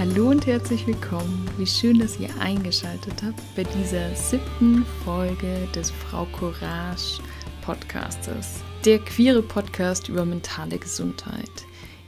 Hallo 0.00 0.30
und 0.30 0.46
herzlich 0.46 0.86
willkommen. 0.86 1.46
Wie 1.58 1.66
schön, 1.66 1.98
dass 1.98 2.18
ihr 2.18 2.30
eingeschaltet 2.40 3.22
habt 3.22 3.42
bei 3.54 3.64
dieser 3.64 4.16
siebten 4.16 4.86
Folge 5.04 5.68
des 5.74 5.90
Frau 5.90 6.24
Courage 6.24 7.20
Podcastes. 7.60 8.62
Der 8.86 8.98
queere 9.00 9.42
Podcast 9.42 10.08
über 10.08 10.24
mentale 10.24 10.78
Gesundheit. 10.78 11.50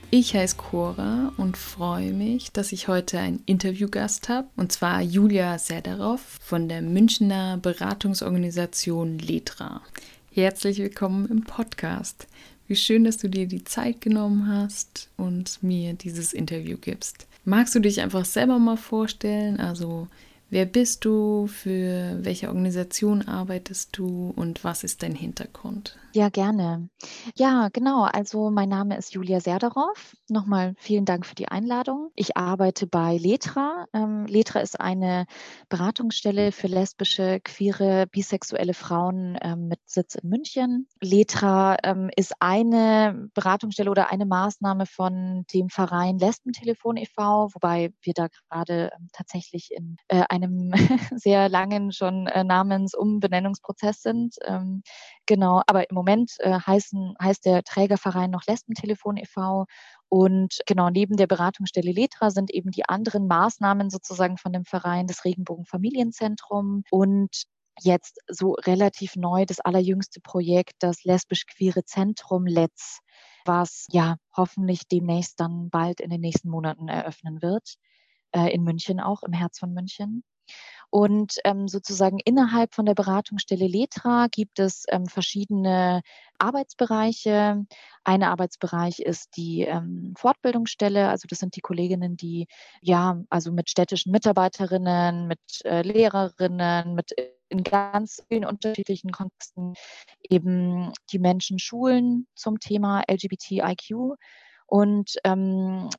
Ich 0.09 0.33
heiße 0.33 0.55
Cora 0.55 1.33
und 1.37 1.55
freue 1.55 2.13
mich, 2.13 2.51
dass 2.51 2.71
ich 2.71 2.87
heute 2.87 3.19
einen 3.19 3.43
Interviewgast 3.45 4.27
habe, 4.27 4.47
und 4.55 4.71
zwar 4.71 4.99
Julia 5.03 5.59
Sederoff 5.59 6.39
von 6.41 6.67
der 6.67 6.81
Münchner 6.81 7.59
Beratungsorganisation 7.61 9.19
Letra. 9.19 9.83
Herzlich 10.31 10.79
willkommen 10.79 11.27
im 11.29 11.43
Podcast. 11.43 12.25
Wie 12.67 12.75
schön, 12.75 13.03
dass 13.03 13.19
du 13.19 13.29
dir 13.29 13.45
die 13.45 13.65
Zeit 13.65 14.01
genommen 14.01 14.47
hast 14.47 15.09
und 15.15 15.61
mir 15.61 15.93
dieses 15.93 16.33
Interview 16.33 16.77
gibst. 16.81 17.27
Magst 17.45 17.75
du 17.75 17.79
dich 17.79 18.01
einfach 18.01 18.25
selber 18.25 18.57
mal 18.57 18.77
vorstellen? 18.77 19.59
Also, 19.59 20.07
wer 20.49 20.65
bist 20.65 21.03
du? 21.03 21.47
Für 21.47 22.17
welche 22.23 22.47
Organisation 22.47 23.27
arbeitest 23.27 23.97
du? 23.97 24.31
Und 24.35 24.63
was 24.63 24.83
ist 24.83 25.03
dein 25.03 25.15
Hintergrund? 25.15 25.97
Ja, 26.15 26.29
gerne. 26.29 26.89
Ja, 27.35 27.69
genau. 27.73 28.03
Also 28.03 28.51
mein 28.51 28.69
Name 28.69 28.97
ist 28.97 29.15
Julia 29.15 29.39
Serdarow. 29.39 30.13
Nochmal 30.29 30.75
vielen 30.77 31.05
Dank 31.05 31.25
für 31.25 31.33
die 31.33 31.47
Einladung. 31.47 32.11
Ich 32.13 32.37
arbeite 32.37 32.85
bei 32.85 33.17
Letra. 33.17 33.87
Ähm, 33.93 34.27
Letra 34.27 34.59
ist 34.59 34.79
eine 34.79 35.25
Beratungsstelle 35.69 36.51
für 36.51 36.67
lesbische, 36.67 37.39
queere, 37.43 38.05
bisexuelle 38.11 38.75
Frauen 38.75 39.39
ähm, 39.41 39.67
mit 39.69 39.79
Sitz 39.87 40.13
in 40.13 40.29
München. 40.29 40.87
Letra 41.01 41.77
ähm, 41.83 42.11
ist 42.15 42.35
eine 42.39 43.29
Beratungsstelle 43.33 43.89
oder 43.89 44.11
eine 44.11 44.27
Maßnahme 44.27 44.85
von 44.85 45.45
dem 45.51 45.69
Verein 45.69 46.19
Lesbentelefon 46.19 46.97
e.V., 46.97 47.49
wobei 47.55 47.91
wir 48.01 48.13
da 48.13 48.27
gerade 48.27 48.91
ähm, 48.95 49.07
tatsächlich 49.13 49.71
in 49.71 49.97
äh, 50.09 50.21
einem 50.29 50.73
sehr 51.15 51.49
langen 51.49 51.91
schon 51.91 52.27
äh, 52.27 52.43
Namensumbenennungsprozess 52.43 54.03
sind. 54.03 54.35
Genau, 55.25 55.61
aber 55.67 55.89
im 55.89 55.95
Moment 55.95 56.33
äh, 56.39 56.59
heißen, 56.59 57.15
heißt 57.21 57.45
der 57.45 57.63
Trägerverein 57.63 58.29
noch 58.29 58.43
Lesbentelefon 58.45 59.17
e.V. 59.17 59.65
Und 60.09 60.59
genau 60.65 60.89
neben 60.89 61.15
der 61.15 61.27
Beratungsstelle 61.27 61.91
Letra 61.91 62.29
sind 62.29 62.51
eben 62.51 62.71
die 62.71 62.85
anderen 62.87 63.27
Maßnahmen 63.27 63.89
sozusagen 63.89 64.37
von 64.37 64.51
dem 64.51 64.65
Verein 64.65 65.07
das 65.07 65.23
Regenbogen-Familienzentrum 65.23 66.83
und 66.91 67.43
jetzt 67.81 68.19
so 68.27 68.51
relativ 68.51 69.15
neu 69.15 69.45
das 69.45 69.59
allerjüngste 69.59 70.19
Projekt, 70.21 70.75
das 70.79 71.03
lesbisch-queere 71.03 71.85
Zentrum 71.85 72.45
Letz, 72.45 72.99
was 73.45 73.87
ja 73.91 74.17
hoffentlich 74.35 74.87
demnächst 74.87 75.39
dann 75.39 75.69
bald 75.69 76.01
in 76.01 76.09
den 76.09 76.21
nächsten 76.21 76.49
Monaten 76.49 76.89
eröffnen 76.89 77.41
wird, 77.41 77.75
äh, 78.33 78.53
in 78.53 78.63
München 78.63 78.99
auch, 78.99 79.23
im 79.23 79.33
Herz 79.33 79.59
von 79.59 79.73
München. 79.73 80.23
Und 80.93 81.37
ähm, 81.43 81.67
sozusagen 81.67 82.19
innerhalb 82.23 82.75
von 82.75 82.85
der 82.85 82.93
Beratungsstelle 82.93 83.65
Letra 83.65 84.27
gibt 84.29 84.59
es 84.59 84.83
ähm, 84.89 85.07
verschiedene 85.07 86.03
Arbeitsbereiche. 86.37 87.65
Ein 88.03 88.21
Arbeitsbereich 88.21 88.99
ist 88.99 89.35
die 89.35 89.61
ähm, 89.61 90.13
Fortbildungsstelle. 90.15 91.09
Also 91.09 91.25
das 91.27 91.39
sind 91.39 91.55
die 91.55 91.61
Kolleginnen, 91.61 92.15
die 92.15 92.45
ja, 92.79 93.19
also 93.31 93.51
mit 93.51 93.71
städtischen 93.71 94.11
Mitarbeiterinnen, 94.11 95.25
mit 95.27 95.39
äh, 95.63 95.81
Lehrerinnen, 95.81 96.93
mit 96.93 97.11
in 97.49 97.63
ganz 97.63 98.23
vielen 98.29 98.45
unterschiedlichen 98.45 99.09
Kontexten 99.11 99.73
eben 100.29 100.91
die 101.11 101.17
Menschen 101.17 101.57
schulen 101.57 102.27
zum 102.35 102.59
Thema 102.59 103.01
LGBTIQ. 103.09 104.13
Und 104.67 105.15
ähm, 105.23 105.89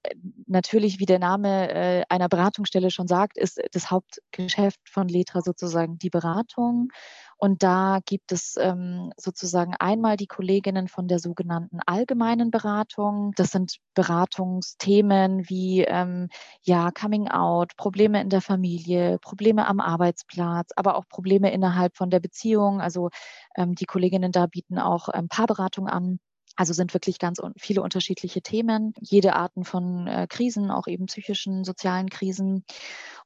natürlich, 0.47 0.99
wie 0.99 1.07
der 1.07 1.19
Name 1.19 1.71
äh, 1.71 2.03
einer 2.09 2.29
Beratungsstelle 2.29 2.91
schon 2.91 3.07
sagt, 3.07 3.39
ist 3.39 3.61
das 3.73 3.91
Hauptgeschäft 3.91 4.81
von 4.89 5.09
Letra 5.09 5.41
sozusagen 5.43 5.99
die 5.99 6.11
Beratung. 6.11 6.89
Und 7.37 7.63
da 7.63 7.99
gibt 8.07 8.33
es 8.33 8.57
ähm, 8.59 9.13
sozusagen 9.17 9.75
einmal 9.79 10.17
die 10.17 10.27
Kolleginnen 10.27 10.89
von 10.89 11.09
der 11.09 11.19
sogenannten 11.19 11.81
allgemeinen 11.85 12.51
Beratung. 12.51 13.33
Das 13.37 13.51
sind 13.51 13.77
Beratungsthemen 13.95 15.49
wie 15.49 15.83
ähm, 15.83 16.29
ja 16.63 16.91
Coming 16.91 17.29
Out, 17.29 17.77
Probleme 17.77 18.21
in 18.21 18.31
der 18.31 18.41
Familie, 18.41 19.19
Probleme 19.19 19.67
am 19.67 19.81
Arbeitsplatz, 19.81 20.71
aber 20.77 20.97
auch 20.97 21.09
Probleme 21.09 21.53
innerhalb 21.53 21.97
von 21.97 22.11
der 22.11 22.21
Beziehung. 22.21 22.81
Also 22.81 23.11
ähm, 23.57 23.75
die 23.75 23.87
Kolleginnen 23.87 24.33
da 24.33 24.47
bieten 24.47 24.79
auch 24.79 25.09
ähm, 25.13 25.29
Paarberatung 25.29 25.89
an. 25.89 26.21
Also 26.57 26.73
sind 26.73 26.95
wirklich 26.95 27.19
ganz 27.19 27.41
viele 27.57 27.83
unterschiedliche 27.83 28.43
Themen, 28.43 28.95
jede 29.01 29.35
Arten 29.35 29.65
von 29.65 30.07
äh, 30.07 30.27
Krisen, 30.29 30.71
auch 30.71 30.87
eben 30.87 31.07
psychischen, 31.07 31.65
sozialen 31.65 32.09
Krisen. 32.09 32.65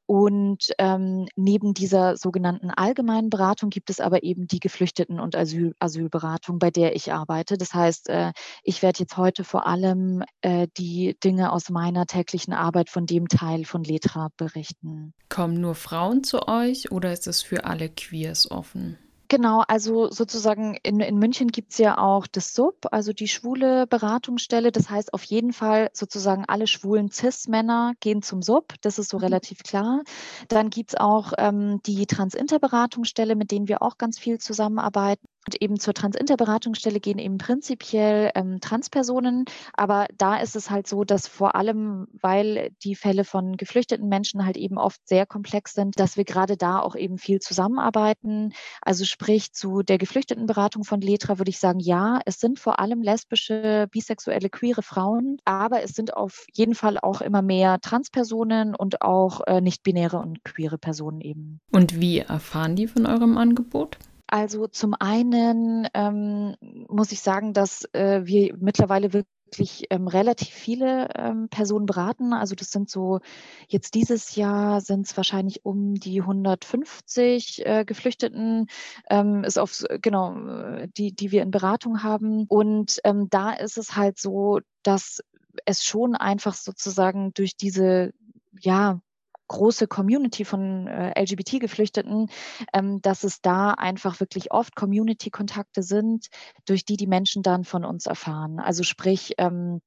Und 0.07 0.69
ähm, 0.79 1.29
neben 1.37 1.75
dieser 1.75 2.17
sogenannten 2.17 2.71
allgemeinen 2.71 3.29
Beratung 3.29 3.69
gibt 3.69 3.91
es 3.91 4.01
aber 4.01 4.23
eben 4.23 4.47
die 4.47 4.59
Geflüchteten- 4.59 5.21
und 5.21 5.37
Asyl 5.37 5.75
Asylberatung, 5.81 6.59
bei 6.59 6.71
der 6.71 6.97
ich 6.97 7.13
arbeite. 7.13 7.59
Das 7.59 7.75
heißt, 7.75 8.09
äh, 8.09 8.33
ich 8.63 8.83
werde 8.83 9.01
jetzt 9.01 9.19
heute 9.19 9.45
vor 9.45 9.67
allem 9.67 10.25
äh, 10.41 10.67
die 10.79 11.19
Dinge 11.23 11.53
aus 11.53 11.69
meiner 11.69 12.07
täglichen 12.07 12.55
Arbeit 12.55 12.89
von 12.89 13.05
dem 13.05 13.29
Teil 13.29 13.67
von 13.67 13.85
Letra 13.85 14.31
berichten. 14.39 15.13
Kommen 15.29 15.61
nur 15.61 15.75
Frauen 15.75 16.25
zu 16.25 16.49
euch 16.49 16.91
oder 16.91 17.13
ist 17.13 17.27
es 17.27 17.43
für 17.43 17.67
alle 17.67 17.91
Queers 17.91 18.51
offen? 18.51 18.97
Genau, 19.31 19.63
also 19.69 20.11
sozusagen 20.11 20.79
in, 20.83 21.01
in 21.01 21.19
München 21.19 21.49
gibt 21.49 21.73
es 21.73 21.79
ja 21.79 21.99
auch 21.99 22.27
das 22.27 22.55
SUB, 22.55 22.87
also 22.91 23.13
die 23.13 23.29
schwule 23.29 23.87
Beratungsstelle. 23.87 24.73
Das 24.73 24.89
heißt 24.89 25.13
auf 25.13 25.23
jeden 25.25 25.53
Fall 25.53 25.91
sozusagen 25.93 26.47
alle 26.47 26.67
schwulen 26.67 27.11
CIS-Männer 27.11 27.93
gehen 28.01 28.23
zum 28.23 28.41
SUB. 28.41 28.73
Das 28.81 28.99
ist 28.99 29.11
so 29.11 29.19
mhm. 29.19 29.25
relativ 29.25 29.63
klar. 29.63 30.03
Dann 30.49 30.71
gibt 30.71 30.91
es 30.91 30.97
auch 30.97 31.35
ähm, 31.37 31.81
die 31.85 32.07
Trans-Inter-Beratungsstelle, 32.07 33.37
mit 33.37 33.51
denen 33.51 33.69
wir 33.69 33.83
auch 33.83 33.99
ganz 33.99 34.19
viel 34.19 34.39
zusammenarbeiten. 34.39 35.27
Und 35.49 35.63
eben 35.63 35.81
zur 35.81 35.95
Trans-Inter-Beratungsstelle 35.95 37.01
gehen 37.01 37.19
eben 37.19 37.39
prinzipiell 37.39 38.31
ähm, 38.35 38.61
Transpersonen. 38.61 39.47
Aber 39.73 40.07
da 40.19 40.37
ist 40.37 40.57
es 40.57 40.69
halt 40.69 40.87
so, 40.87 41.05
dass 41.05 41.27
vor 41.27 41.55
allem, 41.55 42.07
weil 42.13 42.69
die 42.85 42.95
Fälle 42.95 43.25
von 43.25 43.57
geflüchteten 43.57 44.11
Menschen 44.11 44.45
halt 44.45 44.59
eben 44.59 44.77
oft 44.77 45.01
sehr 45.09 45.25
komplex 45.25 45.73
sind, 45.73 45.99
dass 45.99 46.19
wir 46.19 46.25
gerade 46.25 46.59
da 46.59 46.81
auch 46.81 46.95
eben 46.95 47.17
viel 47.17 47.39
zusammenarbeiten. 47.39 48.53
Also 48.83 49.07
sprich 49.07 49.55
zu 49.55 49.83
der 49.83 49.97
geflüchteten 49.97 50.45
Beratung 50.45 50.85
von 50.85 51.01
Letra 51.01 51.39
würde 51.39 51.49
ich 51.49 51.61
sagen, 51.61 51.81
ja, 51.81 52.21
es 52.27 52.41
sind 52.41 52.59
vor 52.59 52.79
allem 52.79 53.01
lesbische, 53.01 53.89
bisexuelle, 53.91 54.51
queere 54.51 54.83
Frauen, 54.83 55.39
aber 55.47 55.83
es 55.83 55.93
sind 55.93 56.15
auf 56.15 56.45
jeden 56.53 56.75
Fall 56.75 56.99
auch 56.99 57.23
immer 57.23 57.41
mehr 57.41 57.81
Transpersonen 57.81 58.75
und 58.75 59.01
auch 59.01 59.41
äh, 59.47 59.63
nicht-binäre 59.63 60.19
und 60.19 60.45
queere 60.45 60.77
Personen 60.77 61.23
eben. 61.23 61.61
Und 61.73 61.99
wie 61.99 62.19
erfahren 62.19 62.77
die 62.77 62.87
von 62.87 63.07
eurem 63.07 63.39
Angebot? 63.39 63.97
Also 64.31 64.67
zum 64.67 64.95
einen 64.99 65.89
ähm, 65.95 66.55
muss 66.89 67.13
ich 67.13 67.21
sagen, 67.21 67.55
dass 67.55 67.85
äh, 67.95 68.21
wir 68.25 68.55
mittlerweile 68.59 69.15
wirklich 69.15 69.87
ähm, 69.89 70.07
relativ 70.07 70.49
viele 70.49 71.09
ähm, 71.17 71.49
Personen 71.49 71.87
beraten. 71.87 72.35
Also 72.35 72.55
das 72.55 72.71
sind 72.71 72.91
so, 72.91 73.21
jetzt 73.69 73.95
dieses 73.95 74.37
Jahr 74.37 74.83
sind 74.83 75.07
es 75.07 75.17
wahrscheinlich 75.17 75.65
um 75.65 75.95
die 75.95 76.21
150 76.21 77.65
äh, 77.65 77.85
Geflüchteten, 77.87 78.67
ähm, 79.09 79.45
ist 79.45 79.59
auf, 79.59 79.83
genau, 80.03 80.37
äh, 80.47 80.89
die, 80.95 81.15
die 81.15 81.33
wir 81.33 81.43
in 81.43 81.51
Beratung 81.51 82.03
haben. 82.03 82.45
Und 82.49 83.01
ähm, 83.05 83.29
da 83.31 83.53
ist 83.53 83.79
es 83.79 83.97
halt 83.97 84.19
so, 84.19 84.61
dass 84.83 85.23
es 85.65 85.85
schon 85.85 86.15
einfach 86.15 86.53
sozusagen 86.53 87.33
durch 87.33 87.57
diese 87.57 88.13
ja, 88.61 89.01
große 89.49 89.87
Community 89.89 90.45
von 90.45 90.87
äh, 90.87 91.21
LGBT-Geflüchteten, 91.21 92.31
ähm, 92.73 93.01
dass 93.03 93.25
es 93.25 93.41
da 93.41 93.73
einfach 93.73 94.21
wirklich 94.21 94.53
oft 94.53 94.77
Community-Kontakte 94.77 95.83
sind, 95.83 96.29
durch 96.67 96.85
die 96.85 96.97
die 96.97 97.07
Menschen 97.07 97.43
dann 97.43 97.65
von 97.65 97.85
uns 97.85 98.07
erfahren. 98.07 98.61
Also 98.61 98.83
sprich, 98.83 99.35
ähm, 99.39 99.81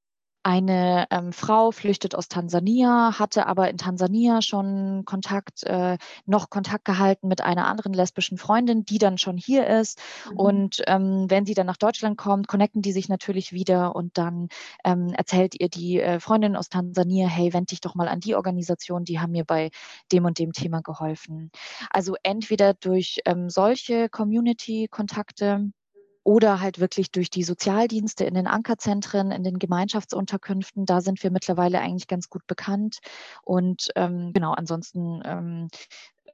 eine 0.44 1.06
ähm, 1.12 1.34
Frau 1.34 1.72
flüchtet 1.72 2.16
aus 2.16 2.28
Tansania, 2.28 3.20
hatte 3.20 3.46
aber 3.48 3.70
in 3.70 3.78
Tansania 3.78 4.42
schon 4.42 5.04
Kontakt, 5.06 5.64
äh, 5.64 5.98
noch 6.26 6.50
Kontakt 6.50 6.86
gehalten 6.86 7.28
mit 7.28 7.42
einer 7.42 7.68
anderen 7.68 7.94
lesbischen 7.94 8.38
Freundin, 8.38 8.84
die 8.84 8.98
dann 8.98 9.18
schon 9.18 9.38
hier 9.38 9.68
ist. 9.68 10.00
Mhm. 10.30 10.38
Und 10.38 10.82
ähm, 10.88 11.26
wenn 11.30 11.46
sie 11.46 11.54
dann 11.54 11.68
nach 11.68 11.78
Deutschland 11.78 12.18
kommt, 12.18 12.48
connecten 12.48 12.82
die 12.82 12.92
sich 12.92 13.10
natürlich 13.10 13.54
wieder 13.54 13.96
und 13.96 14.18
dann 14.18 14.50
ähm, 14.84 15.10
erzählt 15.16 15.60
ihr 15.60 15.70
die 15.70 16.00
äh, 16.00 16.20
Freundin 16.20 16.56
aus 16.56 16.70
Tansania, 16.70 17.28
hey, 17.28 17.54
wend 17.54 17.72
dich 17.72 17.82
doch 17.82 17.96
mal 17.96 18.08
an 18.08 18.20
die 18.20 18.36
Organisation, 18.36 19.06
die 19.06 19.20
haben 19.20 19.32
mir 19.32 19.46
bei 19.46 19.70
dem 20.12 20.26
und 20.26 20.40
dem 20.40 20.54
Thema 20.54 20.82
geholfen. 20.82 21.52
Also 21.90 22.16
entweder 22.24 22.74
durch 22.74 23.20
ähm, 23.26 23.50
solche 23.50 24.10
Community-Kontakte, 24.10 25.72
oder 26.24 26.62
halt 26.62 26.80
wirklich 26.80 27.12
durch 27.12 27.30
die 27.30 27.44
Sozialdienste 27.44 28.26
in 28.26 28.34
den 28.34 28.48
Ankerzentren, 28.48 29.32
in 29.32 29.44
den 29.44 29.60
Gemeinschaftsunterkünften. 29.60 30.86
Da 30.86 31.02
sind 31.02 31.22
wir 31.24 31.32
mittlerweile 31.32 31.80
eigentlich 31.80 32.08
ganz 32.08 32.30
gut 32.30 32.46
bekannt. 32.48 33.00
Und 33.44 33.90
ähm, 33.96 34.32
genau, 34.34 34.52
ansonsten 34.54 35.22
ähm, 35.26 35.68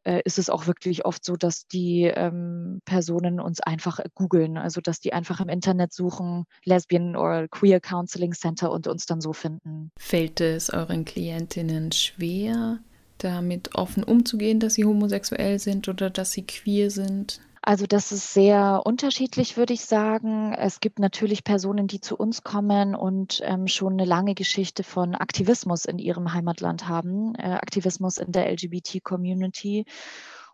äh, 0.04 0.22
ist 0.24 0.39
es 0.39 0.50
auch 0.50 0.68
wirklich 0.68 1.06
oft 1.06 1.24
so, 1.24 1.36
dass 1.36 1.68
die 1.68 2.04
ähm, 2.04 2.81
Personen 2.86 3.39
uns 3.39 3.60
einfach 3.62 4.00
googeln, 4.16 4.57
also 4.57 4.81
dass 4.81 5.00
die 5.00 5.13
einfach 5.13 5.42
im 5.42 5.50
Internet 5.50 5.94
suchen, 5.94 6.45
Lesbian 6.63 7.16
oder 7.16 7.48
Queer 7.48 7.80
Counseling 7.80 8.33
Center 8.33 8.72
und 8.72 8.88
uns 8.88 9.06
dann 9.06 9.22
so 9.22 9.33
finden. 9.33 9.92
Fällt 9.98 10.42
es 10.42 10.69
euren 10.69 11.06
Klientinnen 11.06 11.92
schwer, 11.92 12.80
damit 13.18 13.75
offen 13.75 14.04
umzugehen, 14.04 14.60
dass 14.60 14.75
sie 14.75 14.86
homosexuell 14.86 15.60
sind 15.60 15.88
oder 15.90 16.10
dass 16.10 16.31
sie 16.31 16.45
queer 16.45 16.90
sind? 16.90 17.42
Also 17.68 17.86
das 17.86 18.14
ist 18.14 18.34
sehr 18.34 18.84
unterschiedlich, 18.86 19.58
würde 19.58 19.74
ich 19.74 19.81
sagen. 19.84 20.54
Es 20.54 20.80
gibt 20.80 21.00
natürlich 21.00 21.44
Personen, 21.44 21.88
die 21.88 22.00
zu 22.00 22.16
uns 22.16 22.44
kommen 22.44 22.96
und 22.96 23.42
ähm, 23.44 23.68
schon 23.68 23.92
eine 23.92 24.06
lange 24.06 24.36
Geschichte 24.36 24.86
von 24.86 25.16
Aktivismus 25.16 25.84
in 25.84 26.00
ihrem 26.00 26.34
Heimatland 26.34 26.88
haben, 26.88 27.36
äh, 27.36 27.56
Aktivismus 27.56 28.19
in 28.19 28.31
der 28.31 28.50
LGBT-Community. 28.54 29.84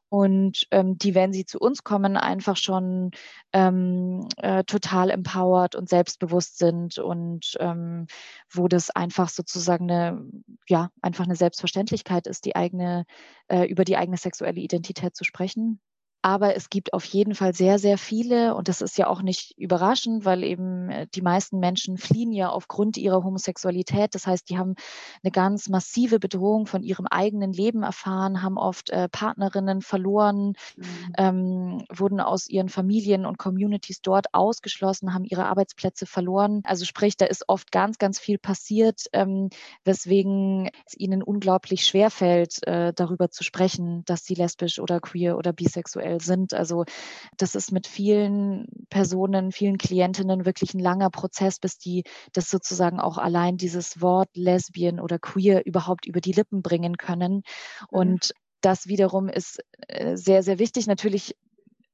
Und 0.10 0.66
ähm, 0.72 0.98
die, 0.98 1.14
wenn 1.14 1.34
sie 1.34 1.46
zu 1.46 1.60
uns 1.60 1.84
kommen, 1.84 2.18
einfach 2.18 2.58
schon 2.58 3.12
ähm, 3.54 4.28
äh, 4.38 4.64
total 4.64 5.12
empowered 5.12 5.76
und 5.76 5.90
selbstbewusst 5.90 6.58
sind 6.58 6.98
und 6.98 7.56
ähm, 7.60 8.08
wo 8.52 8.68
das 8.68 8.90
einfach 8.90 9.30
sozusagen 9.30 9.92
eine, 9.92 10.26
ja, 10.68 10.90
einfach 11.04 11.26
eine 11.26 11.36
Selbstverständlichkeit 11.36 12.26
ist, 12.26 12.46
die 12.46 12.56
eigene, 12.56 13.06
äh, 13.50 13.66
über 13.66 13.84
die 13.84 13.98
eigene 13.98 14.18
sexuelle 14.18 14.62
Identität 14.62 15.16
zu 15.16 15.24
sprechen. 15.24 15.80
Aber 16.26 16.56
es 16.56 16.70
gibt 16.70 16.94
auf 16.94 17.04
jeden 17.04 17.36
Fall 17.36 17.54
sehr, 17.54 17.78
sehr 17.80 17.98
viele, 17.98 18.56
und 18.56 18.70
das 18.70 18.82
ist 18.82 18.98
ja 18.98 19.08
auch 19.08 19.22
nicht 19.22 19.58
überraschend, 19.58 20.24
weil 20.24 20.46
eben 20.46 20.90
äh, 20.90 21.06
die 21.14 21.22
meisten 21.22 21.60
Menschen 21.60 21.98
fliehen 21.98 22.32
ja 22.32 22.48
aufgrund 22.48 22.96
ihrer 22.96 23.26
Homosexualität. 23.26 24.16
Das 24.16 24.26
heißt, 24.26 24.50
die 24.50 24.58
haben 24.58 24.76
eine 25.22 25.32
ganz 25.32 25.68
massive 25.68 26.20
Bedrohung 26.20 26.66
von 26.66 26.82
ihrem 26.82 27.08
eigenen 27.08 27.52
Leben 27.52 27.84
erfahren, 27.84 28.42
haben 28.42 28.58
oft 28.58 28.90
äh, 28.90 29.10
Partnerinnen 29.10 29.82
verloren, 29.82 30.54
mhm. 30.78 30.86
ähm, 31.18 31.86
wurden 31.94 32.22
aus 32.22 32.48
ihren 32.48 32.70
Familien 32.70 33.26
und 33.26 33.38
Communities 33.38 34.02
dort 34.02 34.34
ausgeschlossen, 34.34 35.14
haben 35.14 35.26
ihre 35.26 35.48
Arbeitsplätze 35.48 36.06
verloren. 36.06 36.62
Also 36.64 36.86
sprich, 36.86 37.18
da 37.18 37.26
ist 37.26 37.50
oft 37.50 37.70
ganz, 37.74 37.98
ganz 37.98 38.18
viel 38.18 38.38
passiert, 38.38 39.08
ähm, 39.12 39.50
weswegen 39.84 40.70
es 40.86 40.98
ihnen 40.98 41.22
unglaublich 41.22 41.86
schwer 41.86 42.10
fällt, 42.10 42.66
äh, 42.66 42.94
darüber 42.94 43.30
zu 43.30 43.44
sprechen, 43.44 44.06
dass 44.06 44.24
sie 44.24 44.36
lesbisch 44.36 44.80
oder 44.80 45.02
queer 45.02 45.38
oder 45.38 45.52
bisexuell 45.52 46.13
aktuell 46.14 46.22
sind. 46.22 46.54
Also 46.54 46.86
das 47.38 47.56
ist 47.56 47.72
mit 47.72 47.88
vielen 47.88 48.68
Personen, 48.90 49.52
vielen 49.52 49.78
Klientinnen 49.78 50.46
wirklich 50.46 50.74
ein 50.74 50.80
langer 50.80 51.10
Prozess, 51.10 51.60
bis 51.60 51.78
die 51.78 52.04
das 52.34 52.50
sozusagen 52.50 53.00
auch 53.00 53.18
allein 53.18 53.58
dieses 53.58 54.02
Wort 54.02 54.30
Lesbian 54.36 55.00
oder 55.00 55.20
Queer 55.20 55.66
überhaupt 55.66 56.06
über 56.06 56.22
die 56.22 56.34
Lippen 56.34 56.62
bringen 56.62 56.98
können. 56.98 57.36
Mhm. 57.36 57.42
Und 57.90 58.34
das 58.62 58.88
wiederum 58.88 59.28
ist 59.28 59.60
äh, 59.88 60.16
sehr, 60.16 60.44
sehr 60.44 60.60
wichtig. 60.60 60.88
Natürlich 60.88 61.36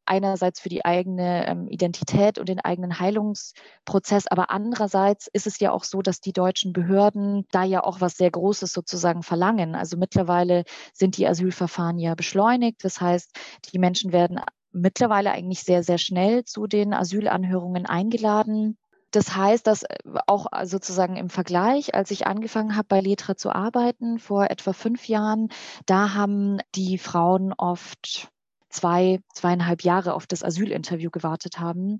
einerseits 0.09 0.59
für 0.59 0.69
die 0.69 0.83
eigene 0.83 1.47
ähm, 1.47 1.67
Identität 1.67 2.39
und 2.39 2.49
den 2.49 2.59
eigenen 2.59 2.99
Heilungsprozess, 2.99 4.27
aber 4.27 4.49
andererseits 4.49 5.27
ist 5.27 5.47
es 5.47 5.59
ja 5.59 5.71
auch 5.71 5.83
so, 5.83 6.01
dass 6.01 6.19
die 6.19 6.33
deutschen 6.33 6.73
Behörden 6.73 7.45
da 7.51 7.63
ja 7.63 7.83
auch 7.83 8.01
was 8.01 8.17
sehr 8.17 8.31
Großes 8.31 8.73
sozusagen 8.73 9.23
verlangen. 9.23 9.75
Also 9.75 9.97
mittlerweile 9.97 10.63
sind 10.93 11.17
die 11.17 11.27
Asylverfahren 11.27 11.99
ja 11.99 12.15
beschleunigt. 12.15 12.83
Das 12.83 12.99
heißt, 12.99 13.31
die 13.71 13.79
Menschen 13.79 14.11
werden 14.11 14.39
mittlerweile 14.71 15.31
eigentlich 15.31 15.61
sehr, 15.63 15.83
sehr 15.83 15.97
schnell 15.97 16.45
zu 16.45 16.67
den 16.67 16.93
Asylanhörungen 16.93 17.85
eingeladen. 17.85 18.77
Das 19.11 19.35
heißt, 19.35 19.65
dass 19.65 19.83
äh, 19.83 19.97
auch 20.27 20.47
sozusagen 20.63 21.15
im 21.15 21.29
Vergleich, 21.29 21.95
als 21.95 22.11
ich 22.11 22.27
angefangen 22.27 22.75
habe, 22.75 22.87
bei 22.87 23.01
Letra 23.01 23.35
zu 23.35 23.51
arbeiten, 23.51 24.19
vor 24.19 24.49
etwa 24.49 24.73
fünf 24.73 25.07
Jahren, 25.07 25.49
da 25.85 26.13
haben 26.13 26.59
die 26.75 26.97
Frauen 26.97 27.53
oft 27.57 28.29
zwei, 28.69 29.19
zweieinhalb 29.33 29.83
Jahre 29.83 30.13
auf 30.13 30.27
das 30.27 30.43
Asylinterview 30.43 31.09
gewartet 31.09 31.59
haben. 31.59 31.99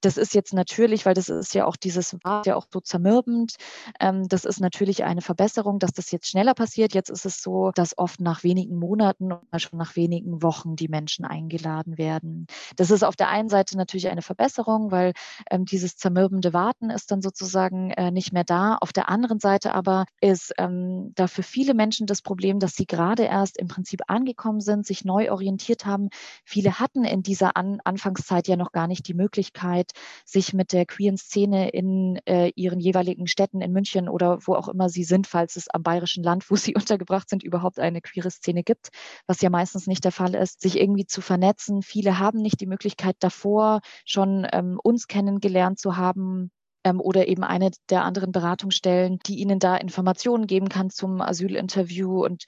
Das 0.00 0.16
ist 0.16 0.34
jetzt 0.34 0.52
natürlich, 0.52 1.06
weil 1.06 1.14
das 1.14 1.28
ist 1.28 1.54
ja 1.54 1.64
auch 1.64 1.76
dieses, 1.76 2.16
war 2.22 2.44
ja 2.46 2.56
auch 2.56 2.66
so 2.72 2.80
zermürbend. 2.80 3.54
Ähm, 4.00 4.28
das 4.28 4.44
ist 4.44 4.60
natürlich 4.60 5.04
eine 5.04 5.22
Verbesserung, 5.22 5.78
dass 5.78 5.92
das 5.92 6.10
jetzt 6.10 6.28
schneller 6.28 6.54
passiert. 6.54 6.94
Jetzt 6.94 7.10
ist 7.10 7.24
es 7.24 7.42
so, 7.42 7.70
dass 7.74 7.96
oft 7.96 8.20
nach 8.20 8.42
wenigen 8.42 8.76
Monaten 8.76 9.32
oder 9.32 9.58
schon 9.58 9.78
nach 9.78 9.96
wenigen 9.96 10.42
Wochen 10.42 10.76
die 10.76 10.88
Menschen 10.88 11.24
eingeladen 11.24 11.98
werden. 11.98 12.46
Das 12.76 12.90
ist 12.90 13.04
auf 13.04 13.16
der 13.16 13.28
einen 13.28 13.48
Seite 13.48 13.76
natürlich 13.76 14.08
eine 14.08 14.22
Verbesserung, 14.22 14.90
weil 14.90 15.12
ähm, 15.50 15.64
dieses 15.64 15.96
zermürbende 15.96 16.52
Warten 16.52 16.90
ist 16.90 17.10
dann 17.10 17.22
sozusagen 17.22 17.90
äh, 17.90 18.10
nicht 18.10 18.32
mehr 18.32 18.44
da. 18.44 18.76
Auf 18.80 18.92
der 18.92 19.08
anderen 19.08 19.40
Seite 19.40 19.74
aber 19.74 20.04
ist 20.20 20.52
ähm, 20.58 21.12
da 21.14 21.26
für 21.26 21.42
viele 21.42 21.74
Menschen 21.74 22.06
das 22.06 22.22
Problem, 22.22 22.58
dass 22.58 22.74
sie 22.74 22.86
gerade 22.86 23.24
erst 23.24 23.58
im 23.58 23.68
Prinzip 23.68 24.02
angekommen 24.08 24.60
sind, 24.60 24.86
sich 24.86 25.04
neu 25.04 25.30
orientiert 25.30 25.86
haben, 25.86 26.07
Viele 26.44 26.78
hatten 26.78 27.04
in 27.04 27.22
dieser 27.22 27.56
An 27.56 27.80
Anfangszeit 27.84 28.48
ja 28.48 28.56
noch 28.56 28.72
gar 28.72 28.86
nicht 28.86 29.08
die 29.08 29.14
Möglichkeit, 29.14 29.92
sich 30.24 30.52
mit 30.52 30.72
der 30.72 30.86
queeren 30.86 31.16
Szene 31.16 31.70
in 31.70 32.20
äh, 32.26 32.50
ihren 32.54 32.80
jeweiligen 32.80 33.26
Städten 33.26 33.60
in 33.60 33.72
München 33.72 34.08
oder 34.08 34.38
wo 34.46 34.54
auch 34.54 34.68
immer 34.68 34.88
sie 34.88 35.04
sind, 35.04 35.26
falls 35.26 35.56
es 35.56 35.68
am 35.68 35.82
bayerischen 35.82 36.22
Land, 36.22 36.50
wo 36.50 36.56
sie 36.56 36.74
untergebracht 36.76 37.28
sind, 37.28 37.42
überhaupt 37.42 37.78
eine 37.78 38.00
queere 38.00 38.30
Szene 38.30 38.62
gibt, 38.62 38.88
was 39.26 39.40
ja 39.40 39.50
meistens 39.50 39.86
nicht 39.86 40.04
der 40.04 40.12
Fall 40.12 40.34
ist, 40.34 40.60
sich 40.60 40.78
irgendwie 40.78 41.06
zu 41.06 41.20
vernetzen. 41.20 41.82
Viele 41.82 42.18
haben 42.18 42.38
nicht 42.40 42.60
die 42.60 42.66
Möglichkeit 42.66 43.16
davor, 43.20 43.80
schon 44.04 44.46
ähm, 44.52 44.78
uns 44.82 45.06
kennengelernt 45.06 45.78
zu 45.78 45.96
haben, 45.96 46.50
ähm, 46.84 47.00
oder 47.00 47.28
eben 47.28 47.44
eine 47.44 47.70
der 47.90 48.04
anderen 48.04 48.32
Beratungsstellen, 48.32 49.18
die 49.26 49.36
Ihnen 49.36 49.58
da 49.58 49.76
Informationen 49.76 50.46
geben 50.46 50.68
kann 50.68 50.90
zum 50.90 51.20
Asylinterview. 51.20 52.24
Und 52.24 52.44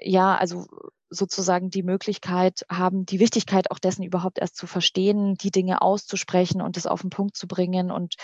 ja, 0.00 0.36
also 0.36 0.66
sozusagen 1.14 1.70
die 1.70 1.82
Möglichkeit 1.82 2.64
haben, 2.70 3.06
die 3.06 3.20
Wichtigkeit 3.20 3.70
auch 3.70 3.78
dessen 3.78 4.02
überhaupt 4.02 4.38
erst 4.38 4.56
zu 4.56 4.66
verstehen, 4.66 5.36
die 5.36 5.50
Dinge 5.50 5.82
auszusprechen 5.82 6.60
und 6.60 6.76
es 6.76 6.86
auf 6.86 7.00
den 7.00 7.10
Punkt 7.10 7.36
zu 7.36 7.46
bringen 7.46 7.90
und 7.90 8.14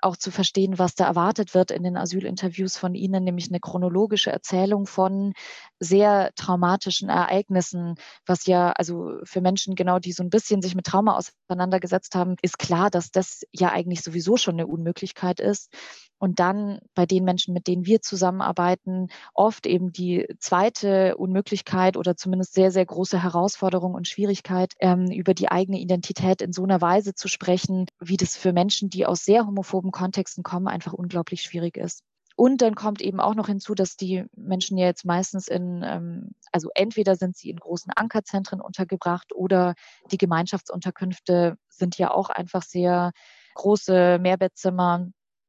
auch 0.00 0.16
zu 0.16 0.30
verstehen, 0.30 0.78
was 0.78 0.94
da 0.94 1.06
erwartet 1.06 1.54
wird 1.54 1.70
in 1.70 1.82
den 1.82 1.96
Asylinterviews 1.96 2.76
von 2.76 2.94
Ihnen, 2.94 3.24
nämlich 3.24 3.48
eine 3.48 3.60
chronologische 3.60 4.30
Erzählung 4.30 4.86
von 4.86 5.32
sehr 5.80 6.30
traumatischen 6.36 7.08
Ereignissen, 7.08 7.96
was 8.24 8.46
ja, 8.46 8.72
also 8.72 9.18
für 9.24 9.40
Menschen 9.40 9.74
genau, 9.74 9.98
die 9.98 10.12
so 10.12 10.22
ein 10.22 10.30
bisschen 10.30 10.62
sich 10.62 10.74
mit 10.74 10.86
Trauma 10.86 11.16
auseinandergesetzt 11.16 12.14
haben, 12.14 12.36
ist 12.42 12.58
klar, 12.58 12.90
dass 12.90 13.10
das 13.10 13.42
ja 13.52 13.70
eigentlich 13.70 14.02
sowieso 14.02 14.36
schon 14.36 14.54
eine 14.54 14.66
Unmöglichkeit 14.66 15.40
ist. 15.40 15.72
Und 16.18 16.40
dann 16.40 16.80
bei 16.94 17.06
den 17.06 17.24
Menschen, 17.24 17.54
mit 17.54 17.66
denen 17.66 17.86
wir 17.86 18.02
zusammenarbeiten, 18.02 19.08
oft 19.34 19.66
eben 19.66 19.92
die 19.92 20.26
zweite 20.40 21.16
Unmöglichkeit 21.16 21.96
oder 21.96 22.16
zumindest 22.16 22.54
sehr, 22.54 22.70
sehr 22.70 22.86
große 22.86 23.22
Herausforderung 23.22 23.94
und 23.94 24.08
Schwierigkeit, 24.08 24.74
ähm, 24.80 25.10
über 25.10 25.34
die 25.34 25.50
eigene 25.50 25.78
Identität 25.78 26.42
in 26.42 26.52
so 26.52 26.64
einer 26.64 26.80
Weise 26.80 27.14
zu 27.14 27.28
sprechen, 27.28 27.86
wie 28.00 28.16
das 28.16 28.36
für 28.36 28.52
Menschen, 28.52 28.90
die 28.90 29.06
aus 29.06 29.24
sehr 29.24 29.46
homophoben 29.46 29.92
Kontexten 29.92 30.42
kommen, 30.42 30.66
einfach 30.66 30.92
unglaublich 30.92 31.42
schwierig 31.42 31.76
ist. 31.76 32.02
Und 32.38 32.62
dann 32.62 32.76
kommt 32.76 33.00
eben 33.00 33.18
auch 33.18 33.34
noch 33.34 33.48
hinzu, 33.48 33.74
dass 33.74 33.96
die 33.96 34.24
Menschen 34.36 34.78
ja 34.78 34.86
jetzt 34.86 35.04
meistens 35.04 35.48
in, 35.48 35.82
ähm, 35.84 36.30
also 36.52 36.68
entweder 36.76 37.16
sind 37.16 37.36
sie 37.36 37.50
in 37.50 37.56
großen 37.56 37.92
Ankerzentren 37.92 38.60
untergebracht 38.60 39.34
oder 39.34 39.74
die 40.12 40.18
Gemeinschaftsunterkünfte 40.18 41.58
sind 41.68 41.98
ja 41.98 42.12
auch 42.12 42.30
einfach 42.30 42.62
sehr 42.62 43.10
große 43.56 44.20
Mehrbettzimmer, 44.20 45.08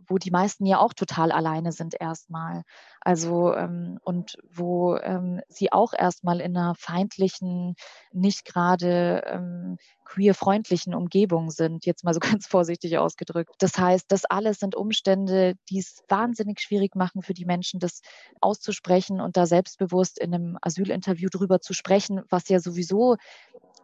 wo 0.10 0.18
die 0.18 0.32
meisten 0.32 0.66
ja 0.66 0.80
auch 0.80 0.94
total 0.94 1.32
alleine 1.32 1.72
sind 1.72 1.96
erstmal. 2.00 2.63
Also 3.01 3.54
ähm, 3.54 4.00
und 4.04 4.38
wo 4.51 4.98
ähm, 4.98 5.42
sie 5.48 5.72
auch 5.72 5.94
erstmal 5.94 6.42
in 6.42 6.58
einer 6.58 6.75
feindlichen, 6.75 7.75
nicht 8.12 8.44
gerade 8.44 9.24
ähm, 9.28 9.78
queer-freundlichen 10.06 10.96
Umgebung 10.96 11.51
sind, 11.51 11.86
jetzt 11.86 12.04
mal 12.04 12.13
so 12.13 12.20
ganz 12.42 12.48
vorsichtig 12.48 12.98
ausgedrückt. 12.98 13.54
Das 13.60 13.78
heißt, 13.78 14.06
das 14.10 14.25
alles 14.25 14.60
sind 14.60 14.75
Umstände, 14.75 15.54
die 15.70 15.80
es 15.80 16.04
wahnsinnig 16.10 16.60
schwierig 16.60 16.96
machen 16.96 17.22
für 17.22 17.34
die 17.34 17.46
Menschen, 17.46 17.80
das 17.80 18.01
auszusprechen 18.42 19.22
und 19.22 19.38
da 19.38 19.46
selbstbewusst 19.46 20.20
in 20.20 20.34
einem 20.34 20.58
Asylinterview 20.62 21.30
drüber 21.30 21.62
zu 21.62 21.74
sprechen, 21.74 22.22
was 22.30 22.50
ja 22.50 22.60
sowieso 22.60 23.16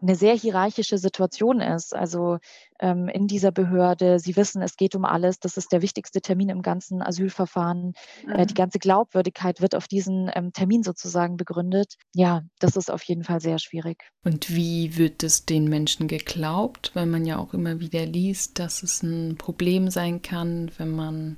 eine 0.05 0.15
sehr 0.15 0.35
hierarchische 0.35 0.97
Situation 0.97 1.61
ist. 1.61 1.95
Also 1.95 2.37
ähm, 2.79 3.07
in 3.07 3.27
dieser 3.27 3.51
Behörde, 3.51 4.19
sie 4.19 4.35
wissen, 4.35 4.61
es 4.61 4.77
geht 4.77 4.95
um 4.95 5.05
alles. 5.05 5.39
Das 5.39 5.57
ist 5.57 5.71
der 5.71 5.81
wichtigste 5.81 6.21
Termin 6.21 6.49
im 6.49 6.61
ganzen 6.61 7.01
Asylverfahren. 7.01 7.93
Mhm. 8.25 8.31
Äh, 8.31 8.45
die 8.45 8.53
mhm. 8.53 8.57
ganze 8.57 8.79
Glaubwürdigkeit 8.79 9.61
wird 9.61 9.75
auf 9.75 9.87
diesen 9.87 10.29
ähm, 10.35 10.53
Termin 10.53 10.83
sozusagen 10.83 11.37
begründet. 11.37 11.95
Ja, 12.13 12.43
das 12.59 12.75
ist 12.75 12.91
auf 12.91 13.03
jeden 13.03 13.23
Fall 13.23 13.41
sehr 13.41 13.59
schwierig. 13.59 14.03
Und 14.23 14.53
wie 14.53 14.97
wird 14.97 15.23
es 15.23 15.45
den 15.45 15.65
Menschen 15.65 16.07
geglaubt, 16.07 16.91
weil 16.93 17.05
man 17.05 17.25
ja 17.25 17.37
auch 17.37 17.53
immer 17.53 17.79
wieder 17.79 18.05
liest, 18.05 18.59
dass 18.59 18.83
es 18.83 19.01
ein 19.01 19.37
Problem 19.37 19.89
sein 19.89 20.21
kann, 20.21 20.71
wenn 20.77 20.91
man 20.91 21.37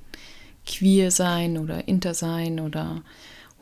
queer 0.66 1.10
sein 1.10 1.56
oder 1.56 1.88
inter 1.88 2.12
sein 2.12 2.60
oder 2.60 3.02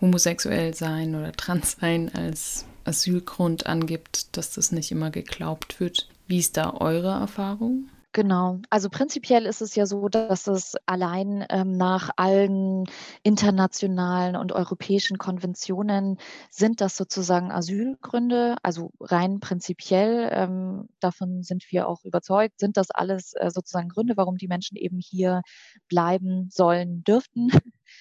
homosexuell 0.01 0.75
sein 0.75 1.15
oder 1.15 1.33
trans 1.33 1.77
sein 1.81 2.11
als 2.15 2.67
Asylgrund 2.85 3.67
angibt, 3.67 4.37
dass 4.37 4.53
das 4.53 4.73
nicht 4.73 4.93
immer 4.93 5.11
geglaubt 5.11 5.81
wird. 5.81 6.09
Wie 6.27 6.39
ist 6.39 6.57
da 6.57 6.75
eure 6.75 7.11
Erfahrung? 7.11 7.89
Genau. 8.17 8.61
Also 8.71 8.89
prinzipiell 8.89 9.45
ist 9.45 9.61
es 9.61 9.75
ja 9.75 9.85
so, 9.85 10.09
dass 10.09 10.47
es 10.47 10.75
allein 10.87 11.45
ähm, 11.51 11.73
nach 11.77 12.09
allen 12.17 12.85
internationalen 13.23 14.37
und 14.37 14.53
europäischen 14.53 15.19
Konventionen 15.19 16.17
sind 16.51 16.81
das 16.81 16.97
sozusagen 16.97 17.53
Asylgründe. 17.53 18.57
Also 18.63 18.91
rein 19.01 19.39
prinzipiell, 19.39 20.31
ähm, 20.33 20.89
davon 20.99 21.43
sind 21.43 21.71
wir 21.71 21.89
auch 21.89 22.07
überzeugt, 22.07 22.59
sind 22.59 22.79
das 22.79 22.91
alles 22.91 23.35
äh, 23.35 23.51
sozusagen 23.51 23.91
Gründe, 23.91 24.17
warum 24.17 24.39
die 24.39 24.49
Menschen 24.49 24.79
eben 24.79 24.99
hier 24.99 25.43
bleiben 25.87 26.49
sollen 26.51 27.05
dürften. 27.05 27.51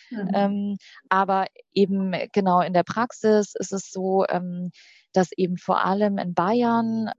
Mhm. 0.10 0.32
ähm, 0.34 0.78
aber 1.10 1.48
eben 1.74 2.14
genau 2.32 2.62
in 2.62 2.74
der 2.74 2.84
Praxis 2.84 3.54
ist 3.56 3.72
es 3.74 3.92
so, 3.92 4.26
ähm, 4.28 4.72
dass 5.14 5.32
eben 5.36 5.58
vor 5.58 5.86
allem 5.86 6.18
in 6.18 6.34
Bayern 6.34 7.10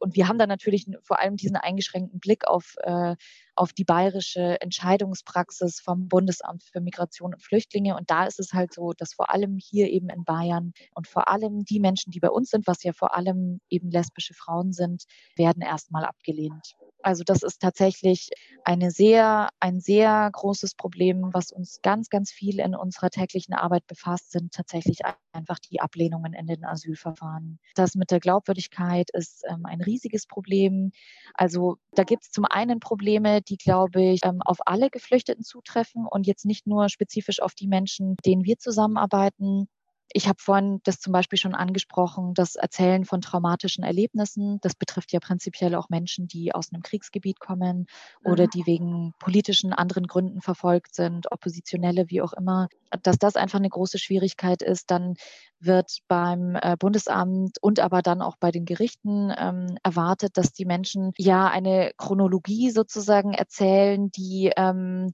und 0.00 0.14
wir 0.14 0.28
haben 0.28 0.38
dann 0.38 0.48
natürlich 0.48 0.86
vor 1.02 1.20
allem 1.20 1.36
diesen 1.36 1.56
eingeschränkten 1.56 2.20
Blick 2.20 2.46
auf, 2.46 2.74
äh, 2.82 3.16
auf 3.56 3.72
die 3.72 3.84
bayerische 3.84 4.60
Entscheidungspraxis 4.60 5.80
vom 5.80 6.08
Bundesamt 6.08 6.62
für 6.62 6.80
Migration 6.80 7.34
und 7.34 7.42
Flüchtlinge. 7.42 7.96
Und 7.96 8.10
da 8.10 8.24
ist 8.26 8.38
es 8.38 8.52
halt 8.52 8.72
so, 8.72 8.92
dass 8.92 9.14
vor 9.14 9.30
allem 9.30 9.58
hier 9.58 9.90
eben 9.90 10.10
in 10.10 10.24
Bayern 10.24 10.72
und 10.94 11.08
vor 11.08 11.28
allem 11.28 11.64
die 11.64 11.80
Menschen, 11.80 12.10
die 12.10 12.20
bei 12.20 12.30
uns 12.30 12.50
sind, 12.50 12.66
was 12.66 12.82
ja 12.82 12.92
vor 12.92 13.14
allem 13.16 13.60
eben 13.68 13.90
lesbische 13.90 14.34
Frauen 14.34 14.72
sind, 14.72 15.04
werden 15.36 15.62
erstmal 15.62 16.04
abgelehnt. 16.04 16.76
Also 17.02 17.22
das 17.24 17.42
ist 17.42 17.60
tatsächlich 17.60 18.30
eine 18.64 18.90
sehr, 18.90 19.50
ein 19.60 19.78
sehr 19.78 20.28
großes 20.32 20.74
Problem, 20.74 21.30
was 21.32 21.52
uns 21.52 21.80
ganz, 21.80 22.08
ganz 22.08 22.32
viel 22.32 22.58
in 22.58 22.74
unserer 22.74 23.10
täglichen 23.10 23.54
Arbeit 23.54 23.86
befasst, 23.86 24.32
sind 24.32 24.52
tatsächlich 24.52 24.98
einfach 25.32 25.60
die 25.60 25.80
Ablehnungen 25.80 26.32
in 26.32 26.48
den 26.48 26.64
Asylverfahren. 26.64 27.60
Das 27.76 27.94
mit 27.94 28.10
der 28.10 28.18
Glaubwürdigkeit 28.18 29.10
ist 29.12 29.44
ähm, 29.48 29.66
ein 29.66 29.80
riesiges 29.82 30.26
Problem. 30.26 30.90
Also 31.34 31.76
da 31.92 32.02
gibt 32.02 32.24
es 32.24 32.30
zum 32.30 32.44
einen 32.44 32.80
Probleme, 32.80 33.40
die, 33.48 33.56
glaube 33.56 34.02
ich, 34.02 34.20
ähm, 34.24 34.40
auf 34.44 34.58
alle 34.66 34.90
Geflüchteten 34.90 35.44
zutreffen 35.44 36.06
und 36.08 36.26
jetzt 36.26 36.44
nicht 36.44 36.66
nur 36.66 36.88
spezifisch 36.88 37.40
auf 37.40 37.54
die 37.54 37.68
Menschen, 37.68 38.16
denen 38.24 38.44
wir 38.44 38.58
zusammenarbeiten, 38.58 39.68
ich 40.12 40.28
habe 40.28 40.38
vorhin 40.40 40.80
das 40.84 41.00
zum 41.00 41.12
Beispiel 41.12 41.38
schon 41.38 41.54
angesprochen, 41.54 42.32
das 42.34 42.54
Erzählen 42.54 43.04
von 43.04 43.20
traumatischen 43.20 43.84
Erlebnissen. 43.84 44.58
Das 44.62 44.74
betrifft 44.74 45.12
ja 45.12 45.20
prinzipiell 45.20 45.74
auch 45.74 45.88
Menschen, 45.88 46.28
die 46.28 46.54
aus 46.54 46.72
einem 46.72 46.82
Kriegsgebiet 46.82 47.40
kommen 47.40 47.86
oder 48.24 48.44
mhm. 48.44 48.50
die 48.50 48.66
wegen 48.66 49.14
politischen 49.18 49.72
anderen 49.72 50.06
Gründen 50.06 50.40
verfolgt 50.40 50.94
sind, 50.94 51.30
Oppositionelle, 51.32 52.06
wie 52.08 52.22
auch 52.22 52.32
immer. 52.32 52.68
Dass 53.02 53.18
das 53.18 53.36
einfach 53.36 53.58
eine 53.58 53.68
große 53.68 53.98
Schwierigkeit 53.98 54.62
ist, 54.62 54.90
dann 54.90 55.14
wird 55.58 55.98
beim 56.08 56.56
äh, 56.56 56.76
Bundesamt 56.78 57.58
und 57.60 57.80
aber 57.80 58.02
dann 58.02 58.22
auch 58.22 58.36
bei 58.38 58.50
den 58.50 58.64
Gerichten 58.64 59.32
ähm, 59.36 59.78
erwartet, 59.82 60.36
dass 60.36 60.52
die 60.52 60.66
Menschen 60.66 61.12
ja 61.18 61.48
eine 61.48 61.92
Chronologie 61.96 62.70
sozusagen 62.70 63.32
erzählen, 63.32 64.10
die 64.10 64.52
ähm, 64.56 65.12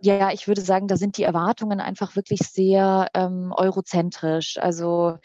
ja, 0.00 0.32
ich 0.32 0.48
würde 0.48 0.60
sagen, 0.60 0.88
da 0.88 0.96
sind 0.96 1.16
die 1.16 1.22
Erwartungen 1.22 1.80
einfach 1.80 2.16
wirklich 2.16 2.40
sehr 2.40 3.08
ähm, 3.14 3.52
eurozentrisch. 3.56 4.58
Also 4.58 5.18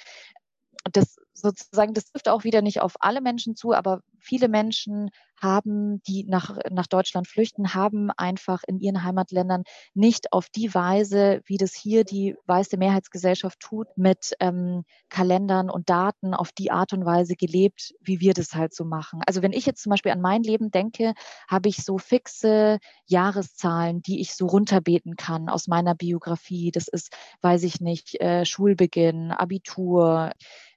das 0.92 1.18
sozusagen, 1.42 1.94
das 1.94 2.06
trifft 2.06 2.30
auch 2.30 2.44
wieder 2.44 2.62
nicht 2.62 2.82
auf 2.82 2.94
alle 3.00 3.22
Menschen 3.22 3.56
zu, 3.56 3.74
aber 3.74 4.02
viele 4.20 4.48
Menschen 4.48 5.10
haben, 5.42 6.02
die 6.04 6.24
nach, 6.26 6.58
nach 6.70 6.88
Deutschland 6.88 7.28
flüchten, 7.28 7.74
haben 7.74 8.12
einfach 8.12 8.62
in 8.68 8.80
ihren 8.80 9.04
Heimatländern 9.04 9.64
nicht 9.94 10.32
auf 10.32 10.50
die 10.50 10.74
Weise, 10.74 11.42
wie 11.46 11.58
das 11.58 11.74
hier 11.74 12.04
die 12.04 12.36
weiße 12.46 12.78
Mehrheitsgesellschaft 12.78 13.60
tut, 13.60 13.88
mit 13.96 14.34
ähm, 14.40 14.84
Kalendern 15.10 15.70
und 15.70 15.90
Daten 15.90 16.34
auf 16.34 16.52
die 16.52 16.72
Art 16.72 16.94
und 16.94 17.06
Weise 17.06 17.36
gelebt, 17.36 17.94
wie 18.02 18.20
wir 18.20 18.34
das 18.34 18.54
halt 18.54 18.76
so 18.76 18.86
machen. 18.86 19.22
Also 19.26 19.42
wenn 19.42 19.54
ich 19.54 19.66
jetzt 19.66 19.82
zum 19.82 19.90
Beispiel 19.90 20.12
an 20.12 20.22
mein 20.22 20.44
Leben 20.44 20.70
denke, 20.70 21.14
habe 21.48 21.70
ich 21.70 21.78
so 21.78 21.98
fixe 21.98 22.78
Jahreszahlen, 23.08 24.02
die 24.02 24.22
ich 24.22 24.36
so 24.36 24.46
runterbeten 24.46 25.16
kann 25.16 25.50
aus 25.50 25.68
meiner 25.68 25.96
Biografie. 25.96 26.72
Das 26.72 26.88
ist, 26.88 27.16
weiß 27.42 27.64
ich 27.64 27.82
nicht, 27.82 28.22
äh, 28.22 28.46
Schulbeginn, 28.46 29.32
Abitur, 29.32 30.32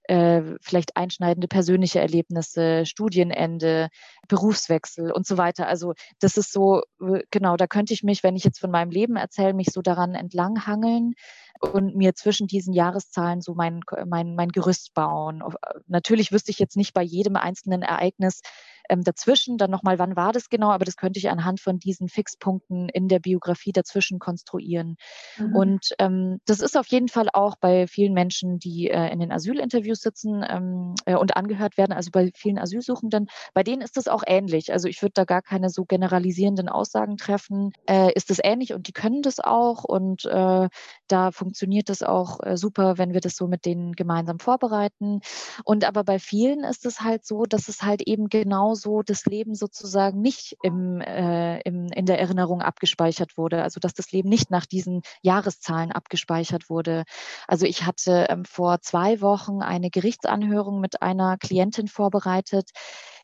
äh, 0.04 0.42
vielleicht 0.60 0.96
einschneidende 0.96 1.48
persönliche 1.48 2.00
Erlebnisse, 2.00 2.86
Studienende, 2.86 3.88
Berufswechsel 4.28 5.10
und 5.10 5.26
so 5.26 5.38
weiter. 5.38 5.66
Also 5.66 5.94
das 6.20 6.36
ist 6.36 6.52
so, 6.52 6.82
äh, 7.00 7.22
genau, 7.30 7.56
da 7.56 7.66
könnte 7.66 7.94
ich 7.94 8.02
mich, 8.02 8.22
wenn 8.22 8.36
ich 8.36 8.44
jetzt 8.44 8.60
von 8.60 8.70
meinem 8.70 8.90
Leben 8.90 9.16
erzähle, 9.16 9.54
mich 9.54 9.68
so 9.72 9.82
daran 9.82 10.14
entlanghangeln 10.14 11.14
und 11.60 11.96
mir 11.96 12.14
zwischen 12.14 12.46
diesen 12.46 12.74
Jahreszahlen 12.74 13.40
so 13.40 13.54
mein, 13.54 13.80
mein, 14.06 14.34
mein 14.34 14.48
Gerüst 14.48 14.92
bauen. 14.94 15.42
Natürlich 15.86 16.32
wüsste 16.32 16.50
ich 16.50 16.58
jetzt 16.58 16.76
nicht 16.76 16.92
bei 16.92 17.02
jedem 17.02 17.36
einzelnen 17.36 17.82
Ereignis, 17.82 18.40
ähm, 18.88 19.02
dazwischen 19.02 19.58
dann 19.58 19.70
nochmal, 19.70 19.98
wann 19.98 20.16
war 20.16 20.32
das 20.32 20.48
genau, 20.48 20.70
aber 20.70 20.84
das 20.84 20.96
könnte 20.96 21.18
ich 21.18 21.28
anhand 21.28 21.60
von 21.60 21.78
diesen 21.78 22.08
Fixpunkten 22.08 22.88
in 22.88 23.08
der 23.08 23.18
Biografie 23.18 23.72
dazwischen 23.72 24.18
konstruieren. 24.18 24.96
Mhm. 25.38 25.56
Und 25.56 25.86
ähm, 25.98 26.38
das 26.46 26.60
ist 26.60 26.76
auf 26.76 26.86
jeden 26.88 27.08
Fall 27.08 27.28
auch 27.32 27.56
bei 27.56 27.86
vielen 27.86 28.12
Menschen, 28.12 28.58
die 28.58 28.90
äh, 28.90 29.12
in 29.12 29.20
den 29.20 29.32
Asylinterviews 29.32 30.00
sitzen 30.00 30.44
ähm, 30.48 30.94
äh, 31.06 31.16
und 31.16 31.36
angehört 31.36 31.76
werden, 31.76 31.92
also 31.92 32.10
bei 32.10 32.30
vielen 32.34 32.58
Asylsuchenden, 32.58 33.26
bei 33.54 33.62
denen 33.62 33.82
ist 33.82 33.96
das 33.96 34.08
auch 34.08 34.22
ähnlich. 34.26 34.72
Also 34.72 34.88
ich 34.88 35.02
würde 35.02 35.12
da 35.14 35.24
gar 35.24 35.42
keine 35.42 35.70
so 35.70 35.84
generalisierenden 35.84 36.68
Aussagen 36.68 37.16
treffen. 37.16 37.72
Äh, 37.88 38.12
ist 38.14 38.30
das 38.30 38.38
ähnlich 38.42 38.74
und 38.74 38.88
die 38.88 38.92
können 38.92 39.22
das 39.22 39.40
auch 39.40 39.84
und 39.84 40.24
äh, 40.24 40.68
da 41.08 41.30
funktioniert 41.30 41.88
das 41.88 42.02
auch 42.02 42.40
äh, 42.42 42.56
super, 42.56 42.98
wenn 42.98 43.12
wir 43.12 43.20
das 43.20 43.36
so 43.36 43.46
mit 43.46 43.64
denen 43.64 43.92
gemeinsam 43.92 44.38
vorbereiten. 44.38 45.20
Und 45.64 45.84
aber 45.84 46.04
bei 46.04 46.18
vielen 46.18 46.64
ist 46.64 46.86
es 46.86 47.00
halt 47.00 47.24
so, 47.24 47.44
dass 47.44 47.68
es 47.68 47.82
halt 47.82 48.02
eben 48.02 48.28
genau 48.28 48.73
so 48.74 49.02
das 49.02 49.24
Leben 49.26 49.54
sozusagen 49.54 50.20
nicht 50.20 50.56
im, 50.62 51.00
äh, 51.00 51.60
im, 51.60 51.86
in 51.88 52.06
der 52.06 52.20
Erinnerung 52.20 52.62
abgespeichert 52.62 53.36
wurde. 53.36 53.62
Also 53.62 53.80
dass 53.80 53.94
das 53.94 54.12
Leben 54.12 54.28
nicht 54.28 54.50
nach 54.50 54.66
diesen 54.66 55.02
Jahreszahlen 55.22 55.92
abgespeichert 55.92 56.70
wurde. 56.70 57.04
Also 57.48 57.66
ich 57.66 57.84
hatte 57.84 58.26
ähm, 58.28 58.44
vor 58.44 58.80
zwei 58.80 59.20
Wochen 59.20 59.62
eine 59.62 59.90
Gerichtsanhörung 59.90 60.80
mit 60.80 61.02
einer 61.02 61.36
Klientin 61.38 61.88
vorbereitet, 61.88 62.70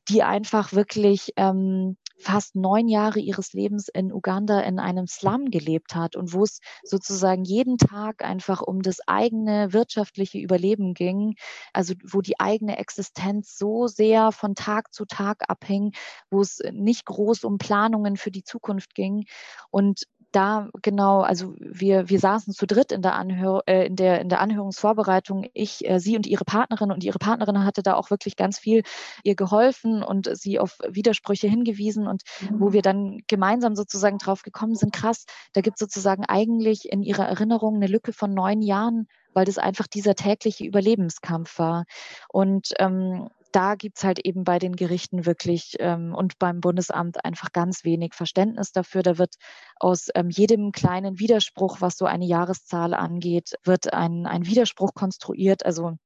die 0.09 0.23
einfach 0.23 0.73
wirklich 0.73 1.33
ähm, 1.37 1.97
fast 2.21 2.55
neun 2.55 2.89
Jahre 2.89 3.19
ihres 3.19 3.53
Lebens 3.53 3.89
in 3.89 4.13
Uganda 4.13 4.61
in 4.61 4.79
einem 4.79 5.07
Slum 5.07 5.51
gelebt 5.51 5.95
hat 5.95 6.17
und 6.17 6.33
wo 6.33 6.45
es 6.45 6.61
sozusagen 6.85 7.45
jeden 7.45 7.79
Tag 7.79 8.25
einfach 8.25 8.61
um 8.61 8.83
das 8.83 8.99
eigene 9.07 9.73
wirtschaftliche 9.73 10.39
Überleben 10.39 10.95
ging, 10.95 11.35
also 11.73 11.95
wo 12.05 12.21
die 12.21 12.39
eigene 12.39 12.79
Existenz 12.79 13.57
so 13.57 13.87
sehr 13.87 14.33
von 14.33 14.55
Tag 14.55 14.93
zu 14.93 15.07
Tag 15.07 15.49
abhing, 15.49 15.93
wo 16.31 16.41
es 16.41 16.61
nicht 16.73 17.07
groß 17.07 17.45
um 17.45 17.59
Planungen 17.59 18.17
für 18.17 18.31
die 18.31 18.45
Zukunft 18.45 18.95
ging. 18.95 19.25
Und 19.71 20.05
da 20.33 20.69
genau, 20.83 21.21
also 21.21 21.55
wir, 21.59 22.09
wir 22.09 22.19
saßen 22.19 22.53
zu 22.53 22.67
dritt 22.67 22.93
in 22.93 23.03
der, 23.03 23.15
Anhör, 23.15 23.63
äh, 23.67 23.87
in 23.87 23.97
der, 23.97 24.21
in 24.21 24.29
der 24.29 24.41
Anhörungsvorbereitung, 24.41 25.47
ich, 25.55 25.89
äh, 25.89 25.99
sie 25.99 26.17
und 26.17 26.27
ihre 26.27 26.45
Partnerin 26.45 26.93
und 26.93 27.05
ihre 27.05 27.19
Partnerin 27.19 27.65
hatte 27.65 27.83
da 27.83 27.95
auch 27.95 28.11
wirklich 28.11 28.37
ganz 28.37 28.59
viel 28.59 28.83
ihr 29.25 29.35
geholfen 29.35 30.03
und 30.03 30.31
sie 30.37 30.59
auf 30.59 30.79
Widersprüche 30.89 31.49
hingewiesen 31.49 32.07
und 32.07 32.23
mhm. 32.41 32.61
wo 32.61 32.73
wir 32.73 32.83
dann 32.83 33.21
gemeinsam 33.27 33.75
sozusagen 33.75 34.19
drauf 34.19 34.43
gekommen 34.43 34.75
sind, 34.75 34.93
krass, 34.93 35.25
da 35.53 35.61
gibt 35.61 35.77
es 35.77 35.81
sozusagen 35.81 36.25
eigentlich 36.25 36.91
in 36.91 37.03
ihrer 37.03 37.27
Erinnerung 37.27 37.77
eine 37.77 37.87
Lücke 37.87 38.13
von 38.13 38.33
neun 38.33 38.63
Jahren, 38.63 39.09
weil 39.33 39.45
das 39.45 39.59
einfach 39.59 39.87
dieser 39.87 40.15
tägliche 40.15 40.65
Überlebenskampf 40.65 41.59
war. 41.59 41.85
Und 42.29 42.73
ähm, 42.79 43.29
da 43.53 43.75
gibt 43.75 43.99
es 43.99 44.05
halt 44.05 44.21
eben 44.21 44.45
bei 44.45 44.59
den 44.59 44.77
Gerichten 44.77 45.27
wirklich 45.27 45.77
ähm, 45.79 46.15
und 46.15 46.39
beim 46.39 46.61
Bundesamt 46.61 47.25
einfach 47.25 47.53
ganz 47.53 47.85
wenig 47.85 48.15
Verständnis 48.15 48.73
dafür. 48.73 49.03
Da 49.03 49.19
wird 49.19 49.35
aus 49.79 50.09
ähm, 50.15 50.31
jedem 50.31 50.73
kleinen 50.73 51.19
Widerspruch, 51.19 51.81
was 51.81 51.97
so 51.97 52.07
eine 52.07 52.27
Jahreszahl 52.27 52.95
angeht, 52.95 53.55
wird 53.65 53.93
ein, 53.93 54.27
ein 54.27 54.47
Widerspruch 54.47 54.95
konstruiert. 54.95 55.67
Also 55.67 55.97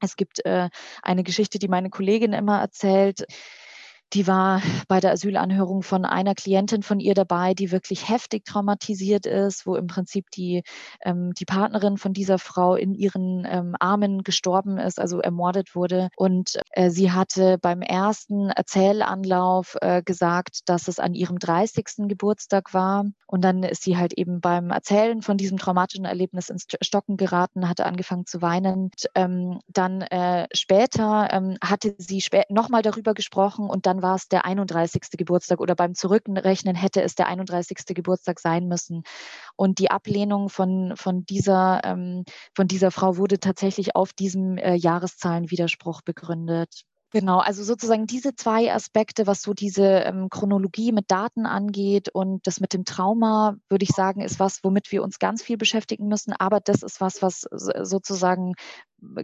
es 0.00 0.16
gibt 0.16 0.44
äh, 0.44 0.68
eine 1.02 1.24
Geschichte, 1.24 1.58
die 1.58 1.68
meine 1.68 1.90
Kollegin 1.90 2.32
immer 2.32 2.60
erzählt 2.60 3.24
die 4.14 4.28
war 4.28 4.62
bei 4.86 5.00
der 5.00 5.10
Asylanhörung 5.10 5.82
von 5.82 6.04
einer 6.04 6.36
Klientin 6.36 6.82
von 6.82 7.00
ihr 7.00 7.14
dabei, 7.14 7.52
die 7.52 7.72
wirklich 7.72 8.08
heftig 8.08 8.44
traumatisiert 8.44 9.26
ist, 9.26 9.66
wo 9.66 9.74
im 9.74 9.88
Prinzip 9.88 10.30
die, 10.30 10.62
ähm, 11.04 11.32
die 11.34 11.44
Partnerin 11.44 11.98
von 11.98 12.12
dieser 12.12 12.38
Frau 12.38 12.76
in 12.76 12.94
ihren 12.94 13.44
ähm, 13.44 13.74
Armen 13.80 14.22
gestorben 14.22 14.78
ist, 14.78 15.00
also 15.00 15.18
ermordet 15.18 15.74
wurde. 15.74 16.10
Und 16.16 16.60
äh, 16.70 16.90
sie 16.90 17.10
hatte 17.10 17.58
beim 17.58 17.82
ersten 17.82 18.50
Erzählanlauf 18.50 19.76
äh, 19.80 20.02
gesagt, 20.02 20.60
dass 20.66 20.86
es 20.86 21.00
an 21.00 21.14
ihrem 21.14 21.40
30. 21.40 21.84
Geburtstag 22.08 22.72
war. 22.72 23.06
Und 23.26 23.42
dann 23.42 23.64
ist 23.64 23.82
sie 23.82 23.96
halt 23.96 24.12
eben 24.12 24.40
beim 24.40 24.70
Erzählen 24.70 25.22
von 25.22 25.36
diesem 25.36 25.58
traumatischen 25.58 26.04
Erlebnis 26.04 26.50
ins 26.50 26.66
Stocken 26.80 27.16
geraten, 27.16 27.68
hatte 27.68 27.84
angefangen 27.84 28.26
zu 28.26 28.42
weinen. 28.42 28.84
Und, 28.84 29.06
ähm, 29.16 29.58
dann 29.66 30.02
äh, 30.02 30.46
später 30.52 31.28
ähm, 31.32 31.56
hatte 31.60 31.96
sie 31.98 32.20
spä 32.20 32.44
nochmal 32.48 32.82
darüber 32.82 33.12
gesprochen 33.12 33.68
und 33.68 33.86
dann 33.86 34.03
war 34.04 34.16
es 34.16 34.28
der 34.28 34.44
31. 34.44 35.02
Geburtstag 35.16 35.60
oder 35.60 35.74
beim 35.74 35.94
Zurückrechnen 35.94 36.76
hätte 36.76 37.00
es 37.02 37.14
der 37.14 37.26
31. 37.26 37.78
Geburtstag 37.86 38.38
sein 38.38 38.68
müssen. 38.68 39.02
Und 39.56 39.78
die 39.78 39.90
Ablehnung 39.90 40.50
von, 40.50 40.92
von, 40.94 41.24
dieser, 41.24 41.80
ähm, 41.84 42.24
von 42.54 42.68
dieser 42.68 42.90
Frau 42.90 43.16
wurde 43.16 43.40
tatsächlich 43.40 43.96
auf 43.96 44.12
diesem 44.12 44.58
äh, 44.58 44.74
Jahreszahlenwiderspruch 44.74 46.02
begründet. 46.02 46.82
Genau, 47.14 47.38
also 47.38 47.62
sozusagen 47.62 48.06
diese 48.06 48.34
zwei 48.34 48.74
Aspekte, 48.74 49.28
was 49.28 49.40
so 49.40 49.54
diese 49.54 49.84
ähm, 49.84 50.28
Chronologie 50.30 50.90
mit 50.90 51.12
Daten 51.12 51.46
angeht 51.46 52.08
und 52.12 52.44
das 52.44 52.58
mit 52.58 52.72
dem 52.72 52.84
Trauma, 52.84 53.56
würde 53.70 53.84
ich 53.84 53.92
sagen, 53.94 54.20
ist 54.20 54.40
was, 54.40 54.64
womit 54.64 54.90
wir 54.90 55.02
uns 55.02 55.20
ganz 55.20 55.40
viel 55.40 55.56
beschäftigen 55.56 56.08
müssen. 56.08 56.32
Aber 56.32 56.58
das 56.58 56.82
ist 56.82 57.00
was, 57.00 57.22
was 57.22 57.46
sozusagen 57.52 58.54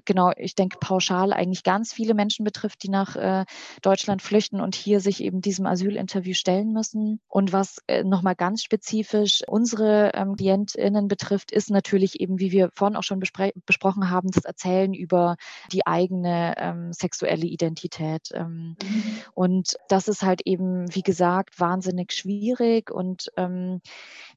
genau, 0.04 0.32
ich 0.36 0.54
denke, 0.54 0.78
pauschal 0.78 1.32
eigentlich 1.32 1.62
ganz 1.62 1.92
viele 1.92 2.14
Menschen 2.14 2.44
betrifft, 2.44 2.82
die 2.82 2.88
nach 2.88 3.16
äh, 3.16 3.44
Deutschland 3.82 4.22
flüchten 4.22 4.60
und 4.60 4.74
hier 4.74 5.00
sich 5.00 5.22
eben 5.22 5.40
diesem 5.40 5.66
Asylinterview 5.66 6.34
stellen 6.34 6.72
müssen. 6.72 7.20
Und 7.28 7.52
was 7.52 7.78
äh, 7.86 8.04
nochmal 8.04 8.34
ganz 8.34 8.62
spezifisch 8.62 9.42
unsere 9.46 10.12
ähm, 10.14 10.36
KlientInnen 10.36 11.08
betrifft, 11.08 11.50
ist 11.50 11.70
natürlich 11.70 12.20
eben, 12.20 12.38
wie 12.38 12.52
wir 12.52 12.70
vorhin 12.74 12.96
auch 12.96 13.02
schon 13.02 13.20
besprochen 13.20 14.10
haben, 14.10 14.30
das 14.30 14.44
Erzählen 14.44 14.94
über 14.94 15.36
die 15.72 15.86
eigene 15.86 16.54
ähm, 16.58 16.92
sexuelle 16.92 17.46
Identität. 17.46 18.30
Ähm, 18.34 18.76
mhm. 18.82 19.04
Und 19.34 19.76
das 19.88 20.08
ist 20.08 20.22
halt 20.22 20.42
eben, 20.44 20.94
wie 20.94 21.02
gesagt, 21.02 21.60
wahnsinnig 21.60 22.12
schwierig. 22.12 22.90
Und 22.90 23.30
ähm, 23.36 23.80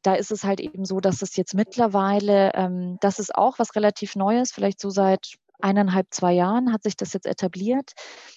da 0.02 0.16
ist 0.16 0.32
es 0.32 0.44
halt 0.44 0.60
eben 0.60 0.86
so, 0.86 1.00
dass 1.00 1.22
es 1.22 1.36
jetzt 1.36 1.54
mittlerweile, 1.54 2.52
ähm, 2.54 2.98
das 3.02 3.20
ist 3.20 3.36
auch 3.36 3.60
was 3.60 3.76
relativ 3.76 4.16
Neues, 4.16 4.52
vielleicht 4.52 4.80
so 4.80 4.90
seit 4.90 5.33
eineinhalb, 5.63 6.08
zwei 6.12 6.34
Jahren 6.34 6.74
hat 6.74 6.84
sich 6.84 6.98
das 6.98 7.13
jetzt 7.13 7.25
etabliert, 7.25 7.93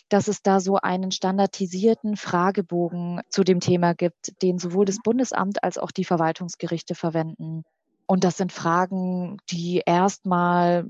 dass 0.08 0.28
es 0.28 0.42
da 0.42 0.60
so 0.60 0.76
einen 0.76 1.10
standardisierten 1.10 2.16
Fragebogen 2.16 3.20
zu 3.28 3.44
dem 3.44 3.60
Thema 3.60 3.94
gibt, 3.94 4.40
den 4.42 4.58
sowohl 4.58 4.84
das 4.84 4.98
Bundesamt 5.02 5.62
als 5.64 5.78
auch 5.78 5.90
die 5.90 6.04
Verwaltungsgerichte 6.04 6.94
verwenden. 6.94 7.64
Und 8.08 8.22
das 8.22 8.36
sind 8.36 8.52
Fragen, 8.52 9.38
die 9.50 9.82
erstmal 9.84 10.86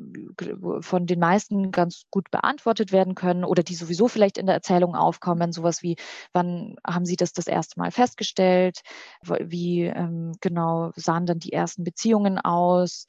von 0.80 1.06
den 1.06 1.18
meisten 1.18 1.70
ganz 1.70 2.02
gut 2.10 2.30
beantwortet 2.30 2.92
werden 2.92 3.14
können 3.14 3.42
oder 3.42 3.62
die 3.62 3.74
sowieso 3.74 4.06
vielleicht 4.06 4.36
in 4.36 4.44
der 4.44 4.54
Erzählung 4.54 4.94
aufkommen. 4.94 5.50
Sowas 5.50 5.82
wie, 5.82 5.96
wann 6.34 6.76
haben 6.86 7.06
Sie 7.06 7.16
das 7.16 7.32
das 7.32 7.46
erste 7.46 7.80
Mal 7.80 7.90
festgestellt? 7.90 8.82
Wie 9.22 9.84
ähm, 9.84 10.32
genau 10.42 10.92
sahen 10.94 11.24
dann 11.24 11.38
die 11.38 11.54
ersten 11.54 11.84
Beziehungen 11.84 12.38
aus? 12.38 13.06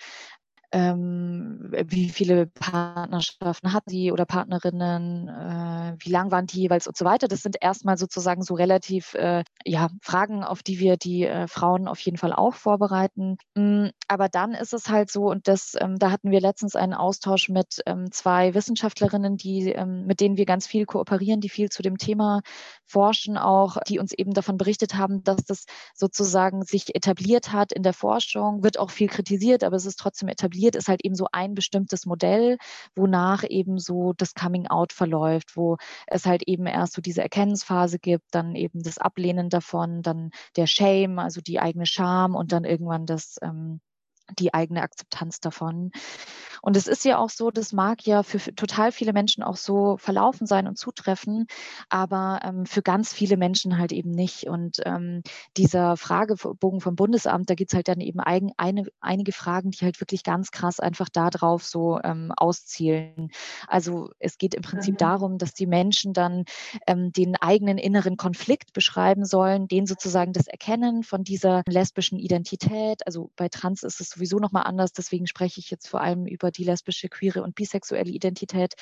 Ähm, 0.74 1.72
wie 1.72 2.10
viele 2.10 2.46
Partnerschaften 2.48 3.72
hatten 3.72 3.90
sie 3.90 4.12
oder 4.12 4.26
Partnerinnen, 4.26 5.28
äh, 5.30 5.96
wie 6.00 6.10
lang 6.10 6.30
waren 6.32 6.46
die 6.46 6.62
jeweils 6.62 6.88
und 6.88 6.98
so 6.98 7.06
weiter. 7.06 7.30
Das 7.30 7.42
sind 7.42 7.56
erstmal 7.62 7.98
sozusagen 7.98 8.44
so 8.44 8.54
relativ 8.54 9.14
äh, 9.14 9.44
ja, 9.64 9.90
Fragen, 10.02 10.44
auf 10.44 10.64
die 10.64 10.80
wir 10.80 10.98
die 10.98 11.24
äh, 11.24 11.48
Frauen 11.48 11.88
auf 11.88 12.00
jeden 12.02 12.18
Fall 12.18 12.34
auch 12.34 12.54
vorbereiten. 12.54 13.38
Mm, 13.56 13.88
aber 14.10 14.28
dann 14.28 14.54
ist 14.54 14.74
es 14.74 14.90
halt 14.90 15.10
so, 15.10 15.30
und 15.30 15.48
das, 15.48 15.76
ähm, 15.80 15.98
da 15.98 16.12
hatten 16.12 16.32
wir 16.32 16.42
letztens 16.42 16.76
einen 16.76 16.94
Austausch 16.94 17.48
mit 17.48 17.82
ähm, 17.86 18.12
zwei 18.12 18.54
Wissenschaftlerinnen, 18.54 19.38
die, 19.38 19.72
ähm, 19.72 20.06
mit 20.06 20.20
denen 20.20 20.36
wir 20.36 20.46
ganz 20.46 20.68
viel 20.68 20.86
kooperieren, 20.86 21.40
die 21.40 21.50
viel 21.50 21.70
zu 21.70 21.82
dem 21.82 21.98
Thema 21.98 22.42
forschen, 22.86 23.38
auch 23.38 23.78
die 23.88 24.00
uns 24.00 24.12
eben 24.12 24.34
davon 24.34 24.58
berichtet 24.58 24.96
haben, 24.96 25.24
dass 25.24 25.46
das 25.46 25.66
sozusagen 25.94 26.64
sich 26.64 26.94
etabliert 26.94 27.54
hat 27.54 27.72
in 27.72 27.84
der 27.84 27.94
Forschung, 27.94 28.64
wird 28.64 28.80
auch 28.80 28.92
viel 28.92 29.08
kritisiert, 29.08 29.64
aber 29.64 29.78
es 29.78 29.86
ist 29.86 30.00
trotzdem 30.00 30.28
etabliert 30.28 30.57
etabliert, 30.58 30.76
ist 30.76 30.88
halt 30.88 31.04
eben 31.06 31.16
so 31.16 31.28
ein 31.32 31.54
bestimmtes 31.54 32.06
Modell, 32.06 32.58
wonach 32.96 33.44
eben 33.48 33.78
so 33.78 34.14
das 34.14 34.34
Coming 34.34 34.68
Out 34.68 34.94
verläuft, 34.94 35.56
wo 35.56 35.78
es 36.08 36.26
halt 36.26 36.44
eben 36.48 36.66
erst 36.66 36.94
so 36.94 37.02
diese 37.02 37.22
Erkennungsphase 37.22 38.00
gibt, 38.00 38.26
dann 38.32 38.56
eben 38.56 38.82
das 38.84 38.98
Ablehnen 38.98 39.50
davon, 39.50 40.02
dann 40.02 40.32
der 40.56 40.68
Shame, 40.68 41.20
also 41.20 41.42
die 41.42 41.60
eigene 41.60 41.86
Scham 41.86 42.36
und 42.36 42.52
dann 42.52 42.64
irgendwann 42.64 43.06
das 43.06 43.38
ähm, 43.42 43.80
die 44.40 44.54
eigene 44.54 44.82
Akzeptanz 44.82 45.40
davon. 45.40 45.92
Und 46.68 46.76
es 46.76 46.88
ist 46.88 47.06
ja 47.06 47.18
auch 47.18 47.30
so, 47.30 47.50
das 47.50 47.72
mag 47.72 48.06
ja 48.06 48.24
für, 48.24 48.40
für 48.40 48.54
total 48.54 48.92
viele 48.92 49.14
Menschen 49.14 49.42
auch 49.42 49.56
so 49.56 49.96
verlaufen 49.96 50.46
sein 50.46 50.68
und 50.68 50.78
zutreffen, 50.78 51.48
aber 51.88 52.42
ähm, 52.44 52.66
für 52.66 52.82
ganz 52.82 53.14
viele 53.14 53.38
Menschen 53.38 53.78
halt 53.78 53.94
eben 53.94 54.12
nicht. 54.12 54.50
Und 54.50 54.82
ähm, 54.84 55.22
dieser 55.56 55.96
Fragebogen 55.96 56.82
vom 56.82 56.98
Bundesamt, 56.98 57.50
da 57.50 57.54
gibt 57.54 57.72
es 57.72 57.76
halt 57.78 57.88
dann 57.88 58.02
eben 58.02 58.20
eigen, 58.20 58.52
eine, 58.58 58.84
einige 59.00 59.32
Fragen, 59.32 59.72
die 59.72 59.86
halt 59.86 60.02
wirklich 60.02 60.24
ganz 60.24 60.52
krass 60.52 60.82
einfach 60.82 61.08
darauf 61.08 61.64
so 61.64 62.02
ähm, 62.04 62.34
auszielen. 62.36 63.30
Also 63.70 64.10
es 64.20 64.38
geht 64.38 64.54
im 64.54 64.62
Prinzip 64.62 64.96
mhm. 64.96 64.98
darum, 64.98 65.38
dass 65.38 65.54
die 65.54 65.68
Menschen 65.68 66.12
dann 66.12 66.44
ähm, 66.86 67.14
den 67.14 67.38
eigenen 67.38 67.78
inneren 67.78 68.18
Konflikt 68.18 68.74
beschreiben 68.74 69.24
sollen, 69.24 69.70
den 69.70 69.86
sozusagen 69.86 70.34
das 70.34 70.48
Erkennen 70.48 71.04
von 71.04 71.24
dieser 71.24 71.62
lesbischen 71.66 72.20
Identität. 72.20 73.08
Also 73.08 73.32
bei 73.38 73.48
Trans 73.48 73.84
ist 73.84 74.02
es 74.02 74.10
sowieso 74.10 74.40
nochmal 74.40 74.64
anders, 74.64 74.92
deswegen 74.92 75.28
spreche 75.28 75.62
ich 75.62 75.72
jetzt 75.72 75.88
vor 75.88 76.02
allem 76.02 76.26
über 76.26 76.52
die 76.58 76.64
lesbische, 76.64 77.10
queere 77.10 77.44
und 77.44 77.56
bisexuelle 77.56 78.10
Identität, 78.10 78.74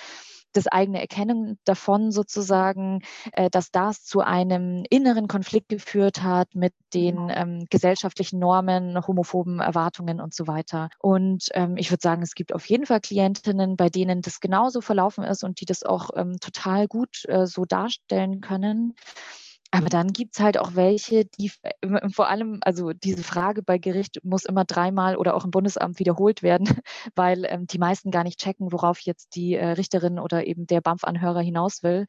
das 0.56 0.68
eigene 0.68 1.02
Erkennen 1.02 1.60
davon 1.66 2.12
sozusagen, 2.12 3.02
äh, 3.34 3.50
dass 3.50 3.72
das 3.72 4.04
zu 4.04 4.22
einem 4.22 4.84
inneren 4.90 5.28
Konflikt 5.28 5.70
geführt 5.70 6.24
hat 6.24 6.56
mit 6.56 6.74
den 6.94 7.28
genau. 7.28 7.34
ähm, 7.34 7.66
gesellschaftlichen 7.70 8.40
Normen, 8.40 9.06
homophoben 9.06 9.60
Erwartungen 9.60 10.22
und 10.22 10.34
so 10.34 10.48
weiter. 10.48 10.90
Und 11.00 11.50
ähm, 11.54 11.78
ich 11.78 11.92
würde 11.92 12.02
sagen, 12.02 12.22
es 12.22 12.36
gibt 12.36 12.54
auf 12.54 12.66
jeden 12.68 12.86
Fall 12.86 13.02
Klientinnen, 13.02 13.76
bei 13.76 13.90
denen 13.90 14.22
das 14.22 14.40
genauso 14.40 14.82
verlaufen 14.82 15.24
ist 15.24 15.44
und 15.44 15.60
die 15.62 15.66
das 15.66 15.84
auch 15.84 16.10
ähm, 16.16 16.38
total 16.40 16.88
gut 16.88 17.26
äh, 17.28 17.46
so 17.46 17.66
darstellen 17.66 18.42
können. 18.42 18.94
Aber 19.76 19.90
dann 19.90 20.14
gibt 20.14 20.36
es 20.36 20.42
halt 20.42 20.58
auch 20.58 20.76
welche, 20.76 21.26
die 21.26 21.52
vor 22.10 22.30
allem, 22.30 22.60
also 22.62 22.94
diese 22.94 23.24
Frage 23.24 23.62
bei 23.62 23.78
Gericht 23.78 24.24
muss 24.24 24.46
immer 24.46 24.64
dreimal 24.64 25.18
oder 25.18 25.36
auch 25.36 25.44
im 25.44 25.52
Bundesamt 25.52 26.00
wiederholt 26.00 26.44
werden, 26.44 26.66
weil 27.16 27.46
ähm, 27.46 27.68
die 27.68 27.78
meisten 27.78 28.10
gar 28.10 28.24
nicht 28.24 28.40
checken, 28.40 28.72
worauf 28.72 29.00
jetzt 29.02 29.36
die 29.36 29.56
äh, 29.56 29.72
Richterin 29.72 30.18
oder 30.18 30.48
eben 30.48 30.66
der 30.66 30.80
BAMF-Anhörer 30.80 31.42
hinaus 31.42 31.84
will. 31.84 32.08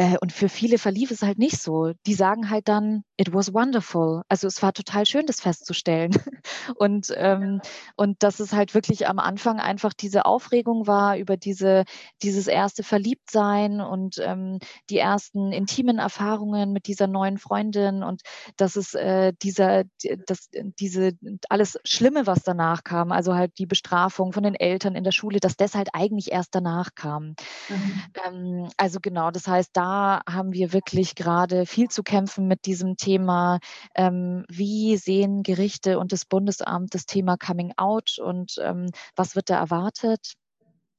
Äh, 0.00 0.16
und 0.22 0.32
für 0.32 0.48
viele 0.48 0.78
verlief 0.78 1.10
es 1.10 1.20
halt 1.20 1.38
nicht 1.38 1.60
so. 1.60 1.92
Die 2.06 2.14
sagen 2.14 2.48
halt 2.48 2.68
dann, 2.68 3.04
it 3.18 3.34
was 3.34 3.52
wonderful. 3.52 4.22
Also 4.30 4.46
es 4.46 4.62
war 4.62 4.72
total 4.72 5.04
schön, 5.04 5.26
das 5.26 5.42
festzustellen. 5.42 6.12
Und, 6.76 7.12
ähm, 7.16 7.60
und 7.96 8.22
dass 8.22 8.38
es 8.38 8.52
halt 8.52 8.74
wirklich 8.74 9.08
am 9.08 9.18
Anfang 9.18 9.60
einfach 9.60 9.92
diese 9.92 10.24
Aufregung 10.24 10.86
war 10.86 11.16
über 11.16 11.36
diese, 11.36 11.84
dieses 12.22 12.46
erste 12.46 12.82
Verliebtsein 12.82 13.80
und 13.80 14.18
ähm, 14.22 14.58
die 14.88 14.98
ersten 14.98 15.52
intimen 15.52 15.98
Erfahrungen 15.98 16.72
mit 16.72 16.86
dieser 16.86 17.06
neuen 17.06 17.38
Freundin 17.38 18.02
und 18.02 18.22
dass 18.56 18.76
es 18.76 18.94
äh, 18.94 19.32
dieser, 19.42 19.84
das, 20.26 20.48
diese 20.78 21.12
alles 21.48 21.78
Schlimme, 21.84 22.26
was 22.26 22.42
danach 22.42 22.84
kam, 22.84 23.10
also 23.10 23.34
halt 23.34 23.58
die 23.58 23.66
Bestrafung 23.66 24.32
von 24.32 24.44
den 24.44 24.54
Eltern 24.54 24.94
in 24.94 25.04
der 25.04 25.12
Schule, 25.12 25.40
dass 25.40 25.56
das 25.56 25.74
halt 25.74 25.88
eigentlich 25.92 26.30
erst 26.30 26.54
danach 26.54 26.90
kam. 26.94 27.34
Mhm. 27.68 28.02
Ähm, 28.26 28.68
also 28.76 29.00
genau, 29.00 29.30
das 29.30 29.48
heißt, 29.48 29.70
da 29.72 29.89
haben 30.28 30.52
wir 30.52 30.72
wirklich 30.72 31.14
gerade 31.14 31.66
viel 31.66 31.88
zu 31.88 32.02
kämpfen 32.02 32.46
mit 32.46 32.66
diesem 32.66 32.96
Thema. 32.96 33.58
Ähm, 33.94 34.44
wie 34.48 34.96
sehen 34.96 35.42
Gerichte 35.42 35.98
und 35.98 36.12
das 36.12 36.24
Bundesamt 36.24 36.94
das 36.94 37.06
Thema 37.06 37.36
Coming 37.36 37.72
Out 37.76 38.18
und 38.18 38.56
ähm, 38.62 38.90
was 39.16 39.36
wird 39.36 39.50
da 39.50 39.58
erwartet? 39.58 40.34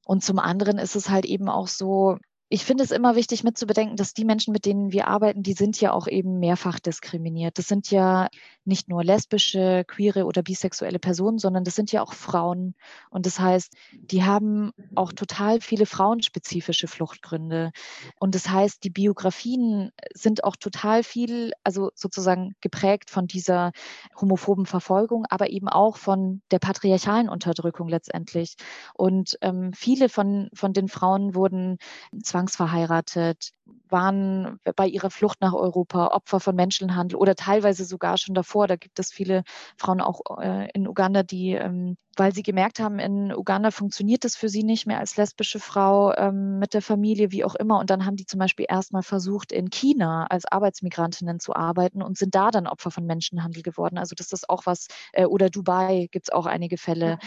Und 0.04 0.24
zum 0.24 0.38
anderen 0.38 0.78
ist 0.78 0.96
es 0.96 1.10
halt 1.10 1.24
eben 1.24 1.48
auch 1.48 1.68
so, 1.68 2.18
ich 2.52 2.66
finde 2.66 2.84
es 2.84 2.90
immer 2.90 3.16
wichtig 3.16 3.44
mitzubedenken, 3.44 3.96
dass 3.96 4.12
die 4.12 4.26
Menschen, 4.26 4.52
mit 4.52 4.66
denen 4.66 4.92
wir 4.92 5.08
arbeiten, 5.08 5.42
die 5.42 5.54
sind 5.54 5.80
ja 5.80 5.90
auch 5.94 6.06
eben 6.06 6.38
mehrfach 6.38 6.80
diskriminiert. 6.80 7.56
Das 7.56 7.66
sind 7.66 7.90
ja 7.90 8.28
nicht 8.66 8.90
nur 8.90 9.02
lesbische, 9.02 9.84
queere 9.88 10.26
oder 10.26 10.42
bisexuelle 10.42 10.98
Personen, 10.98 11.38
sondern 11.38 11.64
das 11.64 11.74
sind 11.74 11.92
ja 11.92 12.02
auch 12.02 12.12
Frauen. 12.12 12.74
Und 13.08 13.24
das 13.24 13.40
heißt, 13.40 13.74
die 13.94 14.22
haben 14.22 14.72
auch 14.94 15.14
total 15.14 15.62
viele 15.62 15.86
frauenspezifische 15.86 16.88
Fluchtgründe. 16.88 17.72
Und 18.20 18.34
das 18.34 18.50
heißt, 18.50 18.84
die 18.84 18.90
Biografien 18.90 19.90
sind 20.12 20.44
auch 20.44 20.56
total 20.56 21.04
viel, 21.04 21.52
also 21.64 21.90
sozusagen 21.94 22.54
geprägt 22.60 23.08
von 23.08 23.26
dieser 23.26 23.72
homophoben 24.20 24.66
Verfolgung, 24.66 25.24
aber 25.30 25.48
eben 25.48 25.70
auch 25.70 25.96
von 25.96 26.42
der 26.50 26.58
patriarchalen 26.58 27.30
Unterdrückung 27.30 27.88
letztendlich. 27.88 28.56
Und 28.92 29.38
ähm, 29.40 29.72
viele 29.72 30.10
von, 30.10 30.50
von 30.52 30.74
den 30.74 30.88
Frauen 30.88 31.34
wurden 31.34 31.78
zwar 32.22 32.41
zwangsverheiratet, 32.46 33.52
waren 33.88 34.58
bei 34.76 34.86
ihrer 34.86 35.10
Flucht 35.10 35.40
nach 35.40 35.52
Europa 35.52 36.08
Opfer 36.08 36.40
von 36.40 36.56
Menschenhandel 36.56 37.16
oder 37.16 37.34
teilweise 37.34 37.84
sogar 37.84 38.16
schon 38.16 38.34
davor. 38.34 38.66
Da 38.66 38.76
gibt 38.76 38.98
es 38.98 39.12
viele 39.12 39.44
Frauen 39.76 40.00
auch 40.00 40.20
äh, 40.40 40.68
in 40.72 40.88
Uganda, 40.88 41.22
die, 41.22 41.52
ähm, 41.52 41.96
weil 42.16 42.34
sie 42.34 42.42
gemerkt 42.42 42.80
haben, 42.80 42.98
in 42.98 43.32
Uganda 43.32 43.70
funktioniert 43.70 44.24
es 44.24 44.34
für 44.34 44.48
sie 44.48 44.64
nicht 44.64 44.86
mehr 44.86 44.98
als 44.98 45.16
lesbische 45.16 45.60
Frau 45.60 46.14
ähm, 46.14 46.58
mit 46.58 46.74
der 46.74 46.82
Familie, 46.82 47.30
wie 47.32 47.44
auch 47.44 47.54
immer. 47.54 47.78
Und 47.78 47.90
dann 47.90 48.04
haben 48.06 48.16
die 48.16 48.26
zum 48.26 48.38
Beispiel 48.38 48.66
erstmal 48.68 49.02
versucht, 49.02 49.52
in 49.52 49.70
China 49.70 50.26
als 50.28 50.46
Arbeitsmigrantinnen 50.46 51.38
zu 51.38 51.54
arbeiten 51.54 52.02
und 52.02 52.16
sind 52.18 52.34
da 52.34 52.50
dann 52.50 52.66
Opfer 52.66 52.90
von 52.90 53.06
Menschenhandel 53.06 53.62
geworden. 53.62 53.98
Also 53.98 54.14
das 54.16 54.32
ist 54.32 54.48
auch 54.48 54.66
was, 54.66 54.88
äh, 55.12 55.26
oder 55.26 55.50
Dubai 55.50 56.08
gibt 56.10 56.28
es 56.28 56.32
auch 56.32 56.46
einige 56.46 56.78
Fälle 56.78 57.18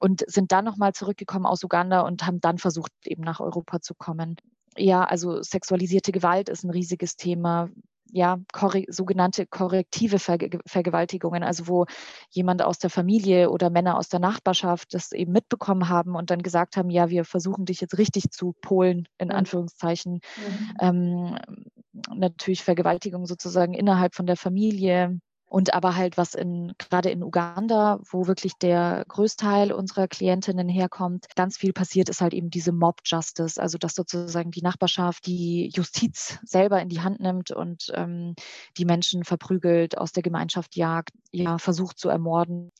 und 0.00 0.24
sind 0.26 0.52
dann 0.52 0.64
nochmal 0.64 0.94
zurückgekommen 0.94 1.46
aus 1.46 1.62
Uganda 1.62 2.00
und 2.00 2.26
haben 2.26 2.40
dann 2.40 2.58
versucht, 2.58 2.92
eben 3.04 3.22
nach 3.22 3.40
Europa 3.40 3.80
zu 3.80 3.94
kommen 3.94 4.36
ja, 4.76 5.04
also 5.04 5.42
sexualisierte 5.42 6.12
Gewalt 6.12 6.48
ist 6.48 6.64
ein 6.64 6.70
riesiges 6.70 7.16
Thema. 7.16 7.68
ja, 8.12 8.38
korre 8.52 8.84
sogenannte 8.88 9.44
korrektive 9.46 10.18
Verge 10.20 10.60
Vergewaltigungen, 10.66 11.42
also 11.42 11.66
wo 11.66 11.86
jemand 12.30 12.62
aus 12.62 12.78
der 12.78 12.90
Familie 12.90 13.50
oder 13.50 13.70
Männer 13.70 13.96
aus 13.98 14.08
der 14.08 14.20
Nachbarschaft 14.20 14.94
das 14.94 15.10
eben 15.12 15.32
mitbekommen 15.32 15.88
haben 15.88 16.14
und 16.14 16.30
dann 16.30 16.42
gesagt 16.42 16.76
haben, 16.76 16.90
ja, 16.90 17.10
wir 17.10 17.24
versuchen 17.24 17.64
dich 17.64 17.80
jetzt 17.80 17.98
richtig 17.98 18.30
zu 18.30 18.54
polen, 18.60 19.08
in 19.18 19.28
mhm. 19.28 19.34
Anführungszeichen. 19.34 20.20
Mhm. 20.36 20.76
Ähm, 20.80 21.38
natürlich 22.14 22.62
Vergewaltigung 22.62 23.26
sozusagen 23.26 23.74
innerhalb 23.74 24.14
von 24.14 24.26
der 24.26 24.36
Familie, 24.36 25.18
und 25.54 25.72
aber 25.72 25.94
halt, 25.94 26.16
was 26.16 26.34
in, 26.34 26.72
gerade 26.78 27.10
in 27.10 27.22
Uganda, 27.22 28.00
wo 28.10 28.26
wirklich 28.26 28.54
der 28.54 29.04
Größteil 29.06 29.70
unserer 29.70 30.08
Klientinnen 30.08 30.68
herkommt, 30.68 31.26
ganz 31.36 31.56
viel 31.56 31.72
passiert, 31.72 32.08
ist 32.08 32.20
halt 32.20 32.34
eben 32.34 32.50
diese 32.50 32.72
Mob 32.72 33.02
Justice, 33.04 33.62
also 33.62 33.78
dass 33.78 33.94
sozusagen 33.94 34.50
die 34.50 34.62
Nachbarschaft 34.62 35.24
die 35.26 35.70
Justiz 35.72 36.40
selber 36.42 36.82
in 36.82 36.88
die 36.88 37.02
Hand 37.02 37.20
nimmt 37.20 37.52
und 37.52 37.92
ähm, 37.94 38.34
die 38.76 38.84
Menschen 38.84 39.22
verprügelt, 39.22 39.96
aus 39.96 40.10
der 40.10 40.24
Gemeinschaft 40.24 40.74
jagt, 40.74 41.12
ja, 41.30 41.58
versucht 41.58 42.00
zu 42.00 42.08
ermorden 42.08 42.72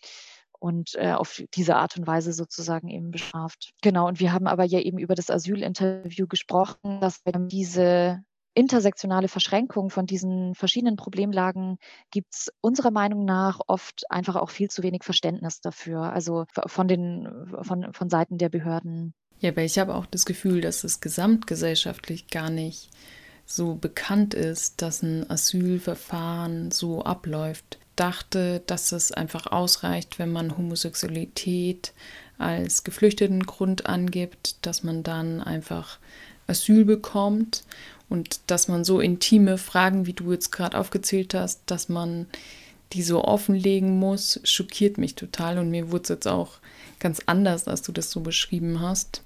und 0.58 0.96
äh, 0.96 1.12
auf 1.12 1.44
diese 1.54 1.76
Art 1.76 1.96
und 1.96 2.08
Weise 2.08 2.32
sozusagen 2.32 2.88
eben 2.88 3.12
bestraft. 3.12 3.70
Genau, 3.82 4.08
und 4.08 4.18
wir 4.18 4.32
haben 4.32 4.48
aber 4.48 4.64
ja 4.64 4.80
eben 4.80 4.98
über 4.98 5.14
das 5.14 5.30
Asylinterview 5.30 6.26
gesprochen, 6.26 6.98
dass 7.00 7.22
diese 7.24 8.24
intersektionale 8.54 9.28
Verschränkung 9.28 9.90
von 9.90 10.06
diesen 10.06 10.54
verschiedenen 10.54 10.96
Problemlagen 10.96 11.78
gibt 12.10 12.34
es 12.34 12.52
unserer 12.60 12.90
Meinung 12.90 13.24
nach 13.24 13.60
oft 13.66 14.10
einfach 14.10 14.36
auch 14.36 14.50
viel 14.50 14.68
zu 14.68 14.82
wenig 14.82 15.02
Verständnis 15.02 15.60
dafür, 15.60 16.12
also 16.12 16.44
von 16.66 16.88
den 16.88 17.28
von, 17.62 17.92
von 17.92 18.10
Seiten 18.10 18.38
der 18.38 18.48
Behörden. 18.48 19.14
Ja, 19.40 19.50
aber 19.50 19.62
ich 19.62 19.78
habe 19.78 19.94
auch 19.94 20.06
das 20.06 20.24
Gefühl, 20.24 20.60
dass 20.60 20.84
es 20.84 21.00
gesamtgesellschaftlich 21.00 22.28
gar 22.28 22.50
nicht 22.50 22.90
so 23.46 23.74
bekannt 23.74 24.32
ist, 24.32 24.80
dass 24.80 25.02
ein 25.02 25.28
Asylverfahren 25.28 26.70
so 26.70 27.02
abläuft. 27.02 27.78
Dachte, 27.96 28.62
dass 28.66 28.92
es 28.92 29.12
einfach 29.12 29.46
ausreicht, 29.46 30.18
wenn 30.18 30.32
man 30.32 30.56
Homosexualität 30.56 31.92
als 32.38 32.84
geflüchteten 32.84 33.44
Grund 33.44 33.86
angibt, 33.86 34.64
dass 34.66 34.82
man 34.82 35.02
dann 35.02 35.40
einfach 35.40 35.98
Asyl 36.46 36.84
bekommt 36.84 37.64
und 38.08 38.40
dass 38.48 38.68
man 38.68 38.84
so 38.84 39.00
intime 39.00 39.58
Fragen, 39.58 40.06
wie 40.06 40.12
du 40.12 40.32
jetzt 40.32 40.50
gerade 40.50 40.78
aufgezählt 40.78 41.34
hast, 41.34 41.62
dass 41.66 41.88
man 41.88 42.26
die 42.92 43.02
so 43.02 43.24
offenlegen 43.24 43.98
muss, 43.98 44.40
schockiert 44.44 44.98
mich 44.98 45.14
total. 45.14 45.58
Und 45.58 45.70
mir 45.70 45.90
wurde 45.90 46.02
es 46.04 46.08
jetzt 46.10 46.28
auch 46.28 46.58
ganz 47.00 47.20
anders, 47.26 47.66
als 47.66 47.82
du 47.82 47.92
das 47.92 48.10
so 48.10 48.20
beschrieben 48.20 48.80
hast, 48.80 49.22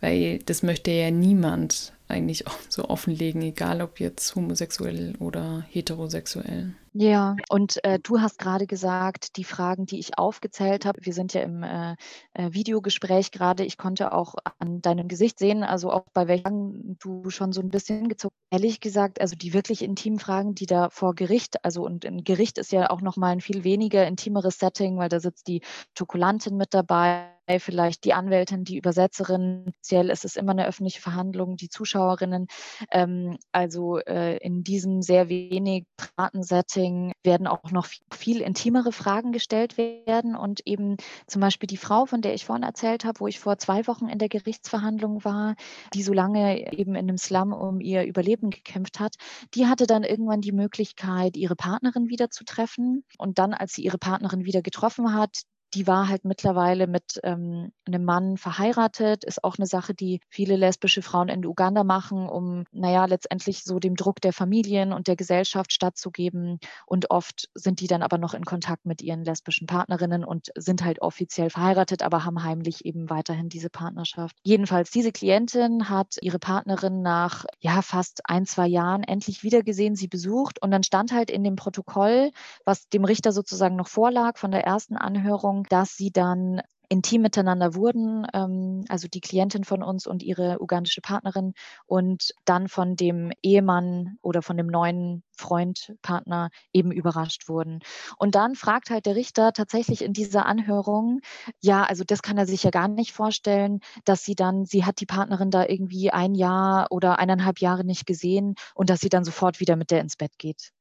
weil 0.00 0.38
das 0.40 0.62
möchte 0.62 0.90
ja 0.90 1.10
niemand 1.10 1.92
eigentlich 2.08 2.44
so 2.68 2.88
offenlegen, 2.88 3.42
egal 3.42 3.82
ob 3.82 4.00
jetzt 4.00 4.34
homosexuell 4.34 5.14
oder 5.18 5.66
heterosexuell. 5.70 6.74
Ja, 6.94 7.36
und 7.48 7.82
äh, 7.84 7.98
du 7.98 8.20
hast 8.20 8.38
gerade 8.38 8.66
gesagt, 8.66 9.36
die 9.36 9.44
Fragen, 9.44 9.86
die 9.86 9.98
ich 9.98 10.18
aufgezählt 10.18 10.84
habe, 10.84 11.00
wir 11.02 11.14
sind 11.14 11.32
ja 11.32 11.40
im 11.40 11.62
äh, 11.62 11.96
äh, 12.34 12.52
Videogespräch 12.52 13.30
gerade, 13.30 13.64
ich 13.64 13.78
konnte 13.78 14.12
auch 14.12 14.34
an 14.58 14.82
deinem 14.82 15.08
Gesicht 15.08 15.38
sehen, 15.38 15.62
also 15.62 15.90
auch 15.90 16.04
bei 16.12 16.28
welchen 16.28 16.98
du 16.98 17.30
schon 17.30 17.52
so 17.52 17.62
ein 17.62 17.70
bisschen 17.70 18.08
gezogen. 18.10 18.34
Ehrlich 18.50 18.80
gesagt, 18.80 19.22
also 19.22 19.36
die 19.36 19.54
wirklich 19.54 19.80
intimen 19.80 20.18
Fragen, 20.18 20.54
die 20.54 20.66
da 20.66 20.90
vor 20.90 21.14
Gericht, 21.14 21.64
also 21.64 21.82
und 21.82 22.04
ein 22.04 22.24
Gericht 22.24 22.58
ist 22.58 22.72
ja 22.72 22.90
auch 22.90 23.00
nochmal 23.00 23.32
ein 23.32 23.40
viel 23.40 23.64
weniger 23.64 24.06
intimeres 24.06 24.58
Setting, 24.58 24.98
weil 24.98 25.08
da 25.08 25.18
sitzt 25.18 25.48
die 25.48 25.62
Tokulantin 25.94 26.58
mit 26.58 26.74
dabei 26.74 27.30
vielleicht 27.58 28.04
die 28.04 28.12
Anwältin, 28.14 28.64
die 28.64 28.76
Übersetzerin. 28.78 29.72
Speziell 29.76 30.10
ist 30.10 30.24
es 30.24 30.36
immer 30.36 30.52
eine 30.52 30.66
öffentliche 30.66 31.00
Verhandlung, 31.00 31.56
die 31.56 31.68
Zuschauerinnen. 31.68 32.46
Ähm, 32.90 33.36
also 33.52 33.98
äh, 33.98 34.36
in 34.38 34.62
diesem 34.64 35.02
sehr 35.02 35.28
wenig 35.28 35.86
privaten 35.96 36.42
Setting 36.82 37.12
werden 37.22 37.46
auch 37.46 37.70
noch 37.70 37.86
viel, 37.86 38.02
viel, 38.12 38.40
intimere 38.40 38.92
Fragen 38.92 39.32
gestellt 39.32 39.76
werden. 39.76 40.34
Und 40.34 40.66
eben 40.66 40.96
zum 41.26 41.40
Beispiel 41.40 41.66
die 41.66 41.76
Frau, 41.76 42.06
von 42.06 42.20
der 42.20 42.34
ich 42.34 42.44
vorhin 42.44 42.64
erzählt 42.64 43.04
habe, 43.04 43.20
wo 43.20 43.26
ich 43.28 43.38
vor 43.38 43.58
zwei 43.58 43.86
Wochen 43.86 44.08
in 44.08 44.18
der 44.18 44.28
Gerichtsverhandlung 44.28 45.24
war, 45.24 45.54
die 45.94 46.02
so 46.02 46.12
lange 46.12 46.72
eben 46.72 46.94
in 46.94 47.08
einem 47.08 47.18
Slum 47.18 47.52
um 47.52 47.80
ihr 47.80 48.04
Überleben 48.04 48.50
gekämpft 48.50 48.98
hat, 49.00 49.14
die 49.54 49.66
hatte 49.66 49.86
dann 49.86 50.02
irgendwann 50.02 50.40
die 50.40 50.52
Möglichkeit, 50.52 51.36
ihre 51.36 51.56
Partnerin 51.56 52.08
wieder 52.08 52.30
zu 52.30 52.44
treffen. 52.44 53.04
Und 53.18 53.38
dann, 53.38 53.54
als 53.54 53.74
sie 53.74 53.82
ihre 53.82 53.98
Partnerin 53.98 54.44
wieder 54.44 54.62
getroffen 54.62 55.14
hat, 55.14 55.42
die 55.74 55.86
war 55.86 56.08
halt 56.08 56.24
mittlerweile 56.24 56.86
mit 56.86 57.20
ähm, 57.22 57.72
einem 57.86 58.04
Mann 58.04 58.36
verheiratet, 58.36 59.24
ist 59.24 59.42
auch 59.42 59.56
eine 59.58 59.66
Sache, 59.66 59.94
die 59.94 60.20
viele 60.28 60.56
lesbische 60.56 61.02
Frauen 61.02 61.28
in 61.28 61.44
Uganda 61.46 61.84
machen, 61.84 62.28
um, 62.28 62.64
naja, 62.72 63.06
letztendlich 63.06 63.64
so 63.64 63.78
dem 63.78 63.96
Druck 63.96 64.20
der 64.20 64.32
Familien 64.32 64.92
und 64.92 65.08
der 65.08 65.16
Gesellschaft 65.16 65.72
stattzugeben. 65.72 66.58
Und 66.86 67.10
oft 67.10 67.48
sind 67.54 67.80
die 67.80 67.86
dann 67.86 68.02
aber 68.02 68.18
noch 68.18 68.34
in 68.34 68.44
Kontakt 68.44 68.84
mit 68.86 69.02
ihren 69.02 69.24
lesbischen 69.24 69.66
Partnerinnen 69.66 70.24
und 70.24 70.50
sind 70.56 70.84
halt 70.84 71.00
offiziell 71.00 71.50
verheiratet, 71.50 72.02
aber 72.02 72.24
haben 72.24 72.42
heimlich 72.42 72.84
eben 72.84 73.08
weiterhin 73.10 73.48
diese 73.48 73.70
Partnerschaft. 73.70 74.36
Jedenfalls, 74.42 74.90
diese 74.90 75.12
Klientin 75.12 75.88
hat 75.88 76.16
ihre 76.20 76.38
Partnerin 76.38 77.02
nach, 77.02 77.44
ja, 77.60 77.82
fast 77.82 78.22
ein, 78.24 78.46
zwei 78.46 78.66
Jahren 78.66 79.02
endlich 79.02 79.42
wiedergesehen, 79.42 79.96
sie 79.96 80.08
besucht 80.08 80.60
und 80.60 80.70
dann 80.70 80.82
stand 80.82 81.12
halt 81.12 81.30
in 81.30 81.44
dem 81.44 81.56
Protokoll, 81.56 82.30
was 82.64 82.88
dem 82.88 83.04
Richter 83.04 83.32
sozusagen 83.32 83.76
noch 83.76 83.88
vorlag 83.88 84.38
von 84.38 84.50
der 84.50 84.64
ersten 84.64 84.96
Anhörung, 84.96 85.61
dass 85.68 85.96
sie 85.96 86.10
dann 86.10 86.60
intim 86.92 87.22
miteinander 87.22 87.74
wurden, 87.74 88.26
ähm, 88.34 88.84
also 88.88 89.08
die 89.08 89.22
Klientin 89.22 89.64
von 89.64 89.82
uns 89.82 90.06
und 90.06 90.22
ihre 90.22 90.60
ugandische 90.60 91.00
Partnerin 91.00 91.54
und 91.86 92.34
dann 92.44 92.68
von 92.68 92.96
dem 92.96 93.32
Ehemann 93.42 94.18
oder 94.20 94.42
von 94.42 94.58
dem 94.58 94.66
neuen 94.66 95.22
Freund, 95.34 95.94
Partner 96.02 96.50
eben 96.74 96.92
überrascht 96.92 97.48
wurden. 97.48 97.80
Und 98.18 98.34
dann 98.34 98.54
fragt 98.56 98.90
halt 98.90 99.06
der 99.06 99.16
Richter 99.16 99.54
tatsächlich 99.54 100.02
in 100.02 100.12
dieser 100.12 100.44
Anhörung, 100.44 101.20
ja, 101.60 101.82
also 101.84 102.04
das 102.04 102.20
kann 102.20 102.36
er 102.36 102.46
sich 102.46 102.62
ja 102.62 102.70
gar 102.70 102.88
nicht 102.88 103.12
vorstellen, 103.12 103.80
dass 104.04 104.22
sie 104.24 104.34
dann, 104.34 104.66
sie 104.66 104.84
hat 104.84 105.00
die 105.00 105.06
Partnerin 105.06 105.50
da 105.50 105.64
irgendwie 105.66 106.10
ein 106.10 106.34
Jahr 106.34 106.88
oder 106.90 107.18
eineinhalb 107.18 107.60
Jahre 107.60 107.84
nicht 107.84 108.06
gesehen 108.06 108.54
und 108.74 108.90
dass 108.90 109.00
sie 109.00 109.08
dann 109.08 109.24
sofort 109.24 109.60
wieder 109.60 109.76
mit 109.76 109.90
der 109.90 110.00
ins 110.02 110.16
Bett 110.16 110.36
geht. 110.38 110.72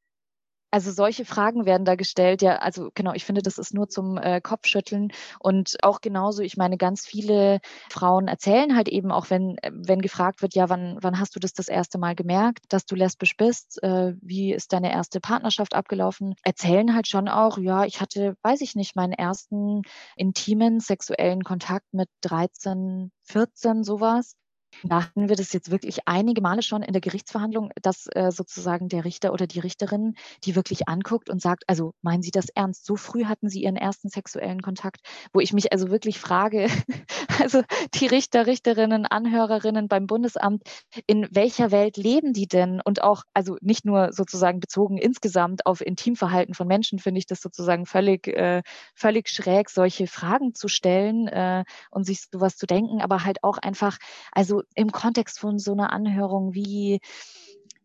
Also 0.74 0.92
solche 0.92 1.26
Fragen 1.26 1.66
werden 1.66 1.84
da 1.84 1.96
gestellt. 1.96 2.42
Ja, 2.42 2.58
also 2.60 2.92
genau, 2.96 3.12
ich 3.14 3.26
finde, 3.26 3.42
das 3.42 3.58
ist 3.58 3.74
nur 3.74 3.90
zum 3.90 4.18
äh, 4.18 4.40
Kopfschütteln. 4.42 5.12
Und 5.40 5.78
auch 5.84 6.00
genauso, 6.00 6.42
ich 6.44 6.56
meine, 6.56 6.78
ganz 6.78 7.06
viele 7.06 7.60
Frauen 7.90 8.28
erzählen 8.30 8.76
halt 8.76 8.88
eben 8.88 9.12
auch, 9.12 9.30
wenn, 9.30 9.58
äh, 9.58 9.72
wenn 9.74 10.02
gefragt 10.02 10.42
wird, 10.42 10.56
ja, 10.56 10.70
wann, 10.70 10.98
wann 11.02 11.20
hast 11.20 11.36
du 11.36 11.40
das 11.40 11.52
das 11.54 11.68
erste 11.68 11.98
Mal 11.98 12.16
gemerkt, 12.16 12.66
dass 12.70 12.86
du 12.86 12.96
lesbisch 12.96 13.36
bist? 13.36 13.84
Äh, 13.84 14.14
wie 14.22 14.54
ist 14.54 14.72
deine 14.72 14.92
erste 14.94 15.20
Partnerschaft 15.20 15.76
abgelaufen? 15.76 16.36
Erzählen 16.44 16.96
halt 16.96 17.08
schon 17.08 17.28
auch, 17.28 17.58
ja, 17.58 17.84
ich 17.86 18.00
hatte, 18.00 18.36
weiß 18.42 18.62
ich 18.62 18.76
nicht, 18.76 18.96
meinen 18.96 19.14
ersten 19.14 19.82
intimen 20.16 20.80
sexuellen 20.80 21.44
Kontakt 21.44 21.94
mit 21.94 22.08
13, 22.22 23.12
14, 23.24 23.84
sowas. 23.84 24.36
Da 24.84 25.04
hatten 25.04 25.30
wir 25.30 25.36
das 25.36 25.54
jetzt 25.54 25.72
wirklich 25.72 26.08
einige 26.08 26.42
Male 26.42 26.62
schon 26.64 26.82
in 26.82 26.94
der 26.94 27.02
Gerichtsverhandlung, 27.02 27.72
dass 27.82 28.08
äh, 28.14 28.32
sozusagen 28.32 28.90
der 28.90 29.06
Richter 29.06 29.34
oder 29.34 29.48
die 29.48 29.60
Richterin 29.60 30.16
die 30.44 30.56
wirklich 30.56 30.88
anguckt 30.88 31.30
und 31.30 31.42
sagt, 31.42 31.64
also 31.68 31.94
meinen 32.02 32.22
Sie 32.22 32.32
das 32.32 32.48
ernst? 32.50 32.86
So 32.86 32.96
früh 32.96 33.26
hatten 33.26 33.50
Sie 33.50 33.64
Ihren 33.64 33.76
ersten 33.76 34.10
sexuellen 34.10 34.62
Kontakt, 34.62 35.02
wo 35.34 35.40
ich 35.40 35.54
mich 35.54 35.72
also 35.72 35.90
wirklich 35.90 36.20
frage, 36.20 36.68
also 37.39 37.63
die 37.94 38.08
Richter, 38.08 38.48
Richterinnen, 38.48 39.06
Anhörerinnen 39.06 39.88
beim 39.88 40.08
Bundesamt, 40.08 40.63
in 41.08 41.28
welcher 41.32 41.72
Welt 41.72 41.98
leben 41.98 42.34
die 42.34 42.48
denn? 42.48 42.82
Und 42.84 43.02
auch, 43.04 43.24
also 43.34 43.58
nicht 43.62 43.86
nur 43.86 44.12
sozusagen 44.13 44.60
bezogen 44.60 44.98
insgesamt 44.98 45.65
auf 45.65 45.82
Intimverhalten 45.82 46.54
von 46.54 46.67
Menschen, 46.67 47.00
finde 47.00 47.20
ich 47.20 47.26
das 47.26 47.41
sozusagen 47.41 47.86
völlig, 47.86 48.28
äh, 48.28 48.63
völlig 48.96 49.30
schräg, 49.30 49.70
solche 49.70 50.08
Fragen 50.08 50.54
zu 50.54 50.67
stellen 50.67 51.28
äh, 51.28 51.63
und 51.89 52.06
sich 52.06 52.28
sowas 52.32 52.58
zu 52.58 52.65
denken, 52.65 53.02
aber 53.02 53.24
halt 53.24 53.44
auch 53.44 53.58
einfach, 53.58 53.98
also 54.32 54.63
im 54.76 54.91
Kontext 54.91 55.39
von 55.39 55.60
so 55.60 55.72
einer 55.74 55.94
Anhörung, 55.94 56.54
wie, 56.54 57.00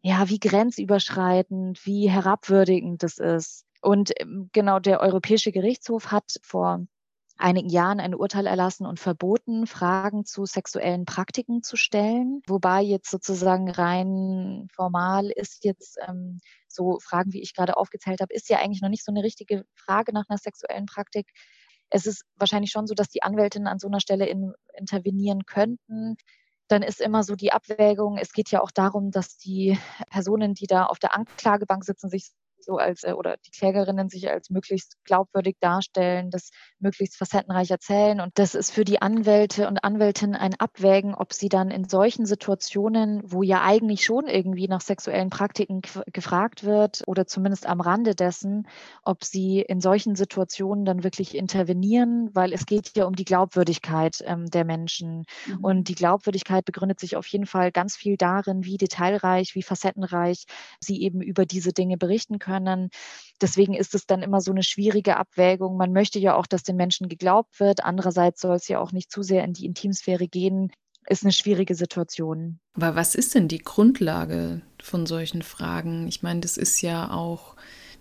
ja, 0.02 0.28
wie 0.28 0.38
grenzüberschreitend, 0.38 1.84
wie 1.86 2.10
herabwürdigend 2.10 3.02
das 3.02 3.18
ist. 3.18 3.64
Und 3.82 4.12
ähm, 4.20 4.50
genau 4.52 4.78
der 4.78 5.00
Europäische 5.00 5.52
Gerichtshof 5.52 6.10
hat 6.10 6.24
vor 6.42 6.86
einigen 7.38 7.68
Jahren 7.68 8.00
ein 8.00 8.14
Urteil 8.14 8.46
erlassen 8.46 8.86
und 8.86 9.00
verboten, 9.00 9.66
Fragen 9.66 10.24
zu 10.24 10.46
sexuellen 10.46 11.04
Praktiken 11.04 11.62
zu 11.62 11.76
stellen. 11.76 12.42
Wobei 12.46 12.82
jetzt 12.82 13.10
sozusagen 13.10 13.70
rein 13.70 14.68
formal 14.74 15.30
ist 15.30 15.64
jetzt 15.64 15.98
ähm, 16.06 16.38
so 16.68 16.98
Fragen, 17.00 17.32
wie 17.32 17.42
ich 17.42 17.54
gerade 17.54 17.76
aufgezählt 17.76 18.20
habe, 18.20 18.34
ist 18.34 18.48
ja 18.48 18.58
eigentlich 18.58 18.82
noch 18.82 18.88
nicht 18.88 19.04
so 19.04 19.12
eine 19.12 19.22
richtige 19.22 19.64
Frage 19.74 20.12
nach 20.12 20.24
einer 20.28 20.38
sexuellen 20.38 20.86
Praktik. 20.86 21.28
Es 21.90 22.06
ist 22.06 22.24
wahrscheinlich 22.36 22.70
schon 22.70 22.86
so, 22.86 22.94
dass 22.94 23.08
die 23.08 23.22
Anwältinnen 23.22 23.68
an 23.68 23.78
so 23.78 23.86
einer 23.88 24.00
Stelle 24.00 24.26
in, 24.26 24.52
intervenieren 24.76 25.44
könnten 25.46 26.16
dann 26.68 26.82
ist 26.82 27.00
immer 27.00 27.22
so 27.22 27.36
die 27.36 27.52
Abwägung, 27.52 28.18
es 28.18 28.32
geht 28.32 28.50
ja 28.50 28.60
auch 28.60 28.70
darum, 28.70 29.10
dass 29.10 29.36
die 29.36 29.78
Personen, 30.10 30.54
die 30.54 30.66
da 30.66 30.86
auf 30.86 30.98
der 30.98 31.14
Anklagebank 31.14 31.84
sitzen, 31.84 32.10
sich 32.10 32.30
so 32.60 32.78
als 32.78 33.04
äh, 33.04 33.12
oder 33.12 33.36
die 33.44 33.50
Klägerinnen 33.50 34.08
sich 34.08 34.28
als 34.30 34.50
möglichst 34.50 34.96
glaubwürdig 35.04 35.56
darstellen, 35.60 36.30
das 36.30 36.50
möglichst 36.78 37.16
facettenreich 37.16 37.70
erzählen. 37.70 38.20
Und 38.20 38.38
das 38.38 38.54
ist 38.54 38.70
für 38.70 38.84
die 38.84 39.00
Anwälte 39.02 39.68
und 39.68 39.84
Anwältinnen 39.84 40.34
ein 40.34 40.54
Abwägen, 40.58 41.14
ob 41.14 41.32
sie 41.32 41.48
dann 41.48 41.70
in 41.70 41.88
solchen 41.88 42.26
Situationen, 42.26 43.22
wo 43.24 43.42
ja 43.42 43.62
eigentlich 43.62 44.04
schon 44.04 44.26
irgendwie 44.26 44.68
nach 44.68 44.80
sexuellen 44.80 45.30
Praktiken 45.30 45.82
gefragt 46.12 46.64
wird 46.64 47.02
oder 47.06 47.26
zumindest 47.26 47.66
am 47.66 47.80
Rande 47.80 48.14
dessen, 48.14 48.66
ob 49.02 49.24
sie 49.24 49.60
in 49.60 49.80
solchen 49.80 50.16
Situationen 50.16 50.84
dann 50.84 51.04
wirklich 51.04 51.34
intervenieren, 51.34 52.30
weil 52.34 52.52
es 52.52 52.66
geht 52.66 52.96
ja 52.96 53.04
um 53.04 53.14
die 53.14 53.24
Glaubwürdigkeit 53.24 54.22
ähm, 54.24 54.46
der 54.46 54.64
Menschen. 54.64 55.24
Mhm. 55.46 55.64
Und 55.64 55.88
die 55.88 55.94
Glaubwürdigkeit 55.94 56.64
begründet 56.64 57.00
sich 57.00 57.16
auf 57.16 57.26
jeden 57.26 57.46
Fall 57.46 57.72
ganz 57.72 57.96
viel 57.96 58.16
darin, 58.16 58.64
wie 58.64 58.76
detailreich, 58.76 59.54
wie 59.54 59.62
facettenreich 59.62 60.44
sie 60.80 61.02
eben 61.02 61.20
über 61.20 61.46
diese 61.46 61.72
Dinge 61.72 61.96
berichten 61.96 62.38
können. 62.38 62.45
Deswegen 63.40 63.74
ist 63.74 63.94
es 63.94 64.06
dann 64.06 64.22
immer 64.22 64.40
so 64.40 64.50
eine 64.50 64.62
schwierige 64.62 65.16
Abwägung. 65.16 65.76
Man 65.76 65.92
möchte 65.92 66.18
ja 66.18 66.34
auch, 66.34 66.46
dass 66.46 66.62
den 66.62 66.76
Menschen 66.76 67.08
geglaubt 67.08 67.60
wird. 67.60 67.84
Andererseits 67.84 68.40
soll 68.40 68.56
es 68.56 68.68
ja 68.68 68.80
auch 68.80 68.92
nicht 68.92 69.10
zu 69.10 69.22
sehr 69.22 69.44
in 69.44 69.52
die 69.52 69.66
Intimsphäre 69.66 70.28
gehen. 70.28 70.72
Ist 71.08 71.22
eine 71.22 71.32
schwierige 71.32 71.74
Situation. 71.74 72.58
Aber 72.74 72.96
was 72.96 73.14
ist 73.14 73.34
denn 73.34 73.46
die 73.46 73.60
Grundlage 73.60 74.62
von 74.82 75.06
solchen 75.06 75.42
Fragen? 75.42 76.08
Ich 76.08 76.22
meine, 76.22 76.40
das 76.40 76.56
ist 76.56 76.80
ja 76.80 77.12
auch 77.12 77.54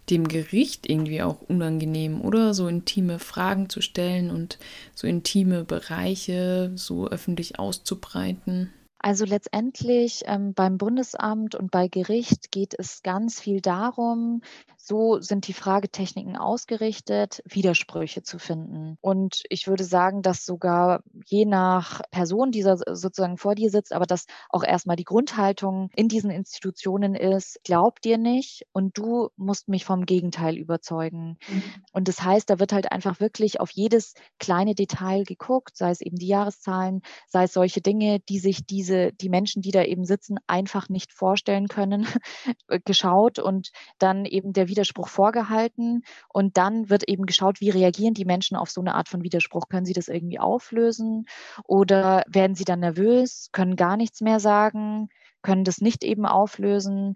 dem 0.10 0.28
Gericht 0.28 0.90
irgendwie 0.90 1.22
auch 1.22 1.42
unangenehm, 1.42 2.22
oder? 2.22 2.54
So 2.54 2.68
intime 2.68 3.20
Fragen 3.20 3.70
zu 3.70 3.82
stellen 3.82 4.32
und 4.32 4.58
so 4.94 5.08
intime 5.08 5.66
Bereiche 5.66 6.72
so 6.76 7.08
öffentlich 7.08 7.60
auszubreiten. 7.60 8.72
Also 9.06 9.24
letztendlich 9.24 10.24
ähm, 10.26 10.56
beim 10.56 10.80
Bundesamt 10.80 11.54
und 11.54 11.70
bei 11.70 11.88
Gericht 11.88 12.52
geht 12.52 12.74
es 12.76 13.04
ganz 13.04 13.40
viel 13.40 13.62
darum, 13.62 14.42
so 14.86 15.20
sind 15.20 15.48
die 15.48 15.54
Fragetechniken 15.54 16.38
ausgerichtet, 16.38 17.42
Widersprüche 17.46 18.22
zu 18.22 18.38
finden. 18.38 18.98
Und 19.02 19.42
ich 19.50 19.68
würde 19.68 19.84
sagen, 19.84 20.22
dass 20.22 20.46
sogar 20.46 21.02
je 21.26 21.46
nach 21.46 22.02
Person, 22.12 22.52
die 22.52 22.62
sozusagen 22.62 23.38
vor 23.38 23.56
dir 23.56 23.72
sitzt, 23.72 23.94
aber 23.94 24.06
dass 24.06 24.26
auch 24.50 24.64
erstmal 24.64 24.96
die 24.96 25.04
Grundhaltung 25.04 25.90
in 25.96 26.08
diesen 26.08 26.30
Institutionen 26.30 27.16
ist, 27.16 27.60
glaub 27.64 28.00
dir 28.02 28.20
nicht 28.20 28.68
und 28.74 28.98
du 28.98 29.30
musst 29.38 29.68
mich 29.70 29.86
vom 29.86 30.06
Gegenteil 30.06 30.56
überzeugen. 30.56 31.40
Mhm. 31.48 31.64
Und 31.92 32.08
das 32.08 32.22
heißt, 32.22 32.48
da 32.50 32.60
wird 32.60 32.72
halt 32.72 32.92
einfach 32.92 33.20
wirklich 33.20 33.60
auf 33.60 33.72
jedes 33.72 34.14
kleine 34.40 34.76
Detail 34.76 35.24
geguckt, 35.24 35.78
sei 35.78 35.90
es 35.90 36.02
eben 36.02 36.18
die 36.18 36.28
Jahreszahlen, 36.28 37.02
sei 37.28 37.46
es 37.46 37.54
solche 37.54 37.82
Dinge, 37.82 38.20
die 38.20 38.40
sich 38.40 38.66
diese 38.66 39.14
die 39.14 39.30
Menschen, 39.30 39.64
die 39.64 39.72
da 39.72 39.84
eben 39.84 40.06
sitzen, 40.06 40.38
einfach 40.46 40.90
nicht 40.90 41.12
vorstellen 41.12 41.68
können, 41.68 42.06
geschaut 42.86 43.40
und 43.40 43.72
dann 43.98 44.26
eben 44.26 44.54
der 44.54 44.70
Widerspruch 44.76 45.08
vorgehalten. 45.08 46.04
Und 46.30 46.58
dann 46.58 46.90
wird 46.90 47.08
eben 47.08 47.26
geschaut, 47.26 47.62
wie 47.62 47.70
reagieren 47.70 48.14
die 48.14 48.26
Menschen 48.26 48.58
auf 48.58 48.70
so 48.70 48.82
eine 48.82 48.96
Art 48.96 49.10
von 49.10 49.24
Widerspruch. 49.24 49.70
Können 49.70 49.86
sie 49.86 49.94
das 49.94 50.08
irgendwie 50.08 50.40
auflösen 50.40 51.26
oder 51.64 52.24
werden 52.28 52.56
sie 52.56 52.66
dann 52.66 52.82
nervös, 52.82 53.50
können 53.52 53.76
gar 53.76 53.98
nichts 53.98 54.22
mehr 54.22 54.40
sagen, 54.40 55.10
können 55.42 55.64
das 55.64 55.80
nicht 55.80 56.04
eben 56.04 56.26
auflösen? 56.26 57.16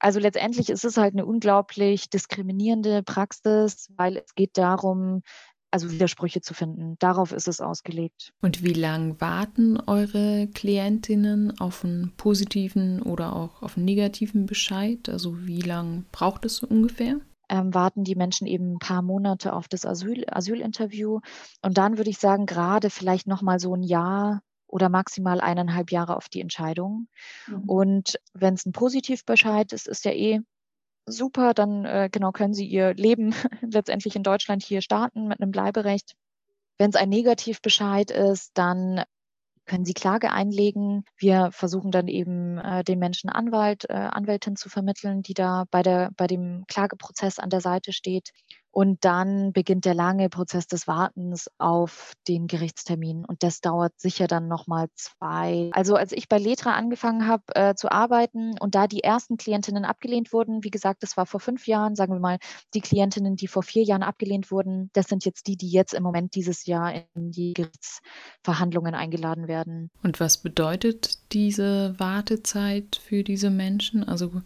Also 0.00 0.20
letztendlich 0.20 0.70
ist 0.70 0.84
es 0.84 0.96
halt 0.96 1.14
eine 1.14 1.26
unglaublich 1.26 2.08
diskriminierende 2.08 3.02
Praxis, 3.02 3.88
weil 3.96 4.18
es 4.18 4.34
geht 4.34 4.56
darum, 4.56 5.22
also 5.70 5.90
Widersprüche 5.90 6.40
zu 6.40 6.54
finden. 6.54 6.96
Darauf 6.98 7.32
ist 7.32 7.48
es 7.48 7.60
ausgelegt. 7.60 8.32
Und 8.40 8.62
wie 8.62 8.72
lange 8.72 9.20
warten 9.20 9.78
eure 9.86 10.48
Klientinnen 10.54 11.58
auf 11.60 11.84
einen 11.84 12.12
positiven 12.16 13.02
oder 13.02 13.34
auch 13.36 13.62
auf 13.62 13.76
einen 13.76 13.84
negativen 13.84 14.46
Bescheid? 14.46 15.08
Also 15.08 15.46
wie 15.46 15.60
lange 15.60 16.04
braucht 16.12 16.44
es 16.44 16.56
so 16.56 16.66
ungefähr? 16.66 17.20
Ähm, 17.50 17.72
warten 17.72 18.04
die 18.04 18.14
Menschen 18.14 18.46
eben 18.46 18.74
ein 18.74 18.78
paar 18.78 19.02
Monate 19.02 19.52
auf 19.54 19.68
das 19.68 19.86
Asyl, 19.86 20.24
Asylinterview. 20.30 21.20
Und 21.62 21.78
dann 21.78 21.96
würde 21.96 22.10
ich 22.10 22.18
sagen, 22.18 22.46
gerade 22.46 22.90
vielleicht 22.90 23.26
nochmal 23.26 23.58
so 23.58 23.74
ein 23.74 23.82
Jahr 23.82 24.42
oder 24.66 24.90
maximal 24.90 25.40
eineinhalb 25.40 25.90
Jahre 25.90 26.16
auf 26.16 26.28
die 26.28 26.42
Entscheidung. 26.42 27.08
Mhm. 27.46 27.68
Und 27.68 28.20
wenn 28.34 28.54
es 28.54 28.66
ein 28.66 28.72
Positivbescheid 28.72 29.72
ist, 29.72 29.88
ist 29.88 30.04
ja 30.04 30.12
eh 30.12 30.40
super, 31.10 31.54
dann 31.54 31.84
äh, 31.84 32.08
genau 32.10 32.32
können 32.32 32.54
Sie 32.54 32.66
Ihr 32.66 32.94
Leben 32.94 33.34
letztendlich 33.62 34.16
in 34.16 34.22
Deutschland 34.22 34.62
hier 34.62 34.82
starten 34.82 35.28
mit 35.28 35.40
einem 35.40 35.50
Bleiberecht. 35.50 36.14
Wenn 36.78 36.90
es 36.90 36.96
ein 36.96 37.08
Negativbescheid 37.08 38.10
ist, 38.10 38.52
dann 38.54 39.02
können 39.66 39.84
Sie 39.84 39.94
Klage 39.94 40.32
einlegen. 40.32 41.04
Wir 41.16 41.50
versuchen 41.52 41.90
dann 41.90 42.08
eben 42.08 42.58
äh, 42.58 42.82
den 42.82 42.98
Menschen 42.98 43.30
Anwalt, 43.30 43.84
äh, 43.88 43.92
Anwältin 43.92 44.56
zu 44.56 44.68
vermitteln, 44.68 45.22
die 45.22 45.34
da 45.34 45.64
bei, 45.70 45.82
der, 45.82 46.10
bei 46.16 46.26
dem 46.26 46.64
Klageprozess 46.66 47.38
an 47.38 47.50
der 47.50 47.60
Seite 47.60 47.92
steht. 47.92 48.30
Und 48.70 49.04
dann 49.04 49.52
beginnt 49.52 49.84
der 49.84 49.94
lange 49.94 50.28
Prozess 50.28 50.66
des 50.66 50.86
Wartens 50.86 51.50
auf 51.58 52.12
den 52.28 52.46
Gerichtstermin. 52.46 53.24
Und 53.24 53.42
das 53.42 53.60
dauert 53.60 53.92
sicher 53.98 54.26
dann 54.26 54.46
nochmal 54.46 54.88
zwei. 54.94 55.70
Also 55.72 55.96
als 55.96 56.12
ich 56.12 56.28
bei 56.28 56.38
Letra 56.38 56.74
angefangen 56.74 57.26
habe 57.26 57.42
äh, 57.54 57.74
zu 57.74 57.90
arbeiten 57.90 58.58
und 58.58 58.74
da 58.74 58.86
die 58.86 59.02
ersten 59.02 59.36
Klientinnen 59.36 59.84
abgelehnt 59.84 60.32
wurden, 60.32 60.62
wie 60.64 60.70
gesagt, 60.70 61.02
das 61.02 61.16
war 61.16 61.26
vor 61.26 61.40
fünf 61.40 61.66
Jahren, 61.66 61.96
sagen 61.96 62.12
wir 62.12 62.20
mal, 62.20 62.38
die 62.74 62.80
Klientinnen, 62.80 63.36
die 63.36 63.48
vor 63.48 63.62
vier 63.62 63.82
Jahren 63.82 64.02
abgelehnt 64.02 64.50
wurden, 64.50 64.90
das 64.92 65.06
sind 65.06 65.24
jetzt 65.24 65.46
die, 65.46 65.56
die 65.56 65.70
jetzt 65.70 65.94
im 65.94 66.02
Moment 66.02 66.34
dieses 66.34 66.66
Jahr 66.66 66.92
in 67.14 67.30
die 67.30 67.54
Gerichtsverhandlungen 67.54 68.94
eingeladen 68.94 69.48
werden. 69.48 69.90
Und 70.02 70.20
was 70.20 70.38
bedeutet 70.38 71.32
diese 71.32 71.94
Wartezeit 71.98 73.00
für 73.02 73.24
diese 73.24 73.50
Menschen? 73.50 74.04
Also 74.04 74.42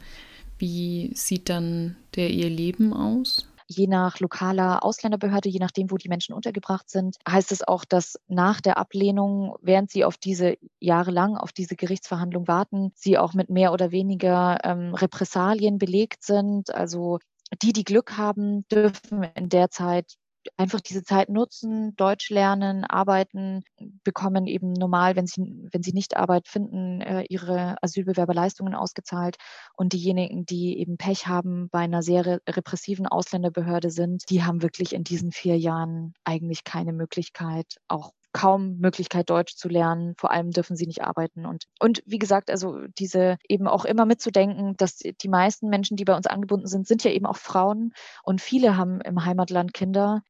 wie 0.59 1.11
sieht 1.15 1.49
dann 1.49 1.97
der 2.15 2.31
ihr 2.31 2.49
Leben 2.49 2.93
aus? 2.93 3.49
Je 3.77 3.87
nach 3.87 4.21
lokaler 4.21 4.85
Ausländerbehörde, 4.85 5.49
je 5.49 5.59
nachdem, 5.59 5.91
wo 5.91 5.97
die 5.97 6.09
Menschen 6.09 6.35
untergebracht 6.35 6.89
sind, 6.91 7.17
heißt 7.29 7.53
es 7.53 7.67
auch, 7.67 7.85
dass 7.85 8.19
nach 8.29 8.61
der 8.61 8.77
Ablehnung, 8.77 9.57
während 9.61 9.91
sie 9.91 10.05
auf 10.05 10.17
diese 10.17 10.57
jahrelang 10.81 11.37
auf 11.37 11.53
diese 11.53 11.77
Gerichtsverhandlung 11.77 12.47
warten, 12.49 12.93
sie 12.95 13.19
auch 13.19 13.35
mit 13.35 13.51
mehr 13.51 13.73
oder 13.73 13.91
weniger 13.91 14.59
ähm, 14.65 14.95
Repressalien 14.95 15.79
belegt 15.79 16.25
sind. 16.25 16.75
Also 16.75 17.19
die, 17.63 17.73
die 17.73 17.85
Glück 17.85 18.17
haben, 18.17 18.67
dürfen 18.69 19.25
in 19.35 19.49
der 19.49 19.71
Zeit 19.71 20.15
einfach 20.57 20.81
diese 20.81 21.03
Zeit 21.03 21.29
nutzen, 21.29 21.95
Deutsch 21.97 22.31
lernen, 22.31 22.85
arbeiten, 22.85 23.63
bekommen 24.05 24.47
eben 24.47 24.73
normal, 24.73 25.17
wenn 25.17 25.27
sie, 25.27 25.43
wenn 25.73 25.83
sie 25.83 25.93
nicht 25.93 26.17
Arbeit 26.17 26.49
finden, 26.49 27.01
äh, 27.01 27.25
ihre 27.29 27.77
Asylbewerberleistungen 27.83 28.75
ausgezahlt. 28.75 29.37
Und 29.77 29.93
diejenigen, 29.93 30.45
die 30.45 30.79
eben 30.79 30.97
Pech 30.97 31.27
haben, 31.27 31.69
bei 31.71 31.81
einer 31.81 32.03
sehr 32.03 32.41
repressiven 32.49 33.07
Ausländerbehörde 33.07 33.91
sind, 33.91 34.23
die 34.31 34.43
haben 34.43 34.63
wirklich 34.63 34.93
in 34.93 35.05
diesen 35.05 35.33
vier 35.33 35.59
Jahren 35.59 36.15
eigentlich 36.25 36.65
keine 36.65 36.93
Möglichkeit, 36.93 37.77
auch 37.89 38.13
kaum 38.33 38.79
Möglichkeit, 38.79 39.31
Deutsch 39.31 39.55
zu 39.57 39.69
lernen. 39.69 40.15
Vor 40.19 40.31
allem 40.31 40.51
dürfen 40.51 40.77
sie 40.77 40.87
nicht 40.87 41.03
arbeiten. 41.03 41.47
Und, 41.47 41.65
und 41.79 42.03
wie 42.07 42.19
gesagt, 42.19 42.51
also 42.51 42.79
diese 42.99 43.37
eben 43.49 43.69
auch 43.69 43.85
immer 43.85 44.07
mitzudenken, 44.07 44.75
dass 44.77 44.97
die 44.97 45.29
meisten 45.29 45.69
Menschen, 45.69 45.97
die 45.97 46.05
bei 46.05 46.17
uns 46.17 46.27
angebunden 46.27 46.67
sind, 46.67 46.87
sind 46.87 47.05
ja 47.05 47.11
eben 47.11 47.27
auch 47.27 47.37
Frauen. 47.37 47.93
Und 48.23 48.41
viele 48.41 48.77
haben 48.77 49.01
im 49.03 49.25
Heimatland 49.25 49.75
Kinder, 49.75 50.23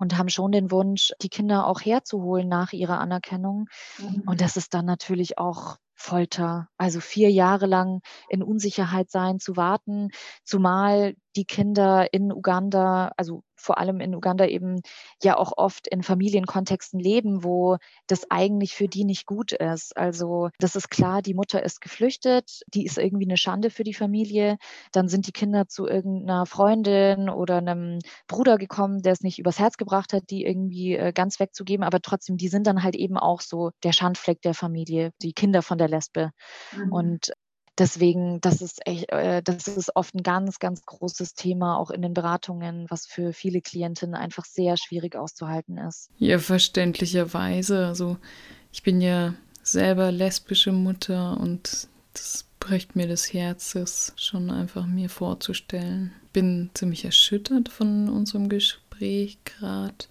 und 0.00 0.18
haben 0.18 0.30
schon 0.30 0.50
den 0.50 0.70
Wunsch, 0.70 1.12
die 1.22 1.28
Kinder 1.28 1.66
auch 1.66 1.80
herzuholen 1.80 2.48
nach 2.48 2.72
ihrer 2.72 2.98
Anerkennung. 2.98 3.68
Mhm. 3.98 4.22
Und 4.26 4.40
das 4.40 4.56
ist 4.56 4.74
dann 4.74 4.86
natürlich 4.86 5.38
auch 5.38 5.76
Folter, 5.94 6.68
also 6.78 6.98
vier 6.98 7.30
Jahre 7.30 7.66
lang 7.66 8.00
in 8.30 8.42
Unsicherheit 8.42 9.10
sein, 9.10 9.38
zu 9.38 9.56
warten, 9.56 10.08
zumal 10.44 11.14
die 11.36 11.44
Kinder 11.44 12.12
in 12.12 12.32
Uganda, 12.32 13.12
also 13.16 13.42
vor 13.60 13.78
allem 13.78 14.00
in 14.00 14.14
Uganda 14.14 14.46
eben 14.46 14.80
ja 15.22 15.36
auch 15.36 15.52
oft 15.56 15.86
in 15.86 16.02
Familienkontexten 16.02 16.98
leben, 16.98 17.44
wo 17.44 17.76
das 18.06 18.30
eigentlich 18.30 18.74
für 18.74 18.88
die 18.88 19.04
nicht 19.04 19.26
gut 19.26 19.52
ist. 19.52 19.96
Also 19.96 20.48
das 20.58 20.76
ist 20.76 20.90
klar, 20.90 21.22
die 21.22 21.34
Mutter 21.34 21.62
ist 21.62 21.80
geflüchtet, 21.80 22.62
die 22.68 22.84
ist 22.84 22.98
irgendwie 22.98 23.26
eine 23.26 23.36
Schande 23.36 23.70
für 23.70 23.84
die 23.84 23.94
Familie. 23.94 24.56
Dann 24.92 25.08
sind 25.08 25.26
die 25.26 25.32
Kinder 25.32 25.68
zu 25.68 25.86
irgendeiner 25.86 26.46
Freundin 26.46 27.28
oder 27.28 27.58
einem 27.58 27.98
Bruder 28.26 28.56
gekommen, 28.56 29.02
der 29.02 29.12
es 29.12 29.20
nicht 29.20 29.38
übers 29.38 29.58
Herz 29.58 29.76
gebracht 29.76 30.12
hat, 30.12 30.30
die 30.30 30.44
irgendwie 30.44 30.96
äh, 30.96 31.12
ganz 31.12 31.38
wegzugeben. 31.38 31.84
Aber 31.84 32.00
trotzdem, 32.00 32.36
die 32.38 32.48
sind 32.48 32.66
dann 32.66 32.82
halt 32.82 32.96
eben 32.96 33.18
auch 33.18 33.40
so 33.40 33.70
der 33.82 33.92
Schandfleck 33.92 34.40
der 34.42 34.54
Familie, 34.54 35.12
die 35.22 35.32
Kinder 35.32 35.62
von 35.62 35.78
der 35.78 35.88
Lesbe. 35.88 36.30
Mhm. 36.74 36.92
Und 36.92 37.32
deswegen, 37.80 38.40
das 38.40 38.60
ist 38.60 38.86
echt, 38.86 39.10
äh, 39.10 39.42
das 39.42 39.66
ist 39.66 39.96
oft 39.96 40.14
ein 40.14 40.22
ganz, 40.22 40.58
ganz 40.58 40.84
großes 40.84 41.34
Thema, 41.34 41.78
auch 41.78 41.90
in 41.90 42.02
den 42.02 42.14
Beratungen, 42.14 42.86
was 42.88 43.06
für 43.06 43.32
viele 43.32 43.60
Klientinnen 43.60 44.14
einfach 44.14 44.44
sehr 44.44 44.76
schwierig 44.76 45.16
auszuhalten 45.16 45.78
ist. 45.78 46.10
Ja, 46.18 46.38
verständlicherweise. 46.38 47.86
Also 47.86 48.18
ich 48.70 48.82
bin 48.82 49.00
ja 49.00 49.34
selber 49.62 50.12
lesbische 50.12 50.72
Mutter 50.72 51.40
und 51.40 51.88
das 52.12 52.44
bricht 52.60 52.94
mir 52.94 53.08
das 53.08 53.32
Herz, 53.32 53.72
das 53.72 54.12
schon 54.16 54.50
einfach 54.50 54.86
mir 54.86 55.08
vorzustellen. 55.08 56.12
Bin 56.32 56.70
ziemlich 56.74 57.04
erschüttert 57.04 57.70
von 57.70 58.08
unserem 58.08 58.48
Gespräch 58.48 59.38
gerade. 59.44 60.04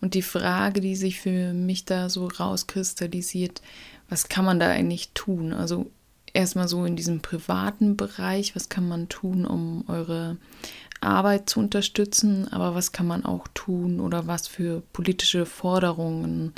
Und 0.00 0.14
die 0.14 0.22
Frage, 0.22 0.80
die 0.80 0.96
sich 0.96 1.20
für 1.20 1.52
mich 1.52 1.84
da 1.84 2.08
so 2.08 2.26
rauskristallisiert, 2.26 3.62
was 4.08 4.28
kann 4.28 4.44
man 4.44 4.58
da 4.58 4.68
eigentlich 4.68 5.10
tun? 5.12 5.52
Also 5.52 5.90
erstmal 6.34 6.68
so 6.68 6.84
in 6.84 6.96
diesem 6.96 7.20
privaten 7.20 7.96
Bereich, 7.96 8.54
was 8.54 8.68
kann 8.68 8.86
man 8.86 9.08
tun, 9.08 9.46
um 9.46 9.84
eure 9.88 10.36
Arbeit 11.00 11.48
zu 11.48 11.60
unterstützen, 11.60 12.48
aber 12.52 12.74
was 12.74 12.92
kann 12.92 13.06
man 13.06 13.24
auch 13.24 13.46
tun 13.54 14.00
oder 14.00 14.26
was 14.26 14.48
für 14.48 14.82
politische 14.92 15.46
Forderungen 15.46 16.52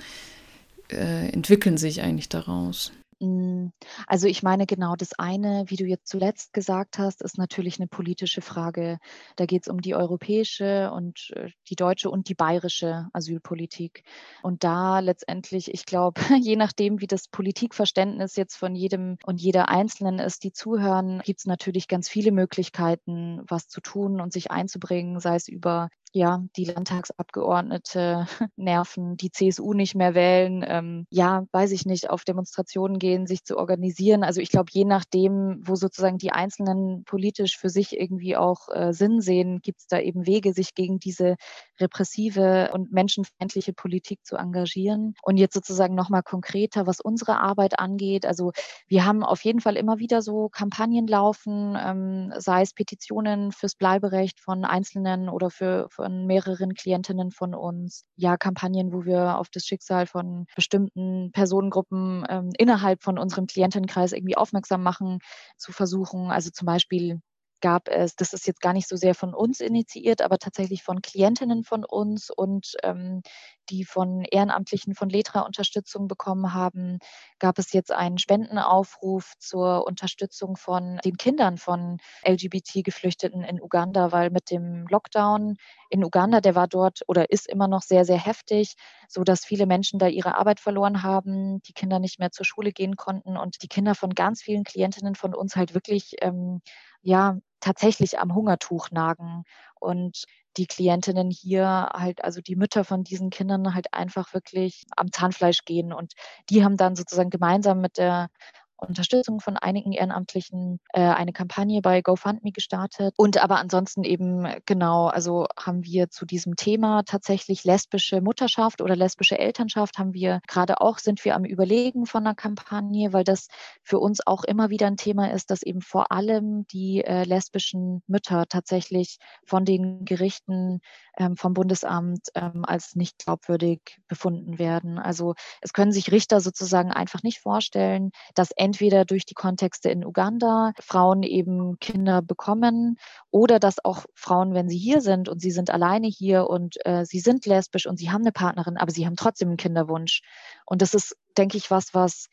äh, 0.91 1.29
entwickeln 1.31 1.79
sich 1.79 2.03
eigentlich 2.03 2.29
daraus? 2.29 2.93
Hm, 3.21 3.73
also, 4.07 4.27
ich 4.29 4.43
meine, 4.43 4.67
genau 4.67 4.95
das 4.95 5.19
eine, 5.19 5.65
wie 5.69 5.77
du 5.77 5.87
jetzt 5.87 6.07
zuletzt 6.07 6.53
gesagt 6.53 6.99
hast, 6.99 7.23
ist 7.23 7.39
natürlich 7.39 7.79
eine 7.79 7.87
politische 7.89 8.43
Frage. 8.43 8.99
Da 9.37 9.47
geht 9.47 9.63
es 9.63 9.69
um 9.69 9.81
die 9.81 9.95
europäische 9.95 10.91
und, 10.93 11.31
äh, 11.35 11.49
die 11.71 11.77
deutsche 11.77 12.11
und 12.11 12.29
die 12.29 12.35
bayerische 12.35 13.09
Asylpolitik. 13.15 14.03
Und 14.43 14.65
da 14.65 14.99
letztendlich, 15.01 15.73
ich 15.73 15.87
glaube, 15.87 16.21
je 16.43 16.57
nachdem, 16.57 17.01
wie 17.01 17.07
das 17.07 17.29
Politikverständnis 17.29 18.37
jetzt 18.37 18.57
von 18.57 18.75
jedem 18.75 19.17
und 19.25 19.41
jeder 19.41 19.71
Einzelnen 19.71 20.19
ist, 20.19 20.45
die 20.45 20.53
zuhören, 20.53 21.21
gibt 21.25 21.41
es 21.41 21.47
natürlich 21.47 21.89
ganz 21.89 22.11
viele 22.11 22.33
Möglichkeiten, 22.33 23.41
was 23.49 23.69
zu 23.69 23.81
tun 23.81 24.21
und 24.21 24.33
sich 24.35 24.51
einzubringen, 24.51 25.21
sei 25.21 25.37
es 25.37 25.49
über 25.49 25.89
ja, 26.12 26.42
die 26.57 26.64
Landtagsabgeordnete 26.64 28.27
nerven, 28.57 29.16
die 29.16 29.31
CSU 29.31 29.75
nicht 29.75 29.95
mehr 29.95 30.14
wählen, 30.14 30.64
ähm, 30.66 31.07
ja, 31.11 31.45
weiß 31.53 31.73
ich 31.73 31.85
nicht, 31.85 32.09
auf 32.09 32.25
Demonstrationen 32.25 32.99
gehen, 32.99 33.27
sich 33.27 33.45
zu 33.45 33.59
organisieren. 33.59 34.25
Also 34.25 34.40
ich 34.40 34.51
glaube, 34.51 34.71
je 34.73 34.85
nachdem, 34.85 35.61
wo 35.62 35.75
sozusagen 35.75 36.19
die 36.19 36.33
Einzelnen 36.33 37.05
politisch 37.05 37.59
für 37.59 37.69
sich 37.69 37.99
irgendwie 37.99 38.37
auch 38.37 38.69
äh, 38.73 38.92
Sinn 38.92 39.21
sehen, 39.21 39.61
gibt 39.61 39.81
es 39.81 39.87
da 39.88 39.99
eben 40.01 40.27
Wege, 40.27 40.53
sich 40.53 40.75
gegen 40.75 40.99
diese 40.99 41.37
repressive 41.81 42.71
und 42.73 42.92
menschenfeindliche 42.92 43.75
Politik 43.75 44.25
zu 44.25 44.37
engagieren. 44.37 45.14
Und 45.23 45.37
jetzt 45.37 45.55
sozusagen 45.55 45.95
nochmal 45.95 46.23
konkreter, 46.23 46.87
was 46.87 47.01
unsere 47.01 47.38
Arbeit 47.40 47.79
angeht. 47.79 48.25
Also 48.25 48.53
wir 48.88 49.05
haben 49.05 49.23
auf 49.23 49.42
jeden 49.45 49.61
Fall 49.61 49.77
immer 49.77 49.99
wieder 49.99 50.23
so 50.23 50.49
Kampagnen 50.49 51.07
laufen, 51.07 51.77
ähm, 51.79 52.33
sei 52.38 52.62
es 52.62 52.73
Petitionen 52.73 53.53
fürs 53.53 53.75
Bleiberecht 53.75 54.40
von 54.40 54.64
Einzelnen 54.64 55.29
oder 55.29 55.51
für 55.51 55.88
von 56.07 56.27
mehreren 56.27 56.75
Klientinnen 56.75 57.33
von 57.33 57.53
uns. 57.55 58.05
Ja, 58.14 58.37
Kampagnen, 58.37 58.92
wo 58.92 59.05
wir 59.05 59.38
auf 59.38 59.49
das 59.51 59.64
Schicksal 59.64 60.07
von 60.07 60.47
bestimmten 60.55 61.33
Personengruppen 61.33 62.25
ähm, 62.29 62.51
innerhalb 62.57 63.03
von 63.03 63.19
unserem 63.19 63.47
Klientenkreis 63.47 64.12
irgendwie 64.12 64.37
aufmerksam 64.37 64.85
machen, 64.85 65.19
zu 65.57 65.73
versuchen. 65.73 66.31
Also 66.31 66.51
zum 66.51 66.66
Beispiel 66.66 67.21
gab 67.61 67.88
es, 67.88 68.16
das 68.16 68.33
ist 68.33 68.47
jetzt 68.47 68.61
gar 68.61 68.73
nicht 68.73 68.88
so 68.88 68.97
sehr 68.97 69.14
von 69.14 69.35
uns 69.35 69.61
initiiert, 69.61 70.23
aber 70.23 70.38
tatsächlich 70.38 70.83
von 70.83 71.03
Klientinnen 71.03 71.64
von 71.64 71.85
uns 71.85 72.31
und 72.31 72.75
ähm, 72.83 73.23
die 73.71 73.85
von 73.85 74.23
Ehrenamtlichen 74.23 74.95
von 74.95 75.09
Letra 75.09 75.40
Unterstützung 75.40 76.09
bekommen 76.09 76.55
haben, 76.55 76.99
gab 77.38 77.59
es 77.59 77.73
jetzt 77.73 77.90
einen 77.92 78.19
Spendenaufruf 78.19 79.33
zur 79.38 79.87
Unterstützung 79.87 80.57
von 80.57 80.99
den 81.05 81.16
Kindern 81.16 81.57
von 81.59 81.99
LGBT-Geflüchteten 82.25 83.42
in 83.42 83.61
Uganda, 83.61 84.12
weil 84.12 84.31
mit 84.31 84.51
dem 84.51 84.87
Lockdown 84.88 85.57
in 85.90 86.05
Uganda, 86.05 86.40
der 86.40 86.55
war 86.55 86.69
dort 86.69 87.03
oder 87.07 87.31
ist 87.31 87.49
immer 87.49 87.69
noch 87.69 87.83
sehr, 87.83 88.05
sehr 88.05 88.19
heftig, 88.19 88.75
so 89.09 89.25
dass 89.25 89.45
viele 89.45 89.66
Menschen 89.66 89.99
da 89.99 90.09
ihre 90.09 90.37
Arbeit 90.37 90.61
verloren 90.61 91.03
haben, 91.03 91.61
die 91.62 91.73
Kinder 91.73 91.99
nicht 91.99 92.19
mehr 92.19 92.31
zur 92.31 92.45
Schule 92.47 92.73
gehen 92.73 92.97
konnten 92.97 93.37
und 93.37 93.62
die 93.62 93.69
Kinder 93.69 93.95
von 93.95 94.11
ganz 94.11 94.42
vielen 94.42 94.64
Klientinnen 94.64 95.14
von 95.14 95.35
uns 95.35 95.57
halt 95.57 95.75
wirklich 95.75 96.16
ähm, 96.21 96.61
ja 97.03 97.38
tatsächlich 97.61 98.19
am 98.19 98.35
Hungertuch 98.35 98.90
nagen 98.90 99.45
und 99.81 100.25
die 100.57 100.66
Klientinnen 100.66 101.31
hier 101.31 101.90
halt, 101.92 102.25
also 102.25 102.40
die 102.40 102.57
Mütter 102.57 102.85
von 102.85 103.05
diesen 103.05 103.31
Kindern 103.31 103.75
halt 103.75 103.92
einfach 103.92 104.33
wirklich 104.35 104.85
am 104.97 105.12
Zahnfleisch 105.12 105.64
gehen 105.64 105.92
und 105.92 106.14
die 106.51 106.64
haben 106.64 106.77
dann 106.77 106.97
sozusagen 106.97 107.31
gemeinsam 107.31 107.81
mit 107.81 107.99
der 107.99 108.29
Unterstützung 108.77 109.41
von 109.41 109.57
einigen 109.57 109.93
Ehrenamtlichen 109.93 110.81
äh, 110.93 111.01
eine 111.01 111.33
Kampagne 111.33 111.81
bei 111.81 112.03
GoFundMe 112.03 112.53
gestartet. 112.53 113.15
Und 113.17 113.43
aber 113.43 113.59
ansonsten 113.59 114.05
eben 114.05 114.47
genau, 114.67 115.07
also 115.07 115.47
haben 115.59 115.85
wir 115.85 116.11
zu 116.11 116.27
diesem 116.27 116.57
Thema 116.57 117.03
tatsächlich 117.05 117.65
lesbische 117.65 118.21
Mutterschaft 118.21 118.83
oder 118.83 118.97
lesbische 118.97 119.39
Elternschaft 119.39 119.99
haben 119.99 120.12
wir 120.12 120.41
gerade 120.47 120.81
auch, 120.81 120.99
sind 120.99 121.25
wir 121.25 121.35
am 121.35 121.45
Überlegen 121.45 122.07
von 122.07 122.27
einer 122.27 122.35
Kampagne, 122.35 123.12
weil 123.12 123.25
das 123.25 123.49
für 123.83 123.99
uns 123.99 124.27
auch 124.27 124.45
immer 124.45 124.71
wieder 124.71 124.87
ein 124.87 124.97
Thema 124.97 125.33
ist, 125.33 125.51
dass 125.51 125.62
eben 125.62 125.81
vor 125.81 126.12
allem 126.12 126.67
die 126.69 127.03
äh, 127.05 127.25
lesbischen 127.25 128.03
Mütter 128.07 128.47
tatsächlich 128.49 129.19
von 129.45 129.65
den 129.65 130.05
Gerichten 130.05 130.81
ähm, 131.19 131.37
vom 131.37 131.55
Bundesamt 131.55 132.29
ähm, 132.35 132.65
als 132.65 132.95
nicht 132.95 133.19
glaubwürdig 133.19 133.99
befunden 134.09 134.59
werden. 134.59 134.99
Also 134.99 135.35
es 135.61 135.73
können 135.73 135.93
sich 135.93 136.12
Richter 136.12 136.41
sozusagen 136.41 136.93
einfach 136.93 137.23
nicht 137.23 137.41
vorstellen, 137.41 138.11
dass 138.35 138.51
entweder 138.67 139.05
durch 139.05 139.25
die 139.25 139.35
Kontexte 139.35 139.91
in 139.91 140.05
Uganda 140.05 140.73
Frauen 140.81 141.23
eben 141.23 141.79
Kinder 141.79 142.21
bekommen 142.21 142.97
oder 143.31 143.61
dass 143.61 143.85
auch 143.85 144.07
Frauen, 144.13 144.55
wenn 144.55 144.69
sie 144.69 144.77
hier 144.77 145.01
sind 145.01 145.29
und 145.29 145.41
sie 145.41 145.53
sind 145.53 145.71
alleine 145.71 146.09
hier 146.09 146.51
und 146.51 146.75
äh, 146.85 147.05
sie 147.05 147.21
sind 147.21 147.47
lesbisch 147.47 147.87
und 147.87 147.97
sie 147.97 148.11
haben 148.11 148.23
eine 148.23 148.33
Partnerin, 148.33 148.77
aber 148.77 148.91
sie 148.91 149.07
haben 149.07 149.15
trotzdem 149.15 149.51
einen 149.51 149.57
Kinderwunsch. 149.57 150.23
Und 150.65 150.83
das 150.83 150.95
ist, 150.95 151.17
denke 151.39 151.57
ich, 151.57 151.71
was, 151.71 151.95
was 151.95 152.29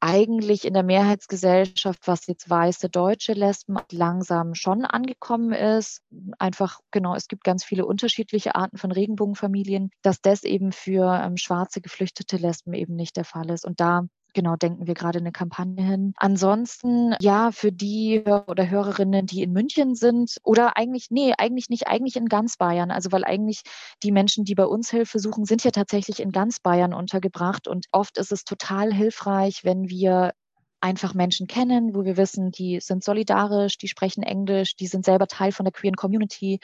eigentlich 0.00 0.64
in 0.64 0.74
der 0.74 0.82
Mehrheitsgesellschaft, 0.82 2.08
was 2.08 2.26
jetzt 2.26 2.50
weiße 2.50 2.88
deutsche 2.88 3.34
Lesben 3.34 3.76
langsam 3.92 4.56
schon 4.56 4.84
angekommen 4.84 5.52
ist. 5.52 6.02
Einfach, 6.40 6.80
genau, 6.90 7.14
es 7.14 7.28
gibt 7.28 7.44
ganz 7.44 7.62
viele 7.62 7.86
unterschiedliche 7.86 8.56
Arten 8.56 8.76
von 8.76 8.90
Regenbogenfamilien, 8.90 9.90
dass 10.02 10.20
das 10.20 10.42
eben 10.42 10.72
für 10.72 11.20
ähm, 11.22 11.36
schwarze 11.36 11.80
geflüchtete 11.80 12.38
Lesben 12.38 12.72
eben 12.72 12.96
nicht 12.96 13.16
der 13.16 13.24
Fall 13.24 13.50
ist. 13.50 13.64
Und 13.64 13.78
da 13.78 14.08
genau, 14.34 14.56
denken 14.56 14.86
wir 14.86 14.94
gerade 14.94 15.18
eine 15.18 15.32
Kampagne 15.32 15.84
hin. 15.84 16.12
Ansonsten, 16.16 17.14
ja, 17.20 17.52
für 17.52 17.72
die 17.72 18.22
oder 18.46 18.68
Hörerinnen, 18.68 19.26
die 19.26 19.42
in 19.42 19.52
München 19.52 19.94
sind 19.94 20.36
oder 20.44 20.76
eigentlich, 20.76 21.08
nee, 21.10 21.32
eigentlich 21.36 21.68
nicht, 21.68 21.86
eigentlich 21.88 22.16
in 22.16 22.26
ganz 22.26 22.56
Bayern. 22.56 22.90
Also, 22.90 23.12
weil 23.12 23.24
eigentlich 23.24 23.62
die 24.02 24.12
Menschen, 24.12 24.44
die 24.44 24.54
bei 24.54 24.66
uns 24.66 24.90
Hilfe 24.90 25.18
suchen, 25.18 25.44
sind 25.44 25.64
ja 25.64 25.70
tatsächlich 25.70 26.20
in 26.20 26.32
ganz 26.32 26.60
Bayern 26.60 26.94
untergebracht 26.94 27.68
und 27.68 27.86
oft 27.92 28.18
ist 28.18 28.32
es 28.32 28.44
total 28.44 28.92
hilfreich, 28.92 29.64
wenn 29.64 29.88
wir 29.88 30.32
einfach 30.80 31.14
Menschen 31.14 31.46
kennen, 31.46 31.94
wo 31.94 32.04
wir 32.04 32.16
wissen, 32.16 32.50
die 32.50 32.80
sind 32.80 33.04
solidarisch, 33.04 33.76
die 33.78 33.88
sprechen 33.88 34.22
Englisch, 34.22 34.76
die 34.76 34.86
sind 34.86 35.04
selber 35.04 35.26
Teil 35.26 35.52
von 35.52 35.64
der 35.64 35.72
queeren 35.72 35.96
Community, 35.96 36.60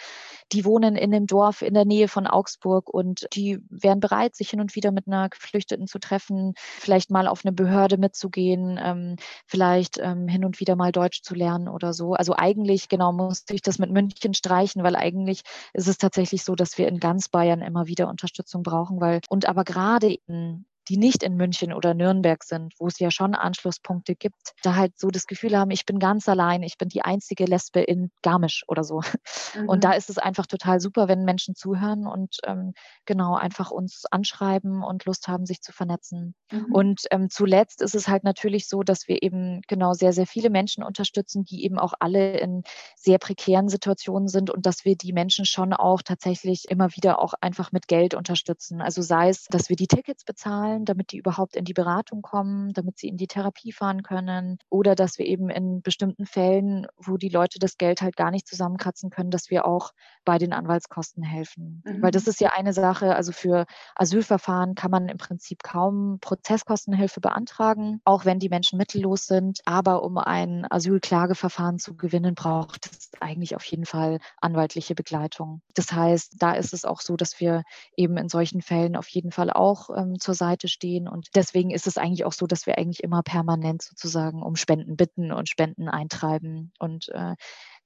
die 0.53 0.65
wohnen 0.65 0.97
in 0.97 1.15
einem 1.15 1.27
Dorf 1.27 1.63
in 1.63 1.75
der 1.75 1.85
Nähe 1.85 2.09
von 2.09 2.27
Augsburg 2.27 2.89
und 2.89 3.27
die 3.35 3.59
wären 3.69 4.01
bereit, 4.01 4.35
sich 4.35 4.51
hin 4.51 4.61
und 4.61 4.75
wieder 4.75 4.91
mit 4.93 5.07
einer 5.07 5.29
Geflüchteten 5.29 5.87
zu 5.87 5.99
treffen, 5.99 6.55
vielleicht 6.57 7.11
mal 7.11 7.29
auf 7.29 7.45
eine 7.45 7.53
Behörde 7.53 7.99
mitzugehen, 7.99 8.79
ähm, 8.83 9.17
vielleicht 9.47 9.99
ähm, 9.99 10.29
hin 10.29 10.45
und 10.45 10.61
wieder 10.61 10.77
mal 10.77 10.93
Deutsch 10.93 11.23
zu 11.23 11.35
lernen 11.35 11.69
oder 11.69 11.93
so. 11.93 12.15
Also 12.15 12.35
eigentlich, 12.35 12.89
genau, 12.89 13.13
musste 13.13 13.55
ich 13.55 13.63
das 13.63 13.79
mit 13.79 13.91
München 13.91 14.35
streichen, 14.35 14.83
weil 14.83 14.97
eigentlich 14.97 15.43
ist 15.75 15.89
es 15.89 15.99
tatsächlich 15.99 16.43
so, 16.45 16.55
dass 16.55 16.79
wir 16.79 16.89
in 16.89 17.01
ganz 17.01 17.29
Bayern 17.29 17.61
immer 17.61 17.87
wieder 17.87 18.09
Unterstützung 18.09 18.63
brauchen, 18.63 19.01
weil 19.01 19.21
und 19.29 19.47
aber 19.47 19.65
gerade 19.65 20.17
in 20.27 20.67
die 20.89 20.97
nicht 20.97 21.23
in 21.23 21.37
München 21.37 21.73
oder 21.73 21.95
Nürnberg 21.95 22.45
sind, 22.45 22.75
wo 22.79 22.87
es 22.87 22.99
ja 22.99 23.11
schon 23.11 23.35
Anschlusspunkte 23.35 24.15
gibt, 24.15 24.53
da 24.63 24.77
halt 24.77 24.99
so 24.99 25.09
das 25.09 25.27
Gefühl 25.27 25.57
haben, 25.57 25.71
ich 25.71 25.87
bin 25.87 25.99
ganz 25.99 26.29
allein, 26.29 26.63
ich 26.63 26.79
bin 26.79 26.89
die 26.89 27.03
einzige 27.03 27.45
Lesbe 27.45 27.81
in 27.81 28.11
Garmisch 28.23 28.65
oder 28.69 28.85
so. 28.85 29.01
Mhm. 29.55 29.69
Und 29.69 29.85
da 29.85 29.93
ist 29.93 30.11
es 30.11 30.19
einfach 30.19 30.47
total 30.47 30.81
super, 30.81 31.09
wenn 31.09 31.25
Menschen 31.25 31.55
zuhören 31.55 32.07
und 32.07 32.37
ähm, 32.45 32.75
genau 33.07 33.37
einfach 33.37 33.71
uns 33.71 34.05
anschreiben 34.11 34.83
und 34.83 35.05
Lust 35.05 35.29
haben, 35.29 35.47
sich 35.47 35.63
zu 35.63 35.73
vernetzen. 35.73 36.35
Mhm. 36.51 36.73
Und 36.73 37.03
ähm, 37.11 37.31
zuletzt 37.31 37.81
ist 37.81 37.95
es 37.95 38.09
halt 38.09 38.25
natürlich 38.25 38.69
so, 38.69 38.83
dass 38.83 39.09
wir 39.09 39.23
eben 39.23 39.63
genau 39.67 39.93
sehr, 39.95 40.13
sehr 40.13 40.27
viele 40.27 40.51
Menschen 40.51 40.83
unterstützen, 40.83 41.45
die 41.45 41.65
eben 41.65 41.79
auch 41.79 41.95
alle 42.01 42.39
in 42.39 42.63
sehr 42.97 43.19
prekären 43.19 43.69
Situationen 43.69 44.29
sind 44.29 44.51
und 44.51 44.67
dass 44.67 44.85
wir 44.85 44.97
die 44.97 45.13
Menschen 45.13 45.47
schon 45.47 45.73
auch 45.73 46.03
tatsächlich 46.03 46.65
immer 46.69 46.91
wieder 46.95 47.21
auch 47.21 47.35
einfach 47.41 47.73
mit 47.73 47.89
Geld 47.89 48.15
unterstützen. 48.15 48.81
Also 48.83 49.03
sei 49.03 49.29
es, 49.29 49.45
dass 49.45 49.69
wir 49.69 49.77
die 49.77 49.87
Tickets 49.87 50.25
bezahlen, 50.25 50.76
zahlen, 50.77 50.85
damit 50.85 51.13
die 51.13 51.19
überhaupt 51.19 51.57
in 51.57 51.65
die 51.65 51.73
Beratung 51.73 52.23
kommen, 52.23 52.73
damit 52.73 52.99
sie 52.99 53.09
in 53.09 53.17
die 53.17 53.27
Therapie 53.27 53.73
fahren 53.73 54.03
können. 54.03 54.59
Oder 54.69 54.95
dass 54.95 55.19
wir 55.19 55.27
eben 55.27 55.51
in 55.51 55.83
bestimmten 55.83 56.27
Fällen, 56.27 56.87
wo 56.97 57.17
die 57.17 57.29
Leute 57.29 57.59
das 57.59 57.79
Geld 57.79 58.03
halt 58.03 58.17
gar 58.17 58.31
nicht 58.31 58.47
zusammenkratzen 58.47 59.11
können, 59.11 59.31
dass 59.31 59.51
wir 59.51 59.67
auch 59.67 59.93
bei 60.27 60.37
den 60.37 60.53
Anwaltskosten 60.53 61.23
helfen. 61.23 61.83
Mhm. 61.87 62.03
Weil 62.03 62.11
das 62.11 62.27
ist 62.27 62.41
ja 62.41 62.51
eine 62.55 62.75
Sache, 62.75 63.17
also 63.17 63.33
für 63.33 63.65
Asylverfahren 63.95 64.75
kann 64.75 64.91
man 64.91 65.09
im 65.09 65.17
Prinzip 65.17 65.63
kaum 65.63 66.19
Prozesskostenhilfe 66.21 67.21
beantragen, 67.21 68.03
auch 68.05 68.27
wenn 68.27 68.39
die 68.39 68.51
Menschen 68.51 68.77
mittellos 68.77 69.25
sind. 69.27 69.61
Aber 69.65 70.03
um 70.03 70.19
ein 70.19 70.67
Asylklageverfahren 70.69 71.79
zu 71.79 71.97
gewinnen, 71.97 72.35
braucht 72.35 72.87
es 72.87 73.11
eigentlich 73.21 73.57
auf 73.57 73.65
jeden 73.65 73.87
Fall 73.87 74.19
anwaltliche 74.41 74.95
Begleitung. 74.95 75.63
Das 75.75 75.93
heißt, 75.93 76.35
da 76.39 76.53
ist 76.53 76.75
es 76.75 76.85
auch 76.85 77.01
so, 77.01 77.17
dass 77.17 77.41
wir 77.41 77.63
eben 77.97 78.19
in 78.19 78.29
solchen 78.29 78.61
Fällen 78.61 78.97
auf 78.97 79.09
jeden 79.09 79.31
Fall 79.31 79.51
auch 79.51 79.89
ähm, 79.97 80.19
zur 80.19 80.35
Seite 80.35 80.69
stehen. 80.69 81.09
Und 81.09 81.29
deswegen 81.37 81.71
ist 81.71 81.87
es 81.87 81.97
eigentlich 81.97 82.25
auch 82.25 82.33
so, 82.33 82.47
dass 82.47 82.67
wir 82.67 82.77
eigentlich 82.77 83.05
immer 83.05 83.23
permanent 83.23 83.83
sozusagen 83.83 84.43
um 84.43 84.57
Spenden 84.57 84.97
bitten 84.97 85.31
und 85.31 85.49
Spenden 85.49 85.89
eintreiben. 85.89 86.73
Und 86.81 87.09
äh, 87.11 87.37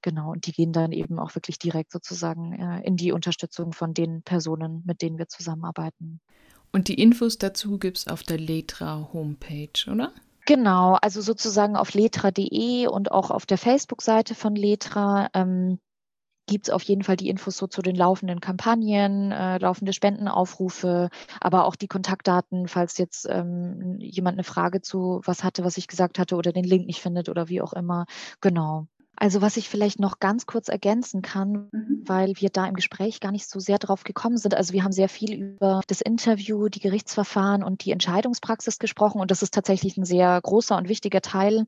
genau, 0.01 0.31
und 0.31 0.47
die 0.47 0.51
gehen 0.51 0.73
dann 0.73 0.91
eben 0.91 1.19
auch 1.19 1.35
wirklich 1.35 1.59
direkt 1.59 1.91
sozusagen 1.91 2.53
äh, 2.53 2.81
in 2.85 2.97
die 2.97 3.11
Unterstützung 3.11 3.73
von 3.73 3.93
den 3.93 4.23
Personen, 4.23 4.83
mit 4.85 5.01
denen 5.01 5.17
wir 5.17 5.27
zusammenarbeiten. 5.27 6.21
Und 6.71 6.87
die 6.87 6.95
Infos 6.95 7.37
dazu 7.37 7.77
gibt 7.77 7.97
es 7.97 8.07
auf 8.07 8.23
der 8.23 8.37
Letra 8.37 9.09
Homepage, 9.13 9.91
oder? 9.91 10.13
Genau, 10.45 10.97
also 11.01 11.21
sozusagen 11.21 11.75
auf 11.75 11.93
letra.de 11.93 12.87
und 12.87 13.11
auch 13.11 13.29
auf 13.29 13.45
der 13.45 13.57
Facebook-Seite 13.57 14.35
von 14.35 14.55
Letra. 14.55 15.29
Ähm, 15.33 15.79
gibt 16.47 16.67
es 16.67 16.73
auf 16.73 16.83
jeden 16.83 17.03
Fall 17.03 17.15
die 17.15 17.29
Infos 17.29 17.57
so 17.57 17.67
zu 17.67 17.81
den 17.81 17.95
laufenden 17.95 18.41
Kampagnen, 18.41 19.31
äh, 19.31 19.57
laufende 19.59 19.93
Spendenaufrufe, 19.93 21.09
aber 21.39 21.65
auch 21.65 21.75
die 21.75 21.87
Kontaktdaten, 21.87 22.67
falls 22.67 22.97
jetzt 22.97 23.27
ähm, 23.29 23.97
jemand 23.99 24.35
eine 24.35 24.43
Frage 24.43 24.81
zu 24.81 25.21
was 25.23 25.43
hatte, 25.43 25.63
was 25.63 25.77
ich 25.77 25.87
gesagt 25.87 26.19
hatte 26.19 26.35
oder 26.35 26.51
den 26.51 26.65
Link 26.65 26.87
nicht 26.87 27.01
findet 27.01 27.29
oder 27.29 27.47
wie 27.47 27.61
auch 27.61 27.73
immer. 27.73 28.05
Genau. 28.41 28.87
Also 29.21 29.39
was 29.39 29.55
ich 29.55 29.69
vielleicht 29.69 29.99
noch 29.99 30.17
ganz 30.17 30.47
kurz 30.47 30.67
ergänzen 30.67 31.21
kann, 31.21 31.69
mhm. 31.71 32.01
weil 32.07 32.33
wir 32.37 32.49
da 32.49 32.65
im 32.65 32.73
Gespräch 32.73 33.19
gar 33.19 33.31
nicht 33.31 33.47
so 33.47 33.59
sehr 33.59 33.77
drauf 33.77 34.03
gekommen 34.03 34.37
sind. 34.37 34.55
Also 34.55 34.73
wir 34.73 34.83
haben 34.83 34.91
sehr 34.91 35.09
viel 35.09 35.35
über 35.35 35.83
das 35.85 36.01
Interview, 36.01 36.69
die 36.69 36.79
Gerichtsverfahren 36.79 37.63
und 37.63 37.85
die 37.85 37.91
Entscheidungspraxis 37.91 38.79
gesprochen 38.79 39.21
und 39.21 39.29
das 39.29 39.43
ist 39.43 39.53
tatsächlich 39.53 39.95
ein 39.95 40.05
sehr 40.05 40.41
großer 40.41 40.75
und 40.75 40.89
wichtiger 40.89 41.21
Teil. 41.21 41.65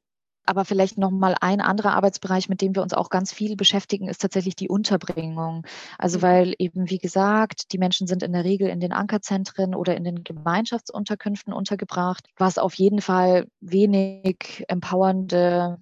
Aber 0.48 0.66
vielleicht 0.66 0.98
noch 0.98 1.12
mal 1.12 1.36
ein 1.42 1.62
anderer 1.62 1.94
Arbeitsbereich, 1.94 2.50
mit 2.50 2.60
dem 2.60 2.74
wir 2.74 2.82
uns 2.82 2.96
auch 2.96 3.12
ganz 3.12 3.32
viel 3.32 3.56
beschäftigen, 3.56 4.08
ist 4.08 4.22
tatsächlich 4.22 4.56
die 4.56 4.68
Unterbringung. 4.68 5.68
Also 6.00 6.18
mhm. 6.18 6.22
weil 6.24 6.56
eben, 6.58 6.90
wie 6.90 6.98
gesagt, 6.98 7.72
die 7.72 7.78
Menschen 7.78 8.08
sind 8.08 8.24
in 8.24 8.34
der 8.34 8.46
Regel 8.46 8.68
in 8.68 8.80
den 8.80 8.94
Ankerzentren 8.94 9.76
oder 9.76 9.96
in 9.96 10.04
den 10.04 10.24
Gemeinschaftsunterkünften 10.24 11.54
untergebracht, 11.54 12.28
was 12.36 12.58
auf 12.58 12.74
jeden 12.74 13.00
Fall 13.00 13.46
wenig 13.62 14.66
empowernde 14.68 15.78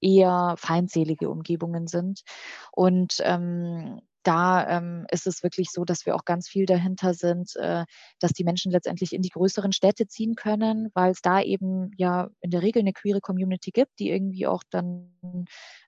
eher 0.00 0.54
feindselige 0.58 1.30
Umgebungen 1.30 1.86
sind. 1.86 2.22
Und 2.72 3.16
ähm, 3.20 4.00
da 4.22 4.68
ähm, 4.68 5.06
ist 5.10 5.26
es 5.26 5.42
wirklich 5.42 5.70
so, 5.70 5.84
dass 5.84 6.04
wir 6.04 6.14
auch 6.14 6.24
ganz 6.24 6.48
viel 6.48 6.66
dahinter 6.66 7.14
sind, 7.14 7.56
äh, 7.56 7.84
dass 8.20 8.32
die 8.32 8.44
Menschen 8.44 8.72
letztendlich 8.72 9.12
in 9.14 9.22
die 9.22 9.30
größeren 9.30 9.72
Städte 9.72 10.06
ziehen 10.06 10.34
können, 10.34 10.90
weil 10.92 11.12
es 11.12 11.22
da 11.22 11.40
eben 11.40 11.92
ja 11.96 12.28
in 12.40 12.50
der 12.50 12.62
Regel 12.62 12.80
eine 12.80 12.92
queere 12.92 13.20
Community 13.20 13.70
gibt, 13.70 13.98
die 13.98 14.10
irgendwie 14.10 14.46
auch 14.46 14.62
dann, 14.70 15.16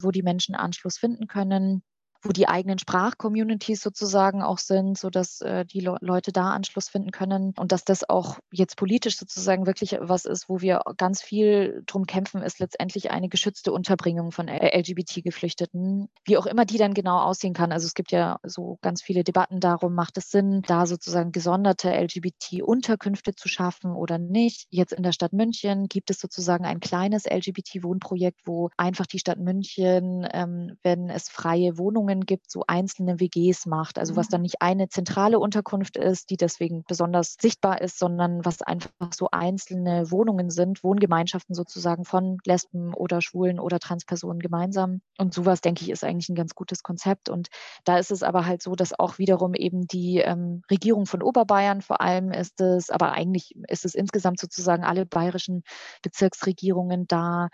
wo 0.01 0.11
die 0.11 0.23
Menschen 0.23 0.55
Anschluss 0.55 0.97
finden 0.97 1.27
können 1.27 1.83
wo 2.23 2.31
die 2.31 2.49
eigenen 2.49 2.79
Sprachcommunities 2.79 3.81
sozusagen 3.81 4.43
auch 4.43 4.59
sind, 4.59 4.99
sodass 4.99 5.41
äh, 5.41 5.65
die 5.65 5.81
Le 5.81 5.97
Leute 6.01 6.33
da 6.33 6.51
Anschluss 6.51 6.89
finden 6.89 7.11
können 7.11 7.55
und 7.57 7.73
dass 7.73 7.85
das 7.85 8.09
auch 8.09 8.39
jetzt 8.53 8.77
politisch 8.77 9.19
sozusagen 9.19 9.67
wirklich 9.67 9.97
was 10.01 10.25
ist, 10.25 10.49
wo 10.49 10.61
wir 10.61 10.83
ganz 10.97 11.23
viel 11.23 11.83
drum 11.87 12.07
kämpfen, 12.07 12.43
ist 12.43 12.59
letztendlich 12.59 13.11
eine 13.11 13.29
geschützte 13.29 13.73
Unterbringung 13.73 14.33
von 14.33 14.49
LGBT-Geflüchteten, 14.49 16.09
wie 16.25 16.37
auch 16.37 16.47
immer 16.47 16.65
die 16.65 16.79
dann 16.79 16.95
genau 16.95 17.19
aussehen 17.19 17.55
kann. 17.55 17.73
Also 17.73 17.87
es 17.87 17.95
gibt 17.95 18.13
ja 18.13 18.39
so 18.43 18.79
ganz 18.83 19.03
viele 19.03 19.25
Debatten 19.25 19.61
darum, 19.61 19.95
macht 19.95 20.19
es 20.19 20.31
Sinn, 20.31 20.63
da 20.67 20.87
sozusagen 20.87 21.33
gesonderte 21.33 21.91
LGBT-Unterkünfte 21.91 23.35
zu 23.35 23.49
schaffen 23.49 23.93
oder 23.93 24.19
nicht. 24.19 24.67
Jetzt 24.71 24.93
in 24.93 25.03
der 25.03 25.13
Stadt 25.13 25.33
München 25.33 25.89
gibt 25.89 26.11
es 26.11 26.21
sozusagen 26.21 26.65
ein 26.65 26.81
kleines 26.81 27.25
LGBT-Wohnprojekt, 27.25 28.41
wo 28.45 28.71
einfach 28.77 29.07
die 29.07 29.19
Stadt 29.19 29.39
München, 29.39 30.27
ähm, 30.33 30.77
wenn 30.83 31.09
es 31.09 31.29
freie 31.29 31.79
Wohnungen 31.79 32.10
Wohnungen 32.11 32.27
gibt, 32.27 32.51
so 32.51 32.65
einzelne 32.67 33.21
WGs 33.21 33.67
macht. 33.67 33.99
Also 33.99 34.17
was 34.17 34.29
dann 34.29 34.41
mhm. 34.41 34.45
nicht 34.45 34.63
eine 34.63 34.89
zentrale 34.89 35.39
Unterkunft 35.39 35.97
ist, 35.97 36.31
die 36.31 36.37
deswegen 36.37 36.85
besonders 36.87 37.37
sichtbar 37.41 37.81
ist, 37.81 37.99
sondern 37.99 38.45
was 38.45 38.63
einfach 38.63 38.91
so 39.15 39.29
einzelne 39.31 40.11
Wohnungen 40.11 40.51
sind, 40.51 40.83
Wohngemeinschaften 40.83 41.55
sozusagen 41.55 42.05
von 42.05 42.39
Lesben 42.45 42.95
oder 42.95 43.21
Schwulen 43.21 43.59
oder 43.59 43.79
Transpersonen 43.79 44.41
gemeinsam. 44.41 45.01
Und 45.19 45.35
sowas, 45.35 45.61
denke 45.61 45.83
ich, 45.83 45.91
ist 45.91 46.05
eigentlich 46.05 46.29
ein 46.29 46.35
ganz 46.35 46.55
gutes 46.55 46.83
Konzept. 46.83 47.29
Und 47.29 47.49
da 47.85 47.99
ist 47.99 48.11
es 48.11 48.23
aber 48.23 48.47
halt 48.47 48.63
so, 48.63 48.75
dass 48.75 48.99
auch 48.99 49.19
wiederum 49.19 49.55
eben 49.55 49.87
die 49.87 50.19
ähm, 50.19 50.63
Regierung 50.71 51.07
von 51.07 51.23
Oberbayern 51.23 51.83
vor 51.83 52.01
allem 52.01 52.33
ist 52.33 52.61
es, 52.61 52.91
aber 52.91 53.13
eigentlich 53.13 53.55
ist 53.69 53.85
es 53.85 53.95
insgesamt 53.95 54.41
sozusagen 54.41 54.85
alle 54.85 55.07
bayerischen 55.07 55.63
Bezirksregierungen 56.03 57.07
da 57.07 57.49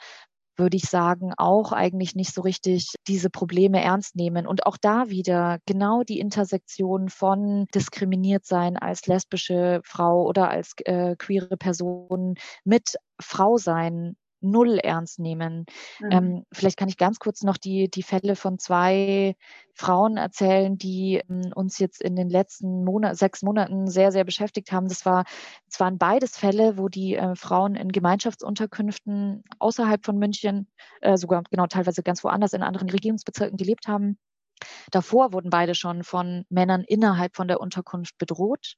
würde 0.56 0.76
ich 0.76 0.84
sagen, 0.84 1.32
auch 1.36 1.72
eigentlich 1.72 2.14
nicht 2.14 2.32
so 2.32 2.40
richtig 2.42 2.94
diese 3.06 3.30
Probleme 3.30 3.82
ernst 3.82 4.16
nehmen. 4.16 4.46
Und 4.46 4.66
auch 4.66 4.76
da 4.76 5.08
wieder 5.08 5.58
genau 5.66 6.02
die 6.02 6.20
Intersektion 6.20 7.08
von 7.08 7.66
diskriminiert 7.74 8.44
sein 8.44 8.76
als 8.76 9.06
lesbische 9.06 9.80
Frau 9.84 10.24
oder 10.24 10.50
als 10.50 10.74
äh, 10.84 11.16
queere 11.16 11.56
Person 11.56 12.34
mit 12.64 12.96
Frau 13.20 13.56
sein 13.56 14.16
null 14.50 14.78
ernst 14.78 15.18
nehmen. 15.18 15.66
Mhm. 16.00 16.10
Ähm, 16.10 16.44
vielleicht 16.52 16.76
kann 16.76 16.88
ich 16.88 16.96
ganz 16.96 17.18
kurz 17.18 17.42
noch 17.42 17.56
die, 17.56 17.90
die 17.90 18.02
Fälle 18.02 18.36
von 18.36 18.58
zwei 18.58 19.36
Frauen 19.74 20.16
erzählen, 20.16 20.78
die 20.78 21.22
ähm, 21.28 21.52
uns 21.54 21.78
jetzt 21.78 22.00
in 22.00 22.16
den 22.16 22.28
letzten 22.28 22.84
Monat, 22.84 23.16
sechs 23.16 23.42
Monaten 23.42 23.86
sehr, 23.86 24.12
sehr 24.12 24.24
beschäftigt 24.24 24.72
haben. 24.72 24.88
Das, 24.88 25.04
war, 25.04 25.24
das 25.68 25.80
waren 25.80 25.98
beides 25.98 26.36
Fälle, 26.36 26.78
wo 26.78 26.88
die 26.88 27.14
äh, 27.14 27.34
Frauen 27.36 27.74
in 27.74 27.92
Gemeinschaftsunterkünften 27.92 29.44
außerhalb 29.58 30.04
von 30.04 30.18
München, 30.18 30.68
äh, 31.00 31.16
sogar 31.16 31.42
genau 31.50 31.66
teilweise 31.66 32.02
ganz 32.02 32.24
woanders 32.24 32.52
in 32.52 32.62
anderen 32.62 32.90
Regierungsbezirken 32.90 33.56
gelebt 33.56 33.86
haben. 33.88 34.18
Davor 34.90 35.32
wurden 35.32 35.50
beide 35.50 35.74
schon 35.74 36.02
von 36.02 36.44
Männern 36.48 36.82
innerhalb 36.82 37.36
von 37.36 37.48
der 37.48 37.60
Unterkunft 37.60 38.16
bedroht 38.18 38.76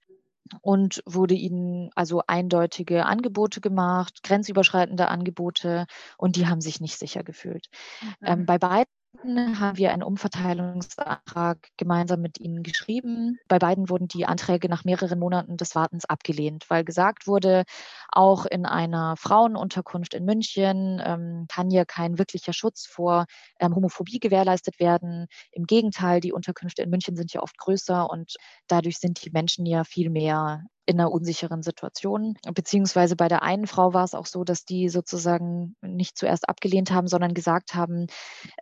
und 0.61 1.03
wurde 1.07 1.34
ihnen 1.34 1.90
also 1.94 2.22
eindeutige 2.26 3.07
Angebote 3.07 3.61
gemacht, 3.61 4.22
grenzüberschreitende 4.22 5.09
Angebote 5.09 5.86
und 6.16 6.36
die 6.36 6.46
haben 6.46 6.61
sich 6.61 6.80
nicht 6.80 6.99
sicher 6.99 7.22
gefühlt. 7.22 7.68
Mhm. 8.01 8.14
Ähm, 8.22 8.46
bei 8.46 8.59
beiden 8.59 8.92
haben 9.24 9.76
wir 9.76 9.92
einen 9.92 10.02
Umverteilungsantrag 10.02 11.68
gemeinsam 11.76 12.20
mit 12.20 12.38
ihnen 12.40 12.62
geschrieben. 12.62 13.38
Bei 13.48 13.59
beiden 13.59 13.88
wurden 13.88 14.09
die 14.09 14.26
Anträge 14.26 14.68
nach 14.68 14.84
mehreren 14.84 15.18
Monaten 15.18 15.56
des 15.56 15.74
Wartens 15.74 16.04
abgelehnt, 16.04 16.66
weil 16.68 16.84
gesagt 16.84 17.26
wurde, 17.26 17.64
auch 18.11 18.46
in 18.46 18.64
einer 18.64 19.16
Frauenunterkunft 19.16 20.14
in 20.14 20.24
München 20.24 21.02
ähm, 21.04 21.46
kann 21.48 21.70
hier 21.70 21.84
kein 21.84 22.18
wirklicher 22.18 22.52
Schutz 22.52 22.86
vor 22.86 23.26
ähm, 23.61 23.74
Homophobie 23.74 24.20
gewährleistet 24.20 24.78
werden. 24.78 25.26
Im 25.52 25.64
Gegenteil, 25.64 26.20
die 26.20 26.32
Unterkünfte 26.32 26.82
in 26.82 26.90
München 26.90 27.16
sind 27.16 27.32
ja 27.32 27.42
oft 27.42 27.59
größer 27.59 28.09
und 28.09 28.36
dadurch 28.68 28.98
sind 28.98 29.24
die 29.24 29.30
Menschen 29.30 29.66
ja 29.66 29.84
viel 29.84 30.11
mehr 30.11 30.64
in 30.89 30.99
einer 30.99 31.12
unsicheren 31.12 31.62
Situation. 31.62 32.39
Beziehungsweise 32.55 33.14
bei 33.14 33.28
der 33.28 33.43
einen 33.43 33.66
Frau 33.66 33.93
war 33.93 34.05
es 34.05 34.14
auch 34.14 34.24
so, 34.24 34.43
dass 34.43 34.64
die 34.64 34.89
sozusagen 34.89 35.76
nicht 35.82 36.16
zuerst 36.16 36.49
abgelehnt 36.49 36.91
haben, 36.91 37.09
sondern 37.09 37.34
gesagt 37.34 37.74
haben, 37.74 38.07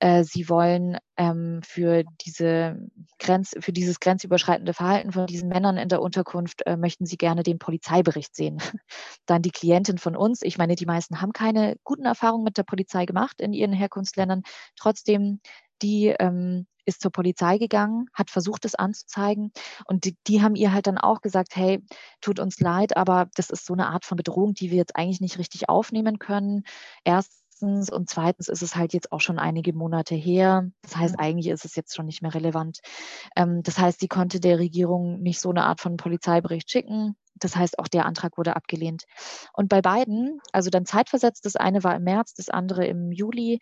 äh, 0.00 0.24
sie 0.24 0.48
wollen 0.48 0.98
ähm, 1.16 1.60
für 1.64 2.02
diese 2.22 2.80
Grenz, 3.20 3.54
für 3.60 3.72
dieses 3.72 4.00
grenzüberschreitende 4.00 4.74
Verhalten 4.74 5.12
von 5.12 5.26
diesen 5.26 5.48
Männern 5.48 5.76
in 5.76 5.88
der 5.88 6.02
Unterkunft 6.02 6.66
äh, 6.66 6.76
möchten 6.76 7.06
sie 7.06 7.16
gerne 7.16 7.44
den 7.44 7.60
Polizeibericht 7.60 8.34
sehen. 8.34 8.58
Dann 9.26 9.42
die 9.42 9.52
Klientin 9.52 9.98
von 9.98 10.16
uns, 10.16 10.42
ich 10.42 10.58
meine, 10.58 10.74
die 10.74 10.86
meisten 10.86 11.20
haben 11.20 11.32
keine 11.32 11.76
guten 11.84 12.06
Erfahrungen 12.06 12.42
mit 12.42 12.58
der 12.58 12.64
Polizei 12.64 13.06
gemacht 13.06 13.40
in 13.40 13.52
ihren 13.52 13.72
Herkunftsländern. 13.72 14.42
Trotzdem 14.74 15.38
die 15.80 16.08
ähm, 16.18 16.66
ist 16.86 17.02
zur 17.02 17.10
Polizei 17.10 17.58
gegangen, 17.58 18.06
hat 18.14 18.30
versucht, 18.30 18.64
es 18.64 18.74
anzuzeigen. 18.74 19.52
Und 19.86 20.04
die, 20.04 20.16
die, 20.26 20.42
haben 20.42 20.54
ihr 20.54 20.72
halt 20.72 20.86
dann 20.86 20.98
auch 20.98 21.20
gesagt, 21.20 21.56
hey, 21.56 21.84
tut 22.20 22.38
uns 22.38 22.60
leid, 22.60 22.96
aber 22.96 23.28
das 23.34 23.50
ist 23.50 23.66
so 23.66 23.74
eine 23.74 23.88
Art 23.88 24.04
von 24.04 24.16
Bedrohung, 24.16 24.54
die 24.54 24.70
wir 24.70 24.78
jetzt 24.78 24.96
eigentlich 24.96 25.20
nicht 25.20 25.38
richtig 25.38 25.68
aufnehmen 25.68 26.18
können. 26.18 26.62
Erstens 27.04 27.90
und 27.90 28.08
zweitens 28.10 28.48
ist 28.48 28.62
es 28.62 28.76
halt 28.76 28.92
jetzt 28.92 29.12
auch 29.12 29.20
schon 29.20 29.38
einige 29.38 29.72
Monate 29.72 30.14
her. 30.14 30.70
Das 30.82 30.96
heißt, 30.96 31.18
eigentlich 31.18 31.48
ist 31.48 31.64
es 31.64 31.74
jetzt 31.74 31.94
schon 31.94 32.06
nicht 32.06 32.22
mehr 32.22 32.34
relevant. 32.34 32.80
Ähm, 33.34 33.62
das 33.62 33.78
heißt, 33.78 34.00
sie 34.00 34.08
konnte 34.08 34.40
der 34.40 34.58
Regierung 34.58 35.20
nicht 35.22 35.40
so 35.40 35.50
eine 35.50 35.64
Art 35.64 35.80
von 35.80 35.96
Polizeibericht 35.96 36.70
schicken. 36.70 37.16
Das 37.34 37.56
heißt, 37.56 37.78
auch 37.78 37.88
der 37.88 38.06
Antrag 38.06 38.38
wurde 38.38 38.56
abgelehnt. 38.56 39.04
Und 39.52 39.68
bei 39.68 39.82
beiden, 39.82 40.40
also 40.52 40.70
dann 40.70 40.86
zeitversetzt, 40.86 41.44
das 41.44 41.56
eine 41.56 41.82
war 41.84 41.96
im 41.96 42.04
März, 42.04 42.34
das 42.34 42.48
andere 42.48 42.86
im 42.86 43.12
Juli, 43.12 43.60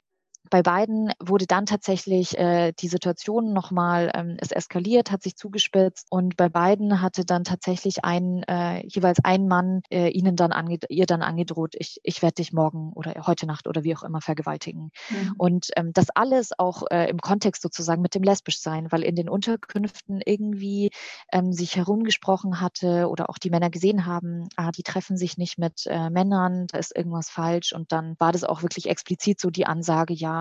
bei 0.50 0.62
beiden 0.62 1.12
wurde 1.20 1.46
dann 1.46 1.66
tatsächlich 1.66 2.38
äh, 2.38 2.72
die 2.72 2.88
Situation 2.88 3.52
nochmal, 3.52 4.10
ähm, 4.14 4.36
es 4.38 4.52
eskaliert, 4.52 5.10
hat 5.10 5.22
sich 5.22 5.36
zugespitzt 5.36 6.06
und 6.10 6.36
bei 6.36 6.48
beiden 6.48 7.00
hatte 7.00 7.24
dann 7.24 7.44
tatsächlich 7.44 8.04
ein, 8.04 8.42
äh, 8.42 8.86
jeweils 8.86 9.18
ein 9.24 9.48
Mann 9.48 9.82
äh, 9.90 10.08
ihnen 10.08 10.36
dann 10.36 10.52
ange 10.52 10.78
ihr 10.88 11.06
dann 11.06 11.22
angedroht, 11.22 11.74
ich, 11.78 11.98
ich 12.02 12.20
werde 12.22 12.34
dich 12.34 12.52
morgen 12.52 12.92
oder 12.92 13.14
heute 13.26 13.46
Nacht 13.46 13.66
oder 13.66 13.84
wie 13.84 13.96
auch 13.96 14.02
immer 14.02 14.20
vergewaltigen. 14.20 14.90
Mhm. 15.10 15.34
Und 15.38 15.68
ähm, 15.76 15.92
das 15.92 16.10
alles 16.10 16.50
auch 16.58 16.82
äh, 16.90 17.08
im 17.08 17.18
Kontext 17.18 17.62
sozusagen 17.62 18.02
mit 18.02 18.14
dem 18.14 18.22
Lesbischsein, 18.22 18.92
weil 18.92 19.02
in 19.02 19.16
den 19.16 19.28
Unterkünften 19.28 20.20
irgendwie 20.24 20.90
ähm, 21.32 21.52
sich 21.52 21.76
herumgesprochen 21.76 22.60
hatte 22.60 23.08
oder 23.08 23.30
auch 23.30 23.38
die 23.38 23.50
Männer 23.50 23.70
gesehen 23.70 24.04
haben, 24.04 24.48
ah, 24.56 24.72
die 24.72 24.82
treffen 24.82 25.16
sich 25.16 25.38
nicht 25.38 25.58
mit 25.58 25.86
äh, 25.86 26.10
Männern, 26.10 26.66
da 26.66 26.78
ist 26.78 26.94
irgendwas 26.94 27.30
falsch 27.30 27.72
und 27.72 27.92
dann 27.92 28.16
war 28.18 28.32
das 28.32 28.44
auch 28.44 28.62
wirklich 28.62 28.88
explizit 28.88 29.40
so 29.40 29.50
die 29.50 29.66
Ansage, 29.66 30.12
ja, 30.12 30.33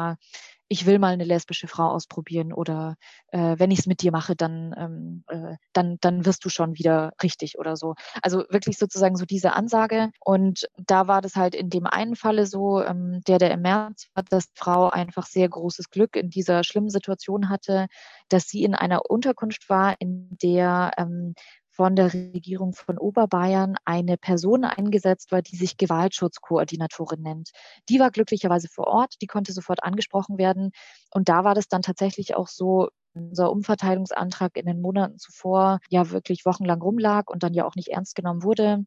ich 0.74 0.88
will 0.88 0.98
mal 0.98 1.14
eine 1.14 1.24
lesbische 1.24 1.68
Frau 1.68 1.90
ausprobieren 1.90 2.52
oder 2.52 2.96
äh, 3.32 3.56
wenn 3.60 3.70
ich 3.70 3.80
es 3.80 3.86
mit 3.86 4.02
dir 4.02 4.12
mache, 4.12 4.36
dann, 4.36 4.74
ähm, 4.76 5.24
äh, 5.28 5.58
dann, 5.72 5.98
dann 6.02 6.26
wirst 6.26 6.44
du 6.46 6.50
schon 6.50 6.80
wieder 6.80 7.12
richtig 7.22 7.60
oder 7.60 7.76
so. 7.76 7.94
Also 8.24 8.46
wirklich 8.50 8.80
sozusagen 8.80 9.16
so 9.16 9.26
diese 9.26 9.54
Ansage. 9.54 10.10
Und 10.20 10.68
da 10.78 11.08
war 11.08 11.22
das 11.22 11.36
halt 11.36 11.54
in 11.54 11.70
dem 11.70 11.86
einen 11.86 12.16
Falle 12.16 12.48
so, 12.48 12.82
ähm, 12.82 13.22
der, 13.28 13.38
der 13.38 13.52
im 13.52 13.62
März 13.62 14.08
war, 14.16 14.24
dass 14.24 14.50
Frau 14.56 14.90
einfach 14.90 15.28
sehr 15.28 15.48
großes 15.48 15.92
Glück 15.92 16.16
in 16.16 16.32
dieser 16.32 16.64
schlimmen 16.64 16.90
Situation 16.90 17.50
hatte, 17.50 17.86
dass 18.30 18.48
sie 18.48 18.64
in 18.64 18.74
einer 18.74 19.10
Unterkunft 19.12 19.70
war, 19.70 19.96
in 20.00 20.30
der 20.42 20.92
ähm, 20.98 21.36
von 21.76 21.96
der 21.96 22.14
Regierung 22.14 22.74
von 22.74 22.98
Oberbayern 22.98 23.76
eine 23.84 24.18
Person 24.18 24.64
eingesetzt 24.64 25.32
war, 25.32 25.42
die 25.42 25.56
sich 25.56 25.78
Gewaltschutzkoordinatorin 25.78 27.22
nennt. 27.22 27.50
Die 27.90 28.00
war 28.00 28.12
glücklicherweise 28.12 28.68
vor 28.70 28.88
Ort, 28.88 29.16
die 29.22 29.28
konnte 29.28 29.54
sofort 29.54 29.84
angesprochen 29.84 30.38
werden. 30.38 30.72
Und 31.12 31.30
da 31.30 31.44
war 31.44 31.56
das 31.56 31.68
dann 31.68 31.82
tatsächlich 31.82 32.36
auch 32.36 32.48
so, 32.48 32.90
unser 33.16 33.52
Umverteilungsantrag 33.52 34.56
in 34.58 34.66
den 34.66 34.82
Monaten 34.82 35.18
zuvor 35.18 35.80
ja 35.90 36.10
wirklich 36.10 36.46
wochenlang 36.46 36.82
rumlag 36.82 37.26
und 37.28 37.44
dann 37.44 37.54
ja 37.54 37.66
auch 37.66 37.76
nicht 37.76 37.90
ernst 37.90 38.16
genommen 38.16 38.44
wurde, 38.44 38.86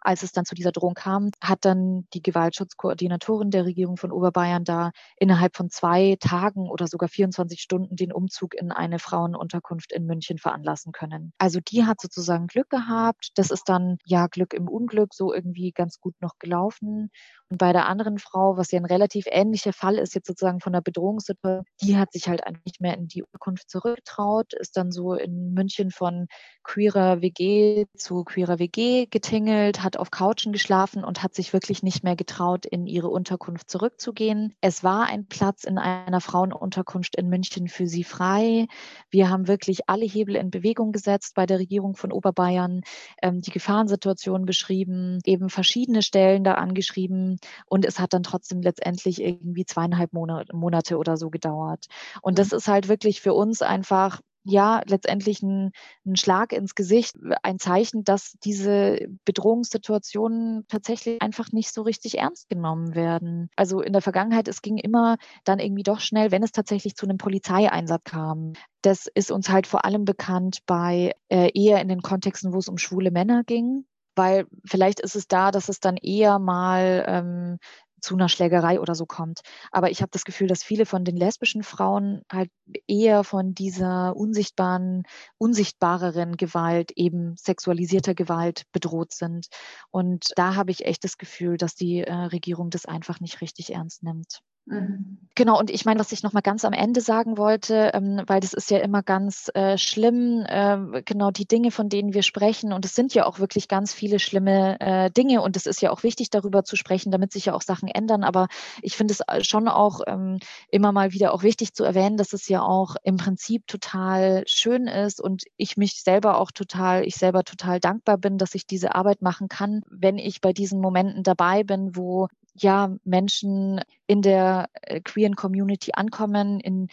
als 0.00 0.22
es 0.22 0.32
dann 0.32 0.44
zu 0.44 0.54
dieser 0.54 0.72
Drohung 0.72 0.94
kam, 0.94 1.30
hat 1.42 1.64
dann 1.64 2.06
die 2.14 2.22
Gewaltschutzkoordinatorin 2.22 3.50
der 3.50 3.64
Regierung 3.64 3.96
von 3.96 4.12
Oberbayern 4.12 4.64
da 4.64 4.92
innerhalb 5.16 5.56
von 5.56 5.70
zwei 5.70 6.16
Tagen 6.20 6.68
oder 6.68 6.86
sogar 6.86 7.08
24 7.08 7.60
Stunden 7.60 7.96
den 7.96 8.12
Umzug 8.12 8.54
in 8.54 8.72
eine 8.72 8.98
Frauenunterkunft 8.98 9.92
in 9.92 10.06
München 10.06 10.38
veranlassen 10.38 10.92
können. 10.92 11.32
Also 11.38 11.60
die 11.60 11.84
hat 11.84 12.00
sozusagen 12.00 12.46
Glück 12.46 12.70
gehabt. 12.70 13.30
Das 13.34 13.50
ist 13.50 13.68
dann 13.68 13.98
ja 14.04 14.26
Glück 14.28 14.54
im 14.54 14.68
Unglück 14.68 15.14
so 15.14 15.32
irgendwie 15.32 15.72
ganz 15.72 16.00
gut 16.00 16.14
noch 16.20 16.38
gelaufen. 16.38 17.10
Und 17.50 17.58
bei 17.58 17.72
der 17.72 17.86
anderen 17.86 18.18
Frau, 18.18 18.58
was 18.58 18.70
ja 18.72 18.78
ein 18.78 18.84
relativ 18.84 19.24
ähnlicher 19.30 19.72
Fall 19.72 19.96
ist, 19.96 20.14
jetzt 20.14 20.26
sozusagen 20.26 20.60
von 20.60 20.74
der 20.74 20.82
Bedrohungssituation, 20.82 21.64
die 21.80 21.96
hat 21.96 22.12
sich 22.12 22.28
halt 22.28 22.46
eigentlich 22.46 22.64
nicht 22.64 22.80
mehr 22.80 22.94
in 22.96 23.08
die 23.08 23.22
Unterkunft 23.22 23.70
zurückgetraut, 23.70 24.52
ist 24.52 24.76
dann 24.76 24.92
so 24.92 25.14
in 25.14 25.54
München 25.54 25.90
von 25.90 26.26
queerer 26.62 27.22
WG 27.22 27.86
zu 27.96 28.24
queerer 28.24 28.58
WG 28.58 29.06
getingelt, 29.06 29.82
hat 29.82 29.96
auf 29.96 30.10
Couchen 30.10 30.52
geschlafen 30.52 31.04
und 31.04 31.22
hat 31.22 31.34
sich 31.34 31.54
wirklich 31.54 31.82
nicht 31.82 32.04
mehr 32.04 32.16
getraut, 32.16 32.66
in 32.66 32.86
ihre 32.86 33.08
Unterkunft 33.08 33.70
zurückzugehen. 33.70 34.54
Es 34.60 34.84
war 34.84 35.06
ein 35.06 35.26
Platz 35.26 35.64
in 35.64 35.78
einer 35.78 36.20
Frauenunterkunft 36.20 37.16
in 37.16 37.28
München 37.28 37.68
für 37.68 37.86
sie 37.86 38.04
frei. 38.04 38.66
Wir 39.10 39.30
haben 39.30 39.48
wirklich 39.48 39.88
alle 39.88 40.04
Hebel 40.04 40.36
in 40.36 40.50
Bewegung 40.50 40.92
gesetzt 40.92 41.34
bei 41.34 41.46
der 41.46 41.58
Regierung 41.58 41.96
von 41.96 42.12
Oberbayern, 42.12 42.82
ähm, 43.22 43.40
die 43.40 43.52
Gefahrensituation 43.52 44.44
beschrieben, 44.44 45.20
eben 45.24 45.48
verschiedene 45.48 46.02
Stellen 46.02 46.44
da 46.44 46.54
angeschrieben 46.54 47.37
und 47.66 47.84
es 47.84 47.98
hat 47.98 48.12
dann 48.12 48.22
trotzdem 48.22 48.62
letztendlich 48.62 49.22
irgendwie 49.22 49.64
zweieinhalb 49.64 50.12
Monate 50.12 50.98
oder 50.98 51.16
so 51.16 51.30
gedauert. 51.30 51.86
Und 52.22 52.38
das 52.38 52.52
ist 52.52 52.68
halt 52.68 52.88
wirklich 52.88 53.20
für 53.20 53.34
uns 53.34 53.62
einfach 53.62 54.20
ja 54.48 54.82
letztendlich 54.86 55.42
ein, 55.42 55.72
ein, 56.06 56.16
Schlag 56.16 56.52
ins 56.52 56.74
Gesicht, 56.74 57.16
ein 57.42 57.58
Zeichen, 57.58 58.04
dass 58.04 58.36
diese 58.44 58.98
Bedrohungssituationen 59.24 60.64
tatsächlich 60.68 61.20
einfach 61.20 61.52
nicht 61.52 61.72
so 61.72 61.82
richtig 61.82 62.18
ernst 62.18 62.48
genommen 62.48 62.94
werden. 62.94 63.50
Also 63.56 63.80
in 63.80 63.92
der 63.92 64.02
Vergangenheit, 64.02 64.48
es 64.48 64.62
ging 64.62 64.78
immer 64.78 65.18
dann 65.44 65.58
irgendwie 65.58 65.82
doch 65.82 66.00
schnell, 66.00 66.30
wenn 66.30 66.42
es 66.42 66.52
tatsächlich 66.52 66.96
zu 66.96 67.06
einem 67.06 67.18
Polizeieinsatz 67.18 68.04
kam. 68.04 68.54
Das 68.82 69.06
ist 69.14 69.30
uns 69.30 69.50
halt 69.50 69.66
vor 69.66 69.84
allem 69.84 70.04
bekannt 70.04 70.60
bei 70.66 71.12
äh, 71.28 71.50
eher 71.54 71.80
in 71.80 71.88
den 71.88 72.00
Kontexten, 72.00 72.52
wo 72.52 72.58
es 72.58 72.68
um 72.68 72.78
schwule 72.78 73.10
Männer 73.10 73.44
ging 73.44 73.84
weil 74.18 74.46
vielleicht 74.66 75.00
ist 75.00 75.16
es 75.16 75.28
da, 75.28 75.50
dass 75.50 75.70
es 75.70 75.80
dann 75.80 75.96
eher 75.96 76.38
mal 76.38 77.04
ähm, 77.06 77.58
zu 78.00 78.14
einer 78.14 78.28
Schlägerei 78.28 78.80
oder 78.80 78.94
so 78.94 79.06
kommt. 79.06 79.40
Aber 79.72 79.90
ich 79.90 80.02
habe 80.02 80.10
das 80.12 80.24
Gefühl, 80.24 80.46
dass 80.48 80.62
viele 80.62 80.86
von 80.86 81.04
den 81.04 81.16
lesbischen 81.16 81.62
Frauen 81.62 82.22
halt 82.30 82.50
eher 82.86 83.24
von 83.24 83.54
dieser 83.54 84.16
unsichtbaren, 84.16 85.04
unsichtbareren 85.38 86.36
Gewalt, 86.36 86.92
eben 86.96 87.36
sexualisierter 87.36 88.14
Gewalt 88.14 88.64
bedroht 88.72 89.12
sind. 89.12 89.48
Und 89.90 90.32
da 90.36 90.54
habe 90.54 90.70
ich 90.70 90.84
echt 90.84 91.04
das 91.04 91.18
Gefühl, 91.18 91.56
dass 91.56 91.74
die 91.74 92.00
äh, 92.00 92.12
Regierung 92.12 92.70
das 92.70 92.86
einfach 92.86 93.20
nicht 93.20 93.40
richtig 93.40 93.72
ernst 93.72 94.02
nimmt. 94.02 94.42
Mhm. 94.68 95.18
Genau, 95.34 95.56
und 95.56 95.70
ich 95.70 95.84
meine, 95.84 96.00
was 96.00 96.10
ich 96.10 96.24
noch 96.24 96.32
mal 96.32 96.40
ganz 96.40 96.64
am 96.64 96.72
Ende 96.72 97.00
sagen 97.00 97.38
wollte, 97.38 97.92
ähm, 97.94 98.22
weil 98.26 98.40
das 98.40 98.54
ist 98.54 98.72
ja 98.72 98.78
immer 98.78 99.04
ganz 99.04 99.48
äh, 99.54 99.78
schlimm, 99.78 100.44
äh, 100.48 101.02
genau 101.04 101.30
die 101.30 101.46
Dinge, 101.46 101.70
von 101.70 101.88
denen 101.88 102.12
wir 102.12 102.24
sprechen, 102.24 102.72
und 102.72 102.84
es 102.84 102.96
sind 102.96 103.14
ja 103.14 103.24
auch 103.24 103.38
wirklich 103.38 103.68
ganz 103.68 103.94
viele 103.94 104.18
schlimme 104.18 104.80
äh, 104.80 105.12
Dinge, 105.12 105.40
und 105.40 105.56
es 105.56 105.66
ist 105.66 105.80
ja 105.80 105.92
auch 105.92 106.02
wichtig, 106.02 106.30
darüber 106.30 106.64
zu 106.64 106.74
sprechen, 106.74 107.12
damit 107.12 107.32
sich 107.32 107.44
ja 107.46 107.54
auch 107.54 107.62
Sachen 107.62 107.88
ändern. 107.88 108.24
Aber 108.24 108.48
ich 108.82 108.96
finde 108.96 109.12
es 109.12 109.20
äh, 109.20 109.44
schon 109.44 109.68
auch 109.68 110.00
ähm, 110.08 110.40
immer 110.72 110.90
mal 110.90 111.12
wieder 111.12 111.32
auch 111.32 111.44
wichtig 111.44 111.72
zu 111.72 111.84
erwähnen, 111.84 112.16
dass 112.16 112.32
es 112.32 112.48
ja 112.48 112.62
auch 112.62 112.96
im 113.04 113.16
Prinzip 113.16 113.64
total 113.68 114.42
schön 114.48 114.88
ist 114.88 115.20
und 115.20 115.44
ich 115.56 115.76
mich 115.76 116.02
selber 116.02 116.40
auch 116.40 116.50
total, 116.50 117.06
ich 117.06 117.14
selber 117.14 117.44
total 117.44 117.78
dankbar 117.78 118.18
bin, 118.18 118.38
dass 118.38 118.56
ich 118.56 118.66
diese 118.66 118.96
Arbeit 118.96 119.22
machen 119.22 119.46
kann, 119.48 119.82
wenn 119.88 120.18
ich 120.18 120.40
bei 120.40 120.52
diesen 120.52 120.80
Momenten 120.80 121.22
dabei 121.22 121.62
bin, 121.62 121.94
wo 121.94 122.26
ja 122.62 122.94
Menschen 123.04 123.80
in 124.06 124.22
der 124.22 124.68
äh, 124.82 125.00
queeren 125.00 125.36
Community 125.36 125.92
ankommen, 125.94 126.60
in 126.60 126.88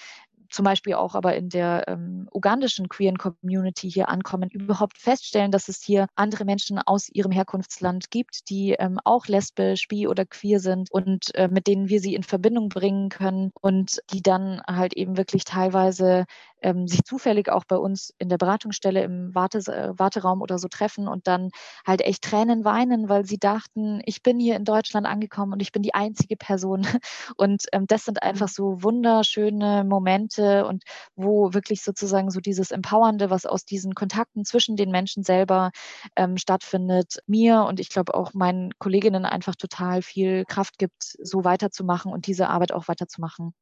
zum 0.55 0.63
Beispiel 0.63 0.93
auch 0.93 1.16
aber 1.16 1.36
in 1.36 1.49
der 1.49 1.84
ähm, 1.88 2.30
ugandischen 2.34 2.88
queeren 2.88 3.18
Community 3.18 3.91
hier 3.91 4.09
ankommen, 4.09 4.49
überhaupt 4.49 4.97
feststellen, 4.97 5.51
dass 5.51 5.68
es 5.68 5.82
hier 5.82 6.07
andere 6.16 6.45
Menschen 6.45 6.80
aus 6.80 7.09
ihrem 7.09 7.32
Herkunftsland 7.32 8.09
gibt, 8.09 8.49
die 8.49 8.72
ähm, 8.72 8.99
auch 9.03 9.28
lesbisch, 9.28 9.88
bi 9.88 10.07
oder 10.07 10.26
queer 10.26 10.59
sind 10.59 10.89
und 10.91 11.34
äh, 11.36 11.49
mit 11.49 11.68
denen 11.68 11.89
wir 11.89 11.99
sie 11.99 12.16
in 12.16 12.24
Verbindung 12.24 12.70
bringen 12.70 13.09
können 13.09 13.51
und 13.59 13.99
die 14.13 14.22
dann 14.22 14.61
halt 14.66 14.93
eben 14.93 15.18
wirklich 15.18 15.43
teilweise 15.43 16.26
ähm, 16.66 16.88
sich 16.88 17.03
zufällig 17.03 17.49
auch 17.49 17.63
bei 17.63 17.78
uns 17.78 18.11
in 18.18 18.28
der 18.28 18.39
Beratungsstelle 18.39 19.03
im 19.03 19.36
Warte, 19.36 19.59
äh, 19.72 19.97
Warteraum 19.99 20.41
oder 20.41 20.57
so 20.57 20.68
treffen 20.68 21.07
und 21.07 21.28
dann 21.28 21.51
halt 21.86 22.01
echt 22.01 22.24
Tränen 22.24 22.66
weinen, 22.66 23.07
weil 23.07 23.24
sie 23.24 23.38
dachten, 23.38 24.01
ich 24.05 24.24
bin 24.24 24.39
hier 24.39 24.55
in 24.55 24.66
Deutschland 24.66 25.05
angekommen 25.05 25.53
und 25.53 25.61
ich 25.61 25.72
bin 25.72 25.84
die 25.84 25.93
einzige 25.93 26.36
Person. 26.36 26.82
Und 27.38 27.66
ähm, 27.74 27.86
das 27.88 28.05
sind 28.05 28.24
einfach 28.24 28.47
so 28.47 28.82
wunderschöne 28.82 29.84
Momente 29.84 30.66
und 30.66 30.84
wo 31.16 31.53
wirklich 31.53 31.84
sozusagen 31.84 32.32
so 32.32 32.39
dieses 32.39 32.72
Empowernde, 32.72 33.30
was 33.30 33.45
aus 33.45 33.66
diesen 33.66 33.93
Kontakten 33.93 34.45
zwischen 34.45 34.76
den 34.76 34.89
Menschen 34.89 35.24
selber 35.24 35.72
ähm, 36.16 36.38
stattfindet, 36.38 37.20
mir 37.28 37.63
und 37.63 37.80
ich 37.80 37.89
glaube 37.89 38.13
auch 38.13 38.34
meinen 38.34 38.72
Kolleginnen 38.80 39.26
einfach 39.26 39.55
total 39.55 40.01
viel 40.01 40.45
Kraft 40.45 40.78
gibt, 40.78 40.93
so 41.01 41.43
weiterzumachen 41.43 42.11
und 42.11 42.28
diese 42.28 42.47
Arbeit 42.49 42.72
auch 42.72 42.88
weiterzumachen. 42.88 43.53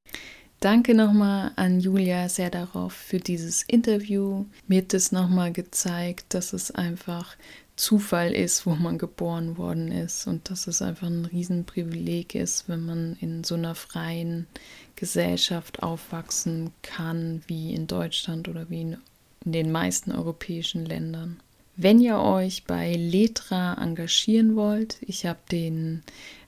Danke 0.64 0.95
nochmal 0.95 1.51
an 1.57 1.82
Julia 1.82 2.30
sehr 2.30 2.49
darauf 2.49 2.93
für 2.93 3.18
dieses 3.18 3.64
Interview. 3.64 4.45
Mir 4.66 4.84
hat 4.84 4.93
es 4.93 5.11
nochmal 5.11 5.51
gezeigt, 5.51 6.34
dass 6.34 6.53
es 6.53 6.72
einfach 6.72 7.36
Zufall 7.76 8.32
ist, 8.32 8.66
wo 8.66 8.70
man 8.70 8.97
geboren 8.97 9.57
worden 9.57 9.91
ist 9.91 10.26
und 10.26 10.49
dass 10.49 10.68
es 10.68 10.82
einfach 10.82 11.07
ein 11.07 11.26
Riesenprivileg 11.26 12.34
ist, 12.36 12.70
wenn 12.70 12.86
man 12.86 13.18
in 13.20 13.43
so 13.43 13.55
einer 13.55 13.76
freien 13.76 14.47
Gesellschaft 14.95 15.84
aufwachsen 15.84 16.72
kann, 16.82 17.43
wie 17.47 17.74
in 17.74 17.86
Deutschland 17.88 18.47
oder 18.47 18.70
wie 18.70 18.84
in, 18.84 18.97
den 19.43 19.70
meisten 19.70 20.14
europäischen 20.14 20.86
Ländern. 20.86 21.41
Wenn 21.76 21.99
ihr 21.99 22.20
euch 22.20 22.64
bei 22.64 22.93
Letra 22.93 23.74
engagieren 23.84 24.55
wollt, 24.55 24.95
ich 25.01 25.26
habe 25.26 25.39
den 25.51 26.03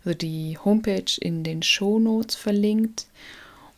also 0.05 0.17
die 0.17 0.57
Homepage 0.57 1.19
in 1.19 1.43
den 1.43 1.63
Show 1.63 1.99
Notes 1.99 2.37
verlinkt 2.37 3.07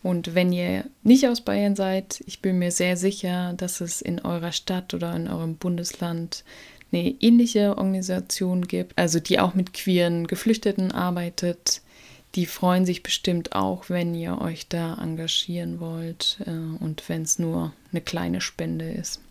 und 0.04 0.36
wenn 0.36 0.54
ihr 0.54 0.86
nicht 1.04 1.28
aus 1.28 1.42
Bayern 1.42 1.76
seid, 1.76 2.24
ich 2.26 2.42
bin 2.42 2.60
mir 2.60 2.72
sehr 2.72 2.98
sicher, 2.98 3.54
dass 3.58 3.82
es 3.82 4.02
in 4.02 4.22
eurer 4.22 4.52
Stadt 4.52 4.94
oder 4.94 5.16
in 5.16 5.28
eurem 5.28 5.56
Bundesland 5.56 6.44
eine 6.92 7.10
ähnliche 7.20 7.78
Organisation 7.78 8.68
gibt, 8.68 8.98
also 8.98 9.20
die 9.20 9.40
auch 9.40 9.54
mit 9.54 9.74
queeren 9.74 10.28
Geflüchteten 10.28 10.92
arbeitet. 10.92 11.82
Die 12.36 12.46
freuen 12.46 12.86
sich 12.86 13.04
bestimmt 13.04 13.54
auch, 13.54 13.90
wenn 13.90 14.14
ihr 14.14 14.40
euch 14.40 14.68
da 14.68 14.96
engagieren 15.02 15.80
wollt 15.80 16.38
äh, 16.46 16.52
und 16.52 17.08
wenn 17.10 17.24
es 17.24 17.40
nur 17.40 17.74
eine 17.92 18.02
kleine 18.02 18.42
Spende 18.42 18.90
ist. 18.90 19.22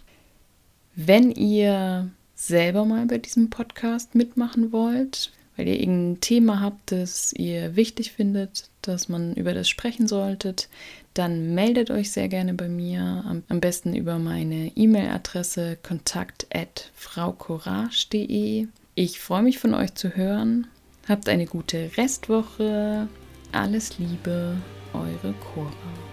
Wenn 0.94 1.30
ihr 1.30 2.10
selber 2.34 2.84
mal 2.84 3.06
bei 3.06 3.18
diesem 3.18 3.48
Podcast 3.50 4.14
mitmachen 4.14 4.72
wollt, 4.72 5.30
weil 5.56 5.68
ihr 5.68 5.80
irgendein 5.80 6.20
Thema 6.20 6.60
habt, 6.60 6.92
das 6.92 7.32
ihr 7.32 7.74
wichtig 7.76 8.12
findet, 8.12 8.68
dass 8.82 9.08
man 9.08 9.32
über 9.34 9.54
das 9.54 9.68
sprechen 9.68 10.06
solltet, 10.06 10.68
dann 11.14 11.54
meldet 11.54 11.90
euch 11.90 12.12
sehr 12.12 12.28
gerne 12.28 12.54
bei 12.54 12.68
mir, 12.68 13.42
am, 13.48 13.60
besten 13.60 13.96
über 13.96 14.18
meine 14.18 14.70
E-Mail-Adresse 14.76 15.78
kontakt@fraucourage.de. 15.82 18.68
Ich 18.94 19.20
freue 19.20 19.42
mich 19.42 19.58
von 19.58 19.74
euch 19.74 19.94
zu 19.94 20.16
hören. 20.16 20.66
Habt 21.08 21.28
eine 21.28 21.46
gute 21.46 21.90
Restwoche. 21.96 23.08
Alles 23.52 23.98
Liebe, 23.98 24.56
eure 24.92 25.34
Cora. 25.54 26.05